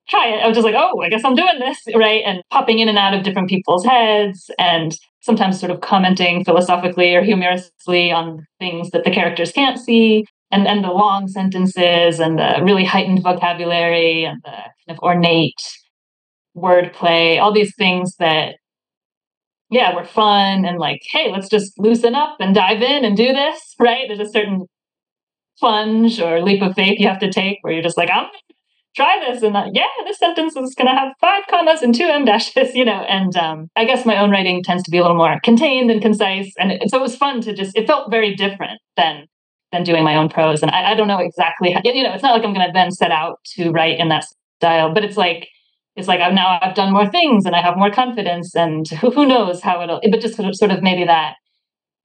try 0.09 0.27
it. 0.27 0.43
I 0.43 0.47
was 0.47 0.57
just 0.57 0.65
like, 0.65 0.75
oh, 0.77 1.01
I 1.01 1.09
guess 1.09 1.23
I'm 1.23 1.35
doing 1.35 1.59
this, 1.59 1.79
right? 1.95 2.23
And 2.25 2.41
popping 2.49 2.79
in 2.79 2.89
and 2.89 2.97
out 2.97 3.13
of 3.13 3.23
different 3.23 3.49
people's 3.49 3.85
heads 3.85 4.51
and 4.59 4.97
sometimes 5.21 5.59
sort 5.59 5.71
of 5.71 5.81
commenting 5.81 6.43
philosophically 6.43 7.15
or 7.15 7.21
humorously 7.21 8.11
on 8.11 8.45
things 8.59 8.89
that 8.91 9.05
the 9.05 9.11
characters 9.11 9.51
can't 9.51 9.79
see. 9.79 10.25
And 10.53 10.67
and 10.67 10.83
the 10.83 10.91
long 10.91 11.27
sentences 11.27 12.19
and 12.19 12.37
the 12.37 12.61
really 12.61 12.85
heightened 12.85 13.23
vocabulary 13.23 14.23
and 14.23 14.39
the 14.43 14.51
kind 14.51 14.89
of 14.89 14.99
ornate 14.99 15.61
wordplay, 16.55 17.41
all 17.41 17.51
these 17.51 17.75
things 17.75 18.15
that 18.17 18.55
yeah, 19.69 19.95
were 19.95 20.05
fun 20.05 20.65
and 20.65 20.77
like, 20.77 21.01
hey, 21.11 21.31
let's 21.31 21.49
just 21.49 21.73
loosen 21.79 22.13
up 22.13 22.37
and 22.39 22.53
dive 22.53 22.83
in 22.83 23.03
and 23.03 23.17
do 23.17 23.33
this, 23.33 23.75
right? 23.79 24.05
There's 24.07 24.19
a 24.19 24.31
certain 24.31 24.67
plunge 25.59 26.19
or 26.19 26.41
leap 26.41 26.61
of 26.61 26.75
faith 26.75 26.99
you 26.99 27.07
have 27.07 27.19
to 27.19 27.31
take 27.31 27.57
where 27.61 27.73
you're 27.73 27.83
just 27.83 27.97
like, 27.97 28.09
I'm 28.11 28.27
try 28.95 29.19
this 29.27 29.41
and 29.41 29.57
uh, 29.57 29.65
yeah, 29.73 29.87
this 30.05 30.19
sentence 30.19 30.55
is 30.55 30.75
gonna 30.75 30.97
have 30.97 31.13
five 31.19 31.43
commas 31.49 31.81
and 31.81 31.95
two 31.95 32.05
em 32.05 32.25
dashes, 32.25 32.75
you 32.75 32.85
know. 32.85 33.01
And 33.09 33.35
um, 33.35 33.69
I 33.75 33.85
guess 33.85 34.05
my 34.05 34.17
own 34.17 34.31
writing 34.31 34.63
tends 34.63 34.83
to 34.83 34.91
be 34.91 34.97
a 34.97 35.01
little 35.01 35.17
more 35.17 35.39
contained 35.43 35.91
and 35.91 36.01
concise, 36.01 36.51
and 36.57 36.71
it, 36.71 36.89
so 36.89 36.97
it 36.97 37.01
was 37.01 37.15
fun 37.15 37.41
to 37.41 37.53
just. 37.53 37.75
It 37.75 37.87
felt 37.87 38.11
very 38.11 38.35
different 38.35 38.79
than 38.95 39.25
than 39.73 39.83
doing 39.83 40.05
my 40.05 40.15
own 40.15 40.29
prose, 40.29 40.61
and 40.61 40.71
I, 40.71 40.91
I 40.91 40.95
don't 40.95 41.09
know 41.09 41.19
exactly 41.19 41.71
how. 41.71 41.81
You 41.83 42.03
know, 42.03 42.13
it's 42.13 42.23
not 42.23 42.31
like 42.31 42.45
I'm 42.45 42.53
gonna 42.53 42.71
then 42.71 42.91
set 42.91 43.11
out 43.11 43.39
to 43.55 43.71
write 43.71 43.99
in 43.99 44.07
that 44.07 44.25
style, 44.59 44.93
but 44.93 45.03
it's 45.03 45.17
like 45.17 45.49
it's 45.95 46.07
like 46.07 46.21
I've 46.21 46.33
now 46.33 46.59
I've 46.61 46.75
done 46.75 46.93
more 46.93 47.07
things 47.09 47.45
and 47.45 47.55
I 47.55 47.61
have 47.61 47.77
more 47.77 47.91
confidence 47.91 48.55
and 48.55 48.87
who, 48.87 49.11
who 49.11 49.25
knows 49.25 49.61
how 49.61 49.81
it'll 49.81 50.01
but 50.09 50.21
just 50.21 50.35
sort 50.35 50.49
of, 50.49 50.55
sort 50.55 50.71
of 50.71 50.81
maybe 50.81 51.05
that 51.05 51.35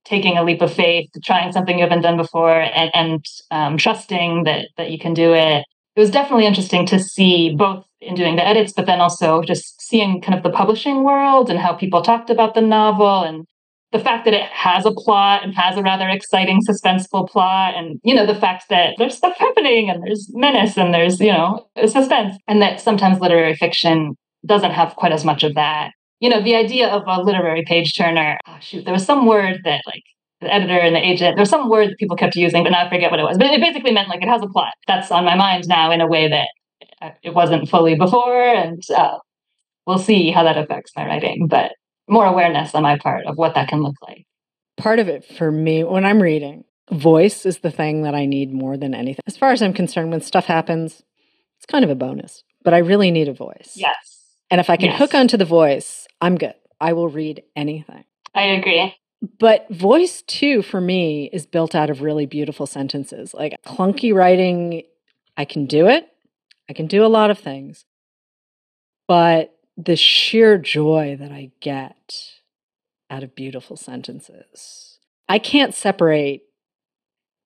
taking 0.05 0.37
a 0.37 0.43
leap 0.43 0.61
of 0.61 0.73
faith 0.73 1.09
trying 1.23 1.51
something 1.51 1.77
you 1.77 1.83
haven't 1.83 2.01
done 2.01 2.17
before 2.17 2.61
and, 2.61 2.91
and 2.93 3.25
um, 3.51 3.77
trusting 3.77 4.43
that 4.43 4.69
that 4.77 4.91
you 4.91 4.99
can 4.99 5.13
do 5.13 5.33
it 5.33 5.65
it 5.95 5.99
was 5.99 6.11
definitely 6.11 6.45
interesting 6.45 6.85
to 6.85 6.99
see 6.99 7.55
both 7.55 7.85
in 8.01 8.15
doing 8.15 8.35
the 8.35 8.47
edits 8.47 8.73
but 8.73 8.85
then 8.85 9.01
also 9.01 9.41
just 9.41 9.81
seeing 9.81 10.21
kind 10.21 10.37
of 10.37 10.43
the 10.43 10.55
publishing 10.55 11.03
world 11.03 11.49
and 11.49 11.59
how 11.59 11.73
people 11.73 12.01
talked 12.01 12.29
about 12.29 12.53
the 12.53 12.61
novel 12.61 13.23
and 13.23 13.45
the 13.91 13.99
fact 13.99 14.25
that 14.25 14.33
it 14.33 14.43
has 14.43 14.85
a 14.85 14.91
plot 14.91 15.43
and 15.43 15.55
has 15.55 15.77
a 15.77 15.81
rather 15.81 16.07
exciting 16.07 16.61
suspenseful 16.67 17.27
plot 17.27 17.73
and 17.75 17.99
you 18.03 18.13
know 18.13 18.25
the 18.25 18.35
fact 18.35 18.65
that 18.69 18.95
there's 18.97 19.17
stuff 19.17 19.35
happening 19.37 19.89
and 19.89 20.03
there's 20.03 20.29
menace 20.33 20.77
and 20.77 20.93
there's 20.93 21.19
you 21.19 21.31
know 21.31 21.67
suspense 21.87 22.35
and 22.47 22.61
that 22.61 22.79
sometimes 22.79 23.19
literary 23.19 23.55
fiction 23.55 24.15
doesn't 24.45 24.71
have 24.71 24.95
quite 24.95 25.11
as 25.11 25.25
much 25.25 25.43
of 25.43 25.55
that. 25.55 25.91
You 26.19 26.29
know 26.29 26.41
the 26.41 26.55
idea 26.55 26.87
of 26.89 27.03
a 27.07 27.21
literary 27.21 27.63
page 27.65 27.95
turner 27.95 28.37
oh 28.47 28.57
shoot 28.59 28.85
there 28.85 28.93
was 28.93 29.05
some 29.05 29.25
word 29.25 29.59
that 29.63 29.81
like 29.85 30.03
the 30.41 30.53
editor 30.53 30.79
and 30.79 30.95
the 30.95 31.05
agent 31.05 31.35
there 31.35 31.41
was 31.41 31.49
some 31.49 31.69
word 31.69 31.89
that 31.89 31.97
people 31.97 32.15
kept 32.15 32.35
using 32.35 32.63
but 32.63 32.69
now 32.69 32.85
i 32.85 32.89
forget 32.89 33.11
what 33.11 33.19
it 33.19 33.23
was. 33.23 33.37
But 33.37 33.47
it 33.47 33.61
basically 33.61 33.91
meant 33.91 34.09
like 34.09 34.21
it 34.21 34.29
has 34.29 34.41
a 34.41 34.47
plot. 34.47 34.73
That's 34.87 35.11
on 35.11 35.25
my 35.25 35.35
mind 35.35 35.67
now 35.67 35.91
in 35.91 36.01
a 36.01 36.07
way 36.07 36.27
that 36.29 36.49
uh, 37.01 37.11
it 37.23 37.33
wasn't 37.33 37.69
fully 37.69 37.95
before 37.95 38.43
and 38.43 38.83
uh, 38.95 39.17
we'll 39.87 39.97
see 39.97 40.31
how 40.31 40.43
that 40.43 40.57
affects 40.57 40.91
my 40.95 41.05
writing 41.05 41.47
but 41.47 41.71
more 42.09 42.25
awareness 42.25 42.73
on 42.75 42.83
my 42.83 42.97
part 42.97 43.25
of 43.25 43.37
what 43.37 43.55
that 43.55 43.67
can 43.69 43.81
look 43.81 43.95
like. 44.01 44.25
Part 44.77 44.99
of 44.99 45.07
it 45.07 45.25
for 45.25 45.51
me, 45.51 45.83
when 45.83 46.05
I'm 46.05 46.21
reading, 46.21 46.63
voice 46.91 47.45
is 47.45 47.59
the 47.59 47.71
thing 47.71 48.03
that 48.03 48.15
I 48.15 48.25
need 48.25 48.51
more 48.51 48.77
than 48.77 48.93
anything. 48.95 49.21
As 49.27 49.37
far 49.37 49.51
as 49.51 49.61
I'm 49.61 49.73
concerned, 49.73 50.11
when 50.11 50.21
stuff 50.21 50.45
happens, 50.45 51.03
it's 51.57 51.65
kind 51.65 51.83
of 51.83 51.89
a 51.91 51.95
bonus, 51.95 52.43
but 52.63 52.73
I 52.73 52.79
really 52.79 53.11
need 53.11 53.27
a 53.27 53.33
voice. 53.33 53.73
Yes. 53.75 54.25
And 54.49 54.59
if 54.59 54.69
I 54.69 54.77
can 54.77 54.87
Yes. 54.89 54.97
hook 54.99 55.13
onto 55.13 55.37
the 55.37 55.45
voice, 55.45 56.07
I'm 56.21 56.37
good. 56.37 56.55
I 56.81 56.93
will 56.93 57.09
read 57.09 57.43
anything. 57.55 58.05
I 58.33 58.43
agree. 58.43 58.95
But 59.37 59.67
voice, 59.69 60.21
too, 60.21 60.61
for 60.61 60.79
me, 60.79 61.29
is 61.33 61.45
built 61.45 61.75
out 61.75 61.89
of 61.89 62.01
really 62.01 62.25
beautiful 62.25 62.65
sentences. 62.65 63.33
Like 63.33 63.53
clunky 63.65 64.13
writing, 64.13 64.83
I 65.35 65.43
can 65.43 65.65
do 65.65 65.87
it. 65.87 66.07
I 66.69 66.73
can 66.73 66.87
do 66.87 67.05
a 67.05 67.07
lot 67.07 67.29
of 67.29 67.37
things. 67.37 67.83
But 69.07 69.53
the 69.83 69.95
sheer 69.95 70.57
joy 70.57 71.15
that 71.19 71.31
I 71.31 71.51
get 71.61 72.33
out 73.09 73.23
of 73.23 73.35
beautiful 73.35 73.77
sentences, 73.77 74.99
I 75.27 75.39
can't 75.39 75.73
separate 75.73 76.43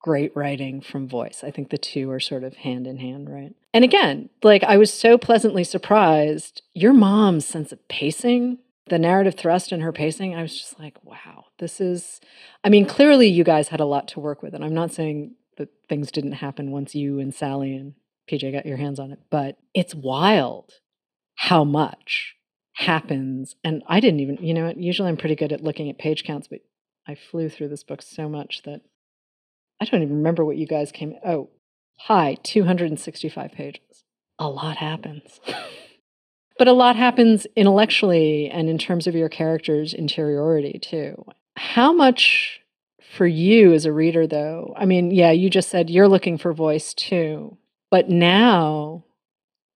great 0.02 0.36
writing 0.36 0.82
from 0.82 1.08
voice. 1.08 1.44
I 1.44 1.52
think 1.52 1.70
the 1.70 1.78
two 1.78 2.10
are 2.12 2.20
sort 2.20 2.44
of 2.44 2.56
hand 2.56 2.88
in 2.88 2.98
hand, 2.98 3.30
right? 3.30 3.56
And 3.74 3.84
again, 3.86 4.30
like 4.42 4.64
I 4.64 4.78
was 4.78 4.94
so 4.94 5.18
pleasantly 5.18 5.64
surprised, 5.64 6.62
your 6.74 6.92
mom's 6.92 7.46
sense 7.46 7.72
of 7.72 7.88
pacing, 7.88 8.58
the 8.88 9.00
narrative 9.00 9.36
thrust 9.36 9.72
in 9.72 9.80
her 9.82 9.94
pacing, 9.94 10.36
I 10.36 10.42
was 10.42 10.60
just 10.60 10.78
like, 10.80 10.98
wow, 11.06 11.46
this 11.60 11.80
is, 11.80 12.20
I 12.64 12.70
mean, 12.70 12.86
clearly 12.86 13.28
you 13.28 13.44
guys 13.46 13.70
had 13.70 13.80
a 13.80 13.86
lot 13.86 14.10
to 14.10 14.20
work 14.20 14.42
with. 14.42 14.54
And 14.54 14.66
I'm 14.66 14.74
not 14.74 14.92
saying 14.92 15.36
that 15.58 15.70
things 15.88 16.12
didn't 16.12 16.34
happen 16.34 16.72
once 16.72 16.96
you 16.96 17.20
and 17.20 17.34
Sally 17.34 17.76
and 17.76 17.94
PJ 18.30 18.52
got 18.52 18.66
your 18.66 18.78
hands 18.78 19.00
on 19.00 19.12
it, 19.12 19.20
but 19.30 19.58
it's 19.74 19.96
wild 19.96 20.74
how 21.36 21.64
much 21.64 22.36
happens. 22.74 23.56
And 23.64 23.84
I 23.88 24.00
didn't 24.00 24.20
even, 24.20 24.38
you 24.42 24.54
know, 24.54 24.74
usually 24.76 25.10
I'm 25.10 25.18
pretty 25.18 25.36
good 25.36 25.52
at 25.52 25.64
looking 25.64 25.90
at 25.90 25.98
page 25.98 26.24
counts, 26.24 26.48
but 26.48 26.60
I 27.08 27.16
flew 27.16 27.50
through 27.50 27.70
this 27.70 27.84
book 27.84 28.02
so 28.02 28.30
much 28.30 28.62
that 28.64 28.82
I 29.82 29.86
don't 29.86 30.02
even 30.02 30.18
remember 30.18 30.46
what 30.46 30.58
you 30.58 30.66
guys 30.66 30.92
came. 30.92 31.16
Oh, 31.26 31.50
hi, 31.98 32.38
265 32.44 33.52
pages. 33.52 34.04
A 34.40 34.48
lot 34.48 34.78
happens. 34.78 35.40
but 36.58 36.68
a 36.68 36.74
lot 36.74 36.96
happens 36.96 37.46
intellectually 37.56 38.50
and 38.50 38.70
in 38.70 38.78
terms 38.78 39.08
of 39.08 39.16
your 39.16 39.30
character's 39.30 39.94
interiority, 39.94 40.80
too. 40.80 41.26
How 41.58 41.94
much 41.94 42.62
for 43.16 43.28
you 43.28 43.74
as 43.74 43.86
a 43.86 43.92
reader, 43.92 44.26
though? 44.26 44.74
I 44.78 44.86
mean, 44.86 45.12
yeah, 45.12 45.32
you 45.32 45.50
just 45.50 45.70
said 45.70 45.90
you're 45.90 46.08
looking 46.08 46.38
for 46.38 46.54
voice, 46.54 46.94
too. 46.94 47.58
But 47.92 48.10
now 48.10 49.04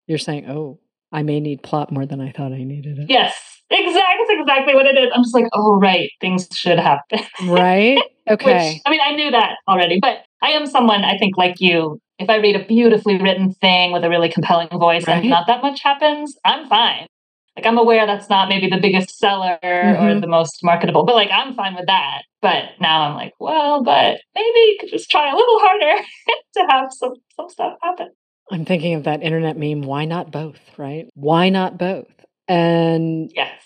you're 0.07 0.17
saying, 0.17 0.49
oh, 0.49 0.79
I 1.11 1.23
may 1.23 1.39
need 1.39 1.63
plot 1.63 1.91
more 1.91 2.05
than 2.05 2.19
I 2.21 2.31
thought 2.31 2.51
I 2.51 2.63
needed 2.63 2.99
it. 2.99 3.09
Yes. 3.09 3.33
Exactly. 3.69 4.25
That's 4.27 4.41
exactly 4.41 4.75
what 4.75 4.85
it 4.85 4.97
is. 4.97 5.11
I'm 5.13 5.23
just 5.23 5.33
like, 5.35 5.47
oh, 5.53 5.77
right. 5.77 6.09
Things 6.21 6.47
should 6.53 6.79
happen. 6.79 7.19
Right? 7.45 7.99
Okay. 8.29 8.73
Which, 8.73 8.81
I 8.85 8.89
mean, 8.89 8.99
I 9.01 9.13
knew 9.15 9.31
that 9.31 9.51
already, 9.69 9.99
but 10.01 10.17
I 10.41 10.49
am 10.49 10.65
someone, 10.65 11.05
I 11.05 11.17
think, 11.17 11.37
like 11.37 11.61
you. 11.61 11.97
If 12.19 12.29
I 12.29 12.35
read 12.39 12.57
a 12.57 12.65
beautifully 12.65 13.17
written 13.17 13.53
thing 13.53 13.93
with 13.93 14.03
a 14.03 14.09
really 14.09 14.27
compelling 14.27 14.67
voice 14.67 15.07
Right. 15.07 15.19
and 15.21 15.29
not 15.29 15.47
that 15.47 15.61
much 15.61 15.81
happens, 15.81 16.35
I'm 16.43 16.67
fine. 16.67 17.07
Like, 17.55 17.65
I'm 17.65 17.77
aware 17.77 18.05
that's 18.05 18.29
not 18.29 18.49
maybe 18.49 18.67
the 18.69 18.81
biggest 18.81 19.17
seller 19.17 19.57
or 19.63 19.95
Mhm. 19.95 20.19
the 20.19 20.27
most 20.27 20.59
marketable, 20.61 21.05
but 21.05 21.15
like, 21.15 21.29
I'm 21.31 21.55
fine 21.55 21.73
with 21.73 21.85
that. 21.87 22.23
But 22.41 22.71
now 22.81 23.03
I'm 23.03 23.15
like, 23.15 23.31
well, 23.39 23.81
but 23.81 24.19
maybe 24.35 24.59
you 24.59 24.77
could 24.81 24.89
just 24.89 25.09
try 25.09 25.31
a 25.31 25.35
little 25.35 25.59
harder 25.59 26.03
to 26.55 26.67
have 26.69 26.87
some, 26.91 27.13
some 27.37 27.47
stuff 27.47 27.75
happen. 27.81 28.09
I'm 28.51 28.65
thinking 28.65 28.93
of 28.95 29.03
that 29.03 29.23
internet 29.23 29.57
meme, 29.57 29.81
why 29.81 30.05
not 30.05 30.31
both, 30.31 30.59
right? 30.77 31.07
Why 31.15 31.49
not 31.49 31.77
both? 31.77 32.07
And 32.47 33.31
Yes. 33.35 33.61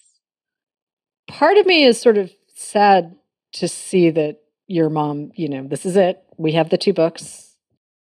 part 1.27 1.57
of 1.57 1.65
me 1.65 1.83
is 1.85 1.99
sort 1.99 2.17
of 2.17 2.31
sad 2.55 3.15
to 3.53 3.67
see 3.67 4.09
that 4.11 4.37
your 4.67 4.89
mom, 4.89 5.31
you 5.35 5.49
know, 5.49 5.67
this 5.67 5.85
is 5.85 5.95
it. 5.97 6.23
We 6.37 6.53
have 6.53 6.69
the 6.69 6.77
two 6.77 6.93
books. 6.93 7.55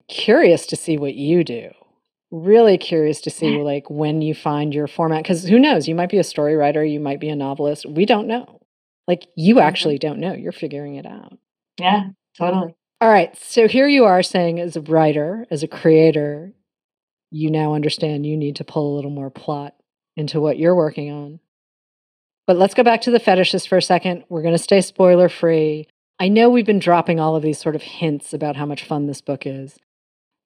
Curious 0.07 0.65
to 0.67 0.75
see 0.75 0.97
what 0.97 1.15
you 1.15 1.43
do. 1.43 1.71
Really 2.31 2.77
curious 2.77 3.21
to 3.21 3.29
see 3.29 3.49
like 3.63 3.89
when 3.89 4.21
you 4.21 4.33
find 4.33 4.73
your 4.73 4.87
format 4.87 5.25
cuz 5.25 5.45
who 5.47 5.59
knows, 5.59 5.87
you 5.87 5.95
might 5.95 6.09
be 6.09 6.17
a 6.17 6.23
story 6.23 6.55
writer, 6.55 6.83
you 6.83 6.99
might 6.99 7.19
be 7.19 7.29
a 7.29 7.35
novelist. 7.35 7.85
We 7.85 8.05
don't 8.05 8.27
know. 8.27 8.59
Like 9.07 9.27
you 9.35 9.55
Mhm. 9.55 9.61
actually 9.63 9.97
don't 9.97 10.19
know. 10.19 10.33
You're 10.33 10.51
figuring 10.51 10.95
it 10.95 11.05
out. 11.05 11.37
Yeah, 11.79 12.09
totally. 12.37 12.75
All 13.01 13.09
right. 13.09 13.35
So 13.37 13.67
here 13.67 13.87
you 13.87 14.05
are 14.05 14.21
saying 14.23 14.59
as 14.59 14.75
a 14.75 14.81
writer, 14.81 15.45
as 15.49 15.63
a 15.63 15.67
creator, 15.67 16.53
you 17.31 17.49
now 17.49 17.73
understand 17.73 18.25
you 18.25 18.37
need 18.37 18.57
to 18.57 18.63
pull 18.63 18.93
a 18.93 18.95
little 18.95 19.11
more 19.11 19.29
plot 19.29 19.75
into 20.15 20.39
what 20.39 20.59
you're 20.59 20.75
working 20.75 21.11
on. 21.11 21.39
But 22.45 22.57
let's 22.57 22.73
go 22.73 22.83
back 22.83 23.01
to 23.01 23.11
the 23.11 23.19
Fetishist 23.19 23.67
for 23.67 23.77
a 23.77 23.81
second. 23.81 24.25
We're 24.29 24.41
going 24.41 24.53
to 24.53 24.61
stay 24.61 24.81
spoiler 24.81 25.29
free. 25.29 25.87
I 26.19 26.27
know 26.27 26.49
we've 26.49 26.65
been 26.65 26.79
dropping 26.79 27.19
all 27.19 27.35
of 27.35 27.43
these 27.43 27.59
sort 27.59 27.75
of 27.75 27.81
hints 27.81 28.33
about 28.33 28.55
how 28.55 28.65
much 28.65 28.83
fun 28.83 29.07
this 29.07 29.21
book 29.21 29.45
is. 29.45 29.77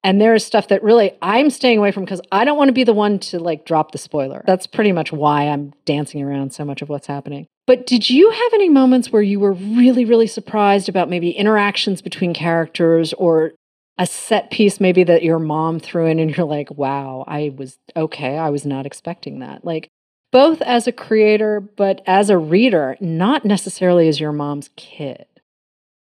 And 0.04 0.20
there 0.20 0.34
is 0.34 0.46
stuff 0.46 0.68
that 0.68 0.84
really 0.84 1.12
I'm 1.20 1.50
staying 1.50 1.78
away 1.78 1.90
from 1.90 2.04
because 2.04 2.20
I 2.30 2.44
don't 2.44 2.56
want 2.56 2.68
to 2.68 2.72
be 2.72 2.84
the 2.84 2.94
one 2.94 3.18
to 3.18 3.40
like 3.40 3.66
drop 3.66 3.90
the 3.90 3.98
spoiler. 3.98 4.44
That's 4.46 4.66
pretty 4.66 4.92
much 4.92 5.10
why 5.10 5.48
I'm 5.48 5.72
dancing 5.84 6.22
around 6.22 6.52
so 6.52 6.64
much 6.64 6.80
of 6.80 6.88
what's 6.88 7.08
happening. 7.08 7.48
But 7.66 7.86
did 7.86 8.08
you 8.08 8.30
have 8.30 8.52
any 8.54 8.68
moments 8.68 9.10
where 9.10 9.22
you 9.22 9.40
were 9.40 9.52
really, 9.52 10.04
really 10.04 10.28
surprised 10.28 10.88
about 10.88 11.10
maybe 11.10 11.30
interactions 11.30 12.02
between 12.02 12.34
characters 12.34 13.12
or 13.14 13.54
a 13.98 14.06
set 14.06 14.50
piece 14.50 14.80
maybe 14.80 15.04
that 15.04 15.22
your 15.22 15.38
mom 15.38 15.80
threw 15.80 16.06
in 16.06 16.18
and 16.18 16.36
you're 16.36 16.46
like, 16.46 16.70
wow, 16.70 17.24
I 17.26 17.52
was 17.56 17.78
okay. 17.96 18.36
I 18.36 18.50
was 18.50 18.66
not 18.66 18.86
expecting 18.86 19.38
that. 19.38 19.64
Like, 19.64 19.88
both 20.32 20.60
as 20.62 20.86
a 20.86 20.92
creator, 20.92 21.60
but 21.60 22.02
as 22.06 22.28
a 22.28 22.36
reader, 22.36 22.96
not 23.00 23.44
necessarily 23.44 24.08
as 24.08 24.20
your 24.20 24.32
mom's 24.32 24.70
kid. 24.76 25.26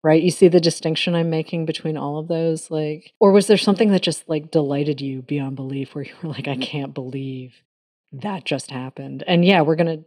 Right? 0.05 0.23
You 0.23 0.33
see 0.33 0.49
the 0.49 0.59
distinction 0.59 1.15
I'm 1.15 1.31
making 1.31 1.65
between 1.65 1.97
all 1.97 2.19
of 2.19 2.27
those? 2.27 2.73
Like, 2.73 3.13
or 3.21 3.31
was 3.31 3.47
there 3.47 3.57
something 3.57 3.93
that 3.93 4.03
just 4.03 4.29
like 4.29 4.51
delighted 4.51 5.01
you 5.01 5.23
beyond 5.23 5.55
belief 5.55 5.95
where 5.95 6.05
you 6.05 6.15
were 6.23 6.31
like, 6.31 6.49
I 6.49 6.57
can't 6.57 6.93
believe 6.93 7.63
that 8.11 8.45
just 8.45 8.73
happened? 8.73 9.23
And 9.29 9.45
yeah, 9.45 9.61
we're 9.61 9.77
going 9.77 9.99
to 9.99 10.05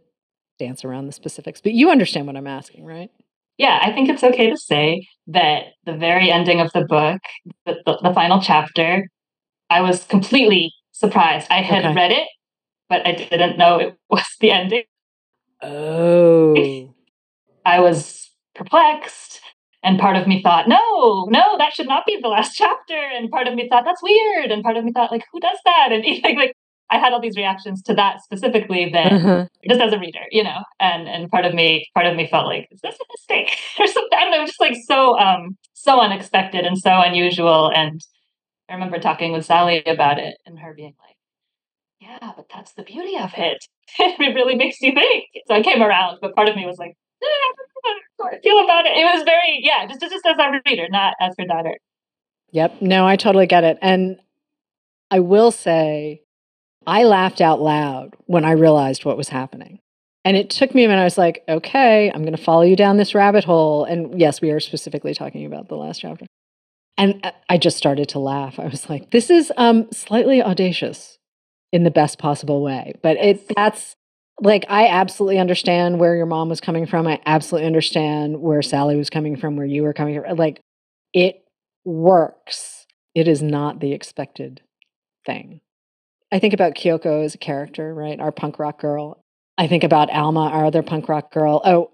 dance 0.58 0.84
around 0.84 1.06
the 1.06 1.12
specifics, 1.12 1.62
but 1.62 1.72
you 1.72 1.90
understand 1.90 2.26
what 2.26 2.36
I'm 2.36 2.46
asking, 2.46 2.84
right? 2.84 3.10
Yeah, 3.58 3.78
I 3.82 3.92
think 3.92 4.08
it's 4.08 4.22
okay 4.24 4.50
to 4.50 4.56
say 4.56 5.06
that 5.28 5.64
the 5.84 5.94
very 5.94 6.30
ending 6.30 6.60
of 6.60 6.70
the 6.72 6.84
book, 6.84 7.20
the, 7.64 7.76
the, 7.86 7.98
the 8.02 8.14
final 8.14 8.40
chapter, 8.40 9.08
I 9.70 9.82
was 9.82 10.04
completely 10.04 10.72
surprised. 10.92 11.48
I 11.50 11.62
had 11.62 11.84
Okay. 11.84 11.94
read 11.94 12.12
it, 12.12 12.28
but 12.88 13.06
I 13.06 13.12
didn't 13.12 13.58
know 13.58 13.78
it 13.78 13.96
was 14.10 14.26
the 14.40 14.52
ending. 14.52 14.84
Oh. 15.62 16.94
I 17.64 17.80
was 17.80 18.30
perplexed. 18.54 19.40
And 19.82 20.00
part 20.00 20.16
of 20.16 20.26
me 20.26 20.42
thought, 20.42 20.68
no, 20.68 21.26
no, 21.30 21.58
that 21.58 21.72
should 21.74 21.88
not 21.88 22.06
be 22.06 22.18
the 22.20 22.28
last 22.28 22.54
chapter. 22.56 22.96
And 22.98 23.30
part 23.30 23.48
of 23.48 23.54
me 23.54 23.68
thought, 23.68 23.84
that's 23.84 24.02
weird. 24.02 24.50
And 24.50 24.62
part 24.64 24.76
of 24.76 24.84
me 24.84 24.92
thought, 24.92 25.12
like, 25.12 25.24
who 25.32 25.40
does 25.40 25.58
that? 25.64 25.92
And 25.92 26.04
like, 26.24 26.36
like 26.36 26.55
I 26.90 26.98
had 26.98 27.12
all 27.12 27.20
these 27.20 27.36
reactions 27.36 27.82
to 27.84 27.94
that 27.94 28.22
specifically 28.22 28.90
that 28.92 29.12
Uh-huh. 29.12 29.46
just 29.68 29.80
as 29.80 29.92
a 29.92 29.98
reader, 29.98 30.20
you 30.30 30.44
know, 30.44 30.60
and 30.80 31.08
and 31.08 31.30
part 31.30 31.44
of 31.44 31.54
me, 31.54 31.88
part 31.94 32.06
of 32.06 32.16
me 32.16 32.26
felt 32.28 32.46
like, 32.46 32.68
is 32.70 32.80
this 32.80 32.94
a 32.96 33.04
mistake 33.12 33.50
or 33.80 33.86
something? 33.86 34.18
I 34.18 34.22
don't 34.24 34.30
know, 34.32 34.46
just 34.46 34.60
like 34.60 34.76
so 34.86 35.18
um 35.18 35.56
so 35.74 36.00
unexpected 36.00 36.64
and 36.64 36.78
so 36.78 36.90
unusual. 37.00 37.70
And 37.74 38.00
I 38.68 38.74
remember 38.74 38.98
talking 38.98 39.32
with 39.32 39.44
Sally 39.44 39.82
about 39.84 40.18
it 40.18 40.36
and 40.46 40.58
her 40.58 40.74
being 40.74 40.94
like, 41.04 41.16
Yeah, 42.00 42.32
but 42.36 42.46
that's 42.52 42.72
the 42.74 42.82
beauty 42.82 43.16
of 43.18 43.32
it. 43.36 43.58
it 43.98 44.34
really 44.34 44.54
makes 44.56 44.80
you 44.80 44.92
think. 44.92 45.24
So 45.46 45.54
I 45.54 45.62
came 45.62 45.82
around, 45.82 46.18
but 46.20 46.34
part 46.34 46.48
of 46.48 46.56
me 46.56 46.66
was 46.66 46.78
like, 46.78 46.94
"Eh, 47.22 47.26
I 47.26 47.52
don't 47.56 47.68
know 47.84 48.24
how 48.30 48.36
I 48.36 48.40
feel 48.40 48.64
about 48.64 48.86
it. 48.86 48.96
It 48.96 49.04
was 49.04 49.22
very, 49.24 49.60
yeah, 49.62 49.86
just 49.86 50.00
just 50.00 50.14
as 50.26 50.36
a 50.38 50.60
reader, 50.66 50.88
not 50.90 51.14
as 51.20 51.34
her 51.38 51.46
daughter. 51.46 51.76
Yep. 52.52 52.80
No, 52.82 53.06
I 53.06 53.16
totally 53.16 53.46
get 53.46 53.64
it. 53.64 53.78
And 53.82 54.18
I 55.10 55.20
will 55.20 55.50
say, 55.50 56.22
I 56.86 57.04
laughed 57.04 57.40
out 57.40 57.60
loud 57.60 58.14
when 58.26 58.44
I 58.44 58.52
realized 58.52 59.04
what 59.04 59.16
was 59.16 59.28
happening. 59.28 59.80
And 60.24 60.36
it 60.36 60.50
took 60.50 60.74
me 60.74 60.84
a 60.84 60.88
minute. 60.88 61.00
I 61.00 61.04
was 61.04 61.18
like, 61.18 61.44
okay, 61.48 62.10
I'm 62.10 62.22
going 62.22 62.36
to 62.36 62.42
follow 62.42 62.62
you 62.62 62.74
down 62.76 62.96
this 62.96 63.14
rabbit 63.14 63.44
hole. 63.44 63.84
And 63.84 64.18
yes, 64.18 64.40
we 64.40 64.50
are 64.50 64.60
specifically 64.60 65.14
talking 65.14 65.46
about 65.46 65.68
the 65.68 65.76
last 65.76 66.00
chapter. 66.00 66.26
And 66.98 67.20
I- 67.22 67.32
I 67.48 67.58
just 67.58 67.76
started 67.76 68.08
to 68.10 68.18
laugh. 68.18 68.58
I 68.58 68.66
was 68.66 68.88
like, 68.90 69.10
this 69.10 69.30
is 69.30 69.52
um, 69.56 69.90
slightly 69.92 70.42
audacious 70.42 71.18
in 71.72 71.84
the 71.84 71.90
best 71.90 72.18
possible 72.18 72.62
way. 72.62 72.94
But 73.02 73.16
it 73.18 73.52
that's 73.54 73.94
like, 74.40 74.66
I 74.68 74.88
absolutely 74.88 75.38
understand 75.38 75.98
where 75.98 76.16
your 76.16 76.26
mom 76.26 76.48
was 76.48 76.60
coming 76.60 76.86
from. 76.86 77.06
I 77.06 77.20
absolutely 77.24 77.66
understand 77.66 78.40
where 78.40 78.62
Sally 78.62 78.96
was 78.96 79.10
coming 79.10 79.36
from, 79.36 79.56
where 79.56 79.66
you 79.66 79.82
were 79.82 79.92
coming 79.92 80.20
from. 80.20 80.36
Like, 80.36 80.60
it 81.12 81.44
works. 81.84 82.86
It 83.14 83.28
is 83.28 83.42
not 83.42 83.80
the 83.80 83.92
expected 83.92 84.60
thing. 85.24 85.60
I 86.36 86.38
think 86.38 86.52
about 86.52 86.74
Kyoko 86.74 87.24
as 87.24 87.34
a 87.34 87.38
character, 87.38 87.94
right? 87.94 88.20
Our 88.20 88.30
punk 88.30 88.58
rock 88.58 88.78
girl. 88.78 89.24
I 89.56 89.68
think 89.68 89.84
about 89.84 90.10
Alma, 90.10 90.50
our 90.50 90.66
other 90.66 90.82
punk 90.82 91.08
rock 91.08 91.32
girl. 91.32 91.62
Oh, 91.64 91.92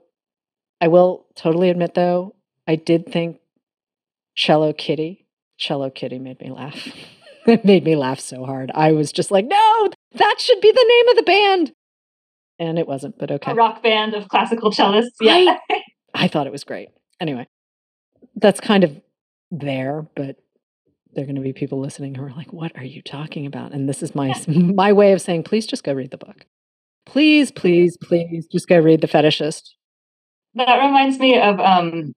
I 0.80 0.88
will 0.88 1.26
totally 1.36 1.70
admit 1.70 1.94
though, 1.94 2.34
I 2.66 2.74
did 2.74 3.06
think 3.06 3.38
Cello 4.34 4.72
Kitty. 4.72 5.28
Cello 5.58 5.90
Kitty 5.90 6.18
made 6.18 6.40
me 6.40 6.50
laugh. 6.50 6.88
it 7.46 7.64
made 7.64 7.84
me 7.84 7.94
laugh 7.94 8.18
so 8.18 8.44
hard. 8.44 8.72
I 8.74 8.90
was 8.90 9.12
just 9.12 9.30
like, 9.30 9.46
no, 9.46 9.90
that 10.14 10.40
should 10.40 10.60
be 10.60 10.72
the 10.72 10.86
name 10.88 11.08
of 11.10 11.16
the 11.16 11.22
band. 11.22 11.72
And 12.58 12.80
it 12.80 12.88
wasn't, 12.88 13.18
but 13.18 13.30
okay. 13.30 13.52
A 13.52 13.54
rock 13.54 13.80
band 13.80 14.14
of 14.14 14.28
classical 14.28 14.72
cellists. 14.72 15.10
Yeah. 15.20 15.56
I 16.14 16.26
thought 16.26 16.48
it 16.48 16.52
was 16.52 16.64
great. 16.64 16.88
Anyway, 17.20 17.46
that's 18.34 18.58
kind 18.58 18.82
of 18.82 19.00
there, 19.52 20.04
but 20.16 20.34
there 21.14 21.24
are 21.24 21.26
going 21.26 21.36
to 21.36 21.42
be 21.42 21.52
people 21.52 21.80
listening 21.80 22.14
who 22.14 22.24
are 22.24 22.32
like, 22.32 22.52
"What 22.52 22.72
are 22.76 22.84
you 22.84 23.02
talking 23.02 23.46
about?" 23.46 23.72
And 23.72 23.88
this 23.88 24.02
is 24.02 24.14
my 24.14 24.34
my 24.48 24.92
way 24.92 25.12
of 25.12 25.20
saying, 25.20 25.44
please 25.44 25.66
just 25.66 25.84
go 25.84 25.92
read 25.92 26.10
the 26.10 26.18
book. 26.18 26.46
Please, 27.06 27.50
please, 27.50 27.96
please, 27.96 28.46
just 28.50 28.68
go 28.68 28.78
read 28.78 29.00
the 29.00 29.08
fetishist. 29.08 29.62
That 30.54 30.84
reminds 30.84 31.18
me 31.18 31.38
of 31.38 31.58
um 31.60 32.12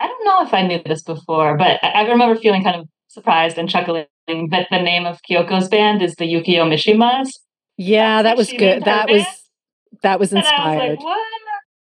I 0.00 0.06
don't 0.06 0.24
know 0.24 0.46
if 0.46 0.52
I 0.52 0.66
knew 0.66 0.80
this 0.84 1.02
before, 1.02 1.56
but 1.56 1.82
I, 1.82 2.06
remember 2.08 2.38
feeling 2.38 2.64
kind 2.64 2.76
of 2.76 2.88
surprised 3.08 3.58
and 3.58 3.68
chuckling 3.68 4.06
that 4.26 4.66
the 4.70 4.82
name 4.82 5.06
of 5.06 5.20
Kyoko's 5.28 5.68
band 5.68 6.02
is 6.02 6.16
the 6.16 6.24
Yukio 6.24 6.66
Mishimas. 6.68 7.28
Yeah, 7.76 8.22
that 8.22 8.36
was 8.36 8.50
good. 8.50 8.84
That 8.84 9.08
was 9.08 9.24
that 10.02 10.18
was 10.18 10.32
And 10.32 10.40
I 10.40 10.42
was 10.42 10.50
inspired. 10.50 10.90
like, 10.90 11.04
what? 11.04 11.18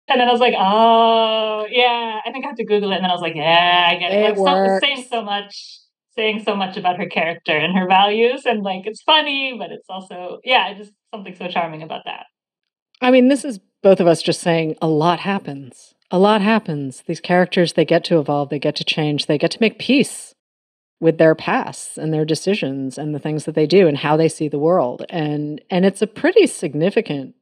And 0.09 0.19
then 0.19 0.27
I 0.27 0.31
was 0.31 0.41
like, 0.41 0.53
oh, 0.57 1.65
yeah. 1.69 2.19
I 2.25 2.31
think 2.31 2.45
I 2.45 2.49
have 2.49 2.57
to 2.57 2.65
Google 2.65 2.91
it. 2.91 2.95
And 2.95 3.05
then 3.05 3.09
I 3.09 3.13
was 3.13 3.21
like, 3.21 3.35
yeah, 3.35 3.87
I 3.89 3.95
get 3.95 4.11
it. 4.11 4.15
It 4.15 4.37
like, 4.37 4.79
so, 4.79 4.79
saying 4.81 4.97
works. 4.97 5.09
so 5.09 5.23
much, 5.23 5.79
saying 6.15 6.43
so 6.43 6.55
much 6.55 6.77
about 6.77 6.97
her 6.97 7.07
character 7.07 7.55
and 7.55 7.77
her 7.77 7.87
values. 7.87 8.43
And 8.45 8.63
like, 8.63 8.85
it's 8.85 9.01
funny, 9.01 9.55
but 9.57 9.71
it's 9.71 9.87
also, 9.89 10.39
yeah, 10.43 10.73
just 10.73 10.91
something 11.13 11.35
so 11.35 11.47
charming 11.47 11.83
about 11.83 12.03
that. 12.05 12.25
I 13.01 13.11
mean, 13.11 13.27
this 13.27 13.43
is 13.43 13.59
both 13.81 13.99
of 13.99 14.07
us 14.07 14.21
just 14.21 14.41
saying 14.41 14.77
a 14.81 14.87
lot 14.87 15.19
happens. 15.19 15.93
A 16.11 16.19
lot 16.19 16.41
happens. 16.41 17.03
These 17.07 17.19
characters, 17.19 17.73
they 17.73 17.85
get 17.85 18.03
to 18.05 18.19
evolve, 18.19 18.49
they 18.49 18.59
get 18.59 18.75
to 18.77 18.83
change, 18.83 19.25
they 19.25 19.37
get 19.37 19.51
to 19.51 19.57
make 19.59 19.79
peace 19.79 20.33
with 20.99 21.17
their 21.17 21.35
pasts 21.35 21.97
and 21.97 22.13
their 22.13 22.23
decisions 22.23 22.97
and 22.97 23.13
the 23.13 23.19
things 23.19 23.43
that 23.43 23.55
they 23.55 23.67
do 23.67 23.87
and 23.87 23.97
how 23.97 24.15
they 24.15 24.29
see 24.29 24.47
the 24.47 24.59
world. 24.59 25.05
And 25.09 25.61
and 25.69 25.85
it's 25.85 26.01
a 26.01 26.07
pretty 26.07 26.47
significant 26.47 27.35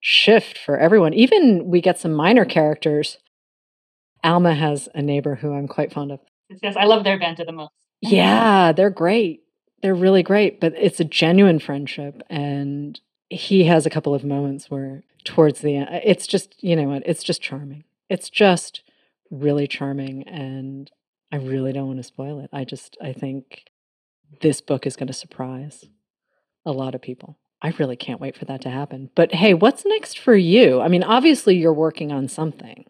shift 0.00 0.56
for 0.56 0.78
everyone. 0.78 1.12
Even 1.14 1.66
we 1.66 1.80
get 1.80 1.98
some 1.98 2.12
minor 2.12 2.44
characters. 2.44 3.18
Alma 4.22 4.54
has 4.54 4.88
a 4.94 5.02
neighbor 5.02 5.34
who 5.36 5.52
I'm 5.52 5.66
quite 5.66 5.92
fond 5.92 6.12
of. 6.12 6.20
Yes, 6.62 6.76
I 6.76 6.84
love 6.84 7.02
their 7.02 7.18
banter 7.18 7.44
the 7.44 7.52
most. 7.52 7.72
Yeah, 8.02 8.72
they're 8.72 8.90
great. 8.90 9.44
They're 9.80 9.94
really 9.94 10.22
great, 10.22 10.60
but 10.60 10.74
it's 10.76 11.00
a 11.00 11.04
genuine 11.04 11.58
friendship. 11.58 12.22
And 12.28 13.00
he 13.30 13.64
has 13.64 13.86
a 13.86 13.90
couple 13.90 14.14
of 14.14 14.24
moments 14.24 14.70
where, 14.70 15.04
towards 15.24 15.60
the 15.60 15.76
end, 15.76 15.88
it's 16.04 16.26
just, 16.26 16.62
you 16.62 16.76
know 16.76 16.88
what, 16.88 17.02
it's 17.06 17.22
just 17.22 17.40
charming. 17.40 17.84
It's 18.08 18.28
just 18.28 18.82
really 19.30 19.66
charming. 19.66 20.28
And 20.28 20.90
I 21.30 21.36
really 21.36 21.72
don't 21.72 21.86
want 21.86 21.98
to 21.98 22.04
spoil 22.04 22.40
it. 22.40 22.50
I 22.52 22.64
just, 22.64 22.96
I 23.02 23.12
think 23.12 23.64
this 24.40 24.60
book 24.60 24.86
is 24.86 24.96
going 24.96 25.06
to 25.06 25.12
surprise 25.12 25.86
a 26.66 26.72
lot 26.72 26.94
of 26.94 27.02
people. 27.02 27.38
I 27.62 27.72
really 27.78 27.96
can't 27.96 28.20
wait 28.20 28.36
for 28.36 28.44
that 28.46 28.60
to 28.62 28.70
happen. 28.70 29.10
But 29.14 29.34
hey, 29.34 29.54
what's 29.54 29.86
next 29.86 30.18
for 30.18 30.34
you? 30.34 30.80
I 30.80 30.88
mean, 30.88 31.04
obviously 31.04 31.56
you're 31.56 31.72
working 31.72 32.10
on 32.10 32.28
something, 32.28 32.84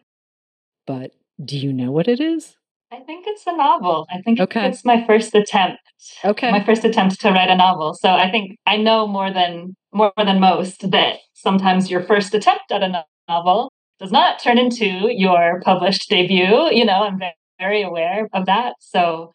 but 0.87 1.11
do 1.43 1.57
you 1.57 1.71
know 1.71 1.91
what 1.91 2.07
it 2.07 2.19
is? 2.19 2.57
I 2.93 2.99
think 2.99 3.25
it's 3.27 3.43
a 3.47 3.55
novel. 3.57 4.05
I 4.11 4.21
think 4.21 4.39
Okay. 4.39 4.67
it's 4.67 4.85
my 4.85 5.03
first 5.07 5.33
attempt. 5.33 5.79
Okay. 6.23 6.51
My 6.51 6.63
first 6.63 6.83
attempt 6.85 7.19
to 7.21 7.31
write 7.31 7.49
a 7.49 7.55
novel. 7.55 7.95
So 7.95 8.09
I 8.09 8.29
think 8.29 8.57
I 8.67 8.77
know 8.77 9.07
more 9.07 9.31
than 9.33 9.75
more 9.91 10.11
than 10.17 10.39
most 10.39 10.89
that 10.91 11.17
sometimes 11.33 11.89
your 11.89 12.01
first 12.03 12.33
attempt 12.35 12.71
at 12.71 12.83
a 12.83 13.03
novel 13.27 13.71
does 13.99 14.11
not 14.11 14.39
turn 14.39 14.57
into 14.59 14.85
your 15.11 15.61
published 15.63 16.07
debut. 16.09 16.69
You 16.71 16.85
know, 16.85 17.03
I'm 17.03 17.17
ve- 17.19 17.31
very 17.59 17.81
aware 17.81 18.27
of 18.33 18.45
that. 18.45 18.75
So 18.79 19.31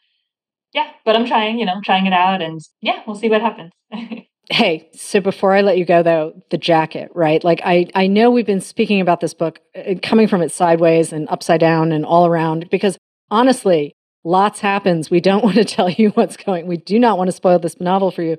yeah, 0.72 0.90
but 1.04 1.16
I'm 1.16 1.26
trying, 1.26 1.58
you 1.58 1.64
know, 1.66 1.80
trying 1.84 2.06
it 2.06 2.12
out 2.12 2.40
and 2.42 2.60
yeah, 2.80 3.02
we'll 3.06 3.16
see 3.16 3.28
what 3.28 3.40
happens. 3.42 3.72
Hey, 4.50 4.88
so 4.94 5.20
before 5.20 5.52
I 5.52 5.60
let 5.60 5.76
you 5.76 5.84
go 5.84 6.02
though, 6.02 6.32
the 6.48 6.56
jacket, 6.56 7.10
right? 7.14 7.44
Like 7.44 7.60
I 7.66 7.86
I 7.94 8.06
know 8.06 8.30
we've 8.30 8.46
been 8.46 8.62
speaking 8.62 9.02
about 9.02 9.20
this 9.20 9.34
book 9.34 9.60
uh, 9.76 9.96
coming 10.02 10.26
from 10.26 10.40
it 10.40 10.50
sideways 10.50 11.12
and 11.12 11.28
upside 11.28 11.60
down 11.60 11.92
and 11.92 12.06
all 12.06 12.24
around 12.24 12.70
because 12.70 12.96
honestly, 13.30 13.94
lots 14.24 14.60
happens. 14.60 15.10
We 15.10 15.20
don't 15.20 15.44
want 15.44 15.56
to 15.56 15.64
tell 15.64 15.90
you 15.90 16.10
what's 16.10 16.36
going. 16.36 16.66
We 16.66 16.76
do 16.76 16.98
not 16.98 17.18
want 17.18 17.28
to 17.28 17.36
spoil 17.36 17.58
this 17.58 17.80
novel 17.80 18.10
for 18.10 18.22
you. 18.22 18.36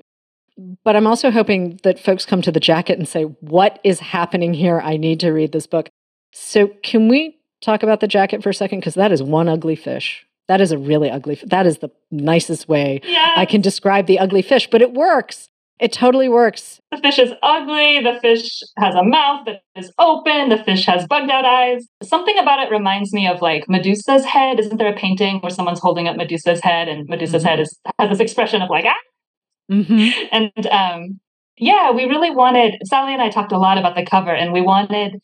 But 0.84 0.94
I'm 0.94 1.06
also 1.06 1.30
hoping 1.30 1.80
that 1.84 1.98
folks 1.98 2.26
come 2.26 2.42
to 2.42 2.52
the 2.52 2.60
jacket 2.60 2.98
and 2.98 3.08
say, 3.08 3.22
"What 3.22 3.78
is 3.82 4.00
happening 4.00 4.52
here? 4.52 4.80
I 4.80 4.98
need 4.98 5.20
to 5.20 5.30
read 5.30 5.52
this 5.52 5.66
book." 5.66 5.88
So, 6.32 6.68
can 6.82 7.08
we 7.08 7.40
talk 7.60 7.82
about 7.82 8.00
the 8.00 8.08
jacket 8.08 8.42
for 8.42 8.50
a 8.50 8.54
second 8.54 8.80
because 8.80 8.94
that 8.94 9.12
is 9.12 9.22
one 9.22 9.48
ugly 9.48 9.76
fish. 9.76 10.26
That 10.48 10.60
is 10.60 10.72
a 10.72 10.78
really 10.78 11.10
ugly. 11.10 11.38
That 11.46 11.66
is 11.66 11.78
the 11.78 11.90
nicest 12.10 12.68
way 12.68 13.00
yes. 13.04 13.30
I 13.36 13.46
can 13.46 13.60
describe 13.60 14.06
the 14.06 14.18
ugly 14.18 14.42
fish, 14.42 14.68
but 14.70 14.82
it 14.82 14.92
works. 14.92 15.48
It 15.80 15.92
totally 15.92 16.28
works. 16.28 16.78
The 16.90 16.98
fish 16.98 17.18
is 17.18 17.32
ugly. 17.42 18.00
The 18.00 18.20
fish 18.20 18.62
has 18.78 18.94
a 18.94 19.02
mouth 19.02 19.46
that 19.46 19.62
is 19.74 19.90
open. 19.98 20.50
The 20.50 20.62
fish 20.62 20.84
has 20.84 21.06
bugged 21.06 21.30
out 21.30 21.46
eyes. 21.46 21.86
Something 22.02 22.38
about 22.38 22.60
it 22.60 22.70
reminds 22.70 23.14
me 23.14 23.26
of 23.26 23.40
like 23.40 23.66
Medusa's 23.66 24.26
head. 24.26 24.60
Isn't 24.60 24.76
there 24.76 24.92
a 24.92 24.96
painting 24.96 25.38
where 25.38 25.50
someone's 25.50 25.80
holding 25.80 26.06
up 26.06 26.16
Medusa's 26.16 26.60
head 26.60 26.88
and 26.88 27.08
Medusa's 27.08 27.42
mm-hmm. 27.42 27.48
head 27.48 27.60
is 27.60 27.78
has 27.98 28.10
this 28.10 28.20
expression 28.20 28.60
of 28.60 28.68
like 28.68 28.84
ah? 28.86 28.94
Mm-hmm. 29.72 30.26
And 30.32 30.66
um, 30.66 31.20
yeah, 31.56 31.90
we 31.90 32.04
really 32.04 32.30
wanted. 32.30 32.76
Sally 32.84 33.14
and 33.14 33.22
I 33.22 33.30
talked 33.30 33.52
a 33.52 33.58
lot 33.58 33.78
about 33.78 33.96
the 33.96 34.04
cover, 34.04 34.34
and 34.34 34.52
we 34.52 34.60
wanted 34.60 35.20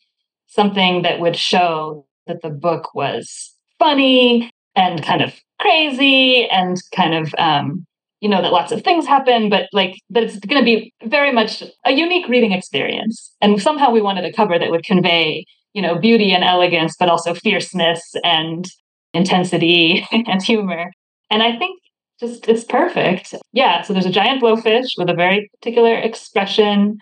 something 0.47 1.03
that 1.03 1.19
would 1.19 1.35
show 1.35 2.07
that 2.25 2.41
the 2.41 2.49
book 2.49 2.95
was 2.95 3.53
funny 3.77 4.49
and 4.75 5.03
kind 5.03 5.21
of 5.21 5.33
crazy 5.59 6.47
and 6.49 6.77
kind 6.95 7.13
of 7.13 7.33
um, 7.37 7.85
you 8.21 8.29
know 8.29 8.41
that 8.41 8.51
lots 8.51 8.71
of 8.71 8.83
things 8.83 9.05
happen 9.05 9.49
but 9.49 9.67
like 9.73 9.95
that 10.09 10.23
it's 10.23 10.39
going 10.39 10.59
to 10.59 10.65
be 10.65 10.93
very 11.03 11.31
much 11.31 11.63
a 11.85 11.91
unique 11.91 12.27
reading 12.27 12.51
experience 12.51 13.33
and 13.41 13.61
somehow 13.61 13.91
we 13.91 14.01
wanted 14.01 14.25
a 14.25 14.33
cover 14.33 14.57
that 14.57 14.71
would 14.71 14.83
convey 14.83 15.45
you 15.73 15.81
know 15.81 15.97
beauty 15.97 16.31
and 16.31 16.43
elegance 16.43 16.95
but 16.99 17.09
also 17.09 17.33
fierceness 17.33 18.13
and 18.23 18.65
intensity 19.13 20.05
and 20.11 20.43
humor 20.43 20.91
and 21.29 21.43
i 21.43 21.55
think 21.57 21.79
just 22.19 22.47
it's 22.47 22.63
perfect 22.63 23.35
yeah 23.53 23.81
so 23.81 23.93
there's 23.93 24.05
a 24.05 24.11
giant 24.11 24.41
blowfish 24.41 24.89
with 24.97 25.09
a 25.09 25.13
very 25.13 25.49
particular 25.59 25.95
expression 25.95 26.97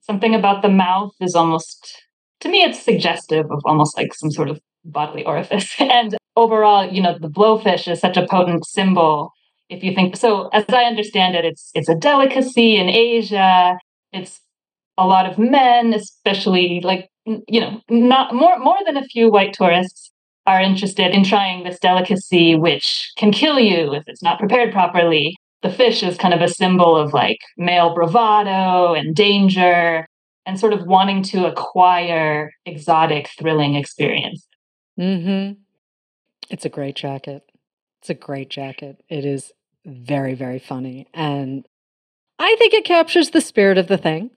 something 0.00 0.34
about 0.34 0.62
the 0.62 0.68
mouth 0.68 1.12
is 1.20 1.34
almost 1.34 2.02
to 2.40 2.48
me 2.48 2.62
it's 2.62 2.82
suggestive 2.82 3.46
of 3.50 3.60
almost 3.64 3.96
like 3.96 4.14
some 4.14 4.30
sort 4.30 4.48
of 4.48 4.60
bodily 4.84 5.24
orifice. 5.24 5.74
And 5.80 6.16
overall, 6.36 6.90
you 6.90 7.02
know, 7.02 7.16
the 7.18 7.28
blowfish 7.28 7.90
is 7.90 8.00
such 8.00 8.16
a 8.16 8.26
potent 8.26 8.66
symbol. 8.66 9.32
If 9.68 9.84
you 9.84 9.94
think 9.94 10.16
so, 10.16 10.48
as 10.48 10.64
I 10.68 10.84
understand 10.84 11.34
it, 11.34 11.44
it's 11.44 11.70
it's 11.74 11.88
a 11.88 11.94
delicacy 11.94 12.76
in 12.76 12.88
Asia. 12.88 13.78
It's 14.12 14.40
a 14.96 15.06
lot 15.06 15.30
of 15.30 15.38
men, 15.38 15.92
especially 15.92 16.80
like 16.82 17.10
you 17.26 17.60
know, 17.60 17.80
not 17.90 18.34
more 18.34 18.58
more 18.58 18.78
than 18.86 18.96
a 18.96 19.04
few 19.04 19.30
white 19.30 19.52
tourists 19.52 20.10
are 20.46 20.62
interested 20.62 21.14
in 21.14 21.24
trying 21.24 21.62
this 21.62 21.78
delicacy, 21.78 22.54
which 22.54 23.12
can 23.18 23.30
kill 23.30 23.60
you 23.60 23.92
if 23.92 24.04
it's 24.06 24.22
not 24.22 24.38
prepared 24.38 24.72
properly. 24.72 25.36
The 25.62 25.70
fish 25.70 26.02
is 26.02 26.16
kind 26.16 26.32
of 26.32 26.40
a 26.40 26.48
symbol 26.48 26.96
of 26.96 27.12
like 27.12 27.38
male 27.58 27.94
bravado 27.94 28.94
and 28.94 29.14
danger 29.14 30.06
and 30.46 30.58
sort 30.58 30.72
of 30.72 30.86
wanting 30.86 31.22
to 31.24 31.46
acquire 31.46 32.50
exotic, 32.64 33.28
thrilling 33.38 33.74
experience. 33.74 34.46
Mm-hmm. 34.98 35.60
It's 36.48 36.64
a 36.64 36.70
great 36.70 36.96
jacket. 36.96 37.42
It's 38.00 38.08
a 38.08 38.14
great 38.14 38.48
jacket. 38.48 39.02
It 39.10 39.26
is 39.26 39.52
very, 39.84 40.34
very 40.34 40.58
funny. 40.58 41.08
And 41.14 41.66
I 42.38 42.54
think 42.58 42.74
it 42.74 42.84
captures 42.84 43.30
the 43.30 43.40
spirit 43.40 43.78
of 43.78 43.88
the 43.88 43.98
thing. 43.98 44.30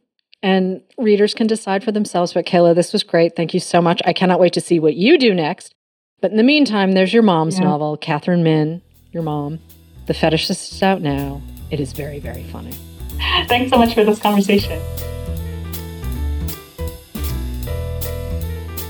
And 0.44 0.82
readers 0.98 1.34
can 1.34 1.46
decide 1.46 1.84
for 1.84 1.92
themselves. 1.92 2.34
But 2.34 2.46
Kayla, 2.46 2.74
this 2.74 2.94
was 2.94 3.04
great. 3.04 3.36
Thank 3.36 3.54
you 3.54 3.60
so 3.60 3.82
much. 3.82 4.02
I 4.06 4.14
cannot 4.14 4.40
wait 4.40 4.54
to 4.54 4.62
see 4.62 4.80
what 4.80 4.96
you 4.96 5.18
do 5.18 5.34
next. 5.34 5.76
But 6.20 6.32
in 6.32 6.38
the 6.38 6.44
meantime, 6.44 6.94
there's 6.94 7.14
your 7.14 7.24
mom's 7.24 7.58
yeah. 7.58 7.66
novel, 7.66 7.98
Katherine 7.98 8.44
Min, 8.44 8.82
your 9.12 9.24
mom. 9.24 9.60
The 10.08 10.14
Fetishist 10.14 10.74
is 10.74 10.84
out 10.84 11.02
now. 11.02 11.42
It 11.70 11.80
is 11.80 11.94
very, 11.94 12.20
very 12.20 12.44
funny. 12.44 12.72
Thanks 13.48 13.72
so 13.72 13.78
much 13.78 13.94
for 13.94 14.04
this 14.04 14.20
conversation. 14.20 14.82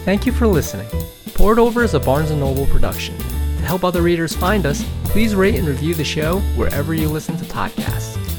Thank 0.03 0.25
you 0.25 0.31
for 0.31 0.47
listening. 0.47 0.87
Poured 1.33 1.59
Over 1.59 1.83
is 1.83 1.93
a 1.93 1.99
Barnes 1.99 2.31
& 2.31 2.31
Noble 2.31 2.65
production. 2.65 3.15
To 3.61 3.67
help 3.67 3.83
other 3.83 4.01
readers 4.01 4.35
find 4.35 4.65
us, 4.65 4.83
please 5.03 5.35
rate 5.35 5.53
and 5.53 5.67
review 5.67 5.93
the 5.93 6.03
show 6.03 6.39
wherever 6.55 6.95
you 6.95 7.07
listen 7.07 7.37
to 7.37 7.45
podcasts. 7.45 8.30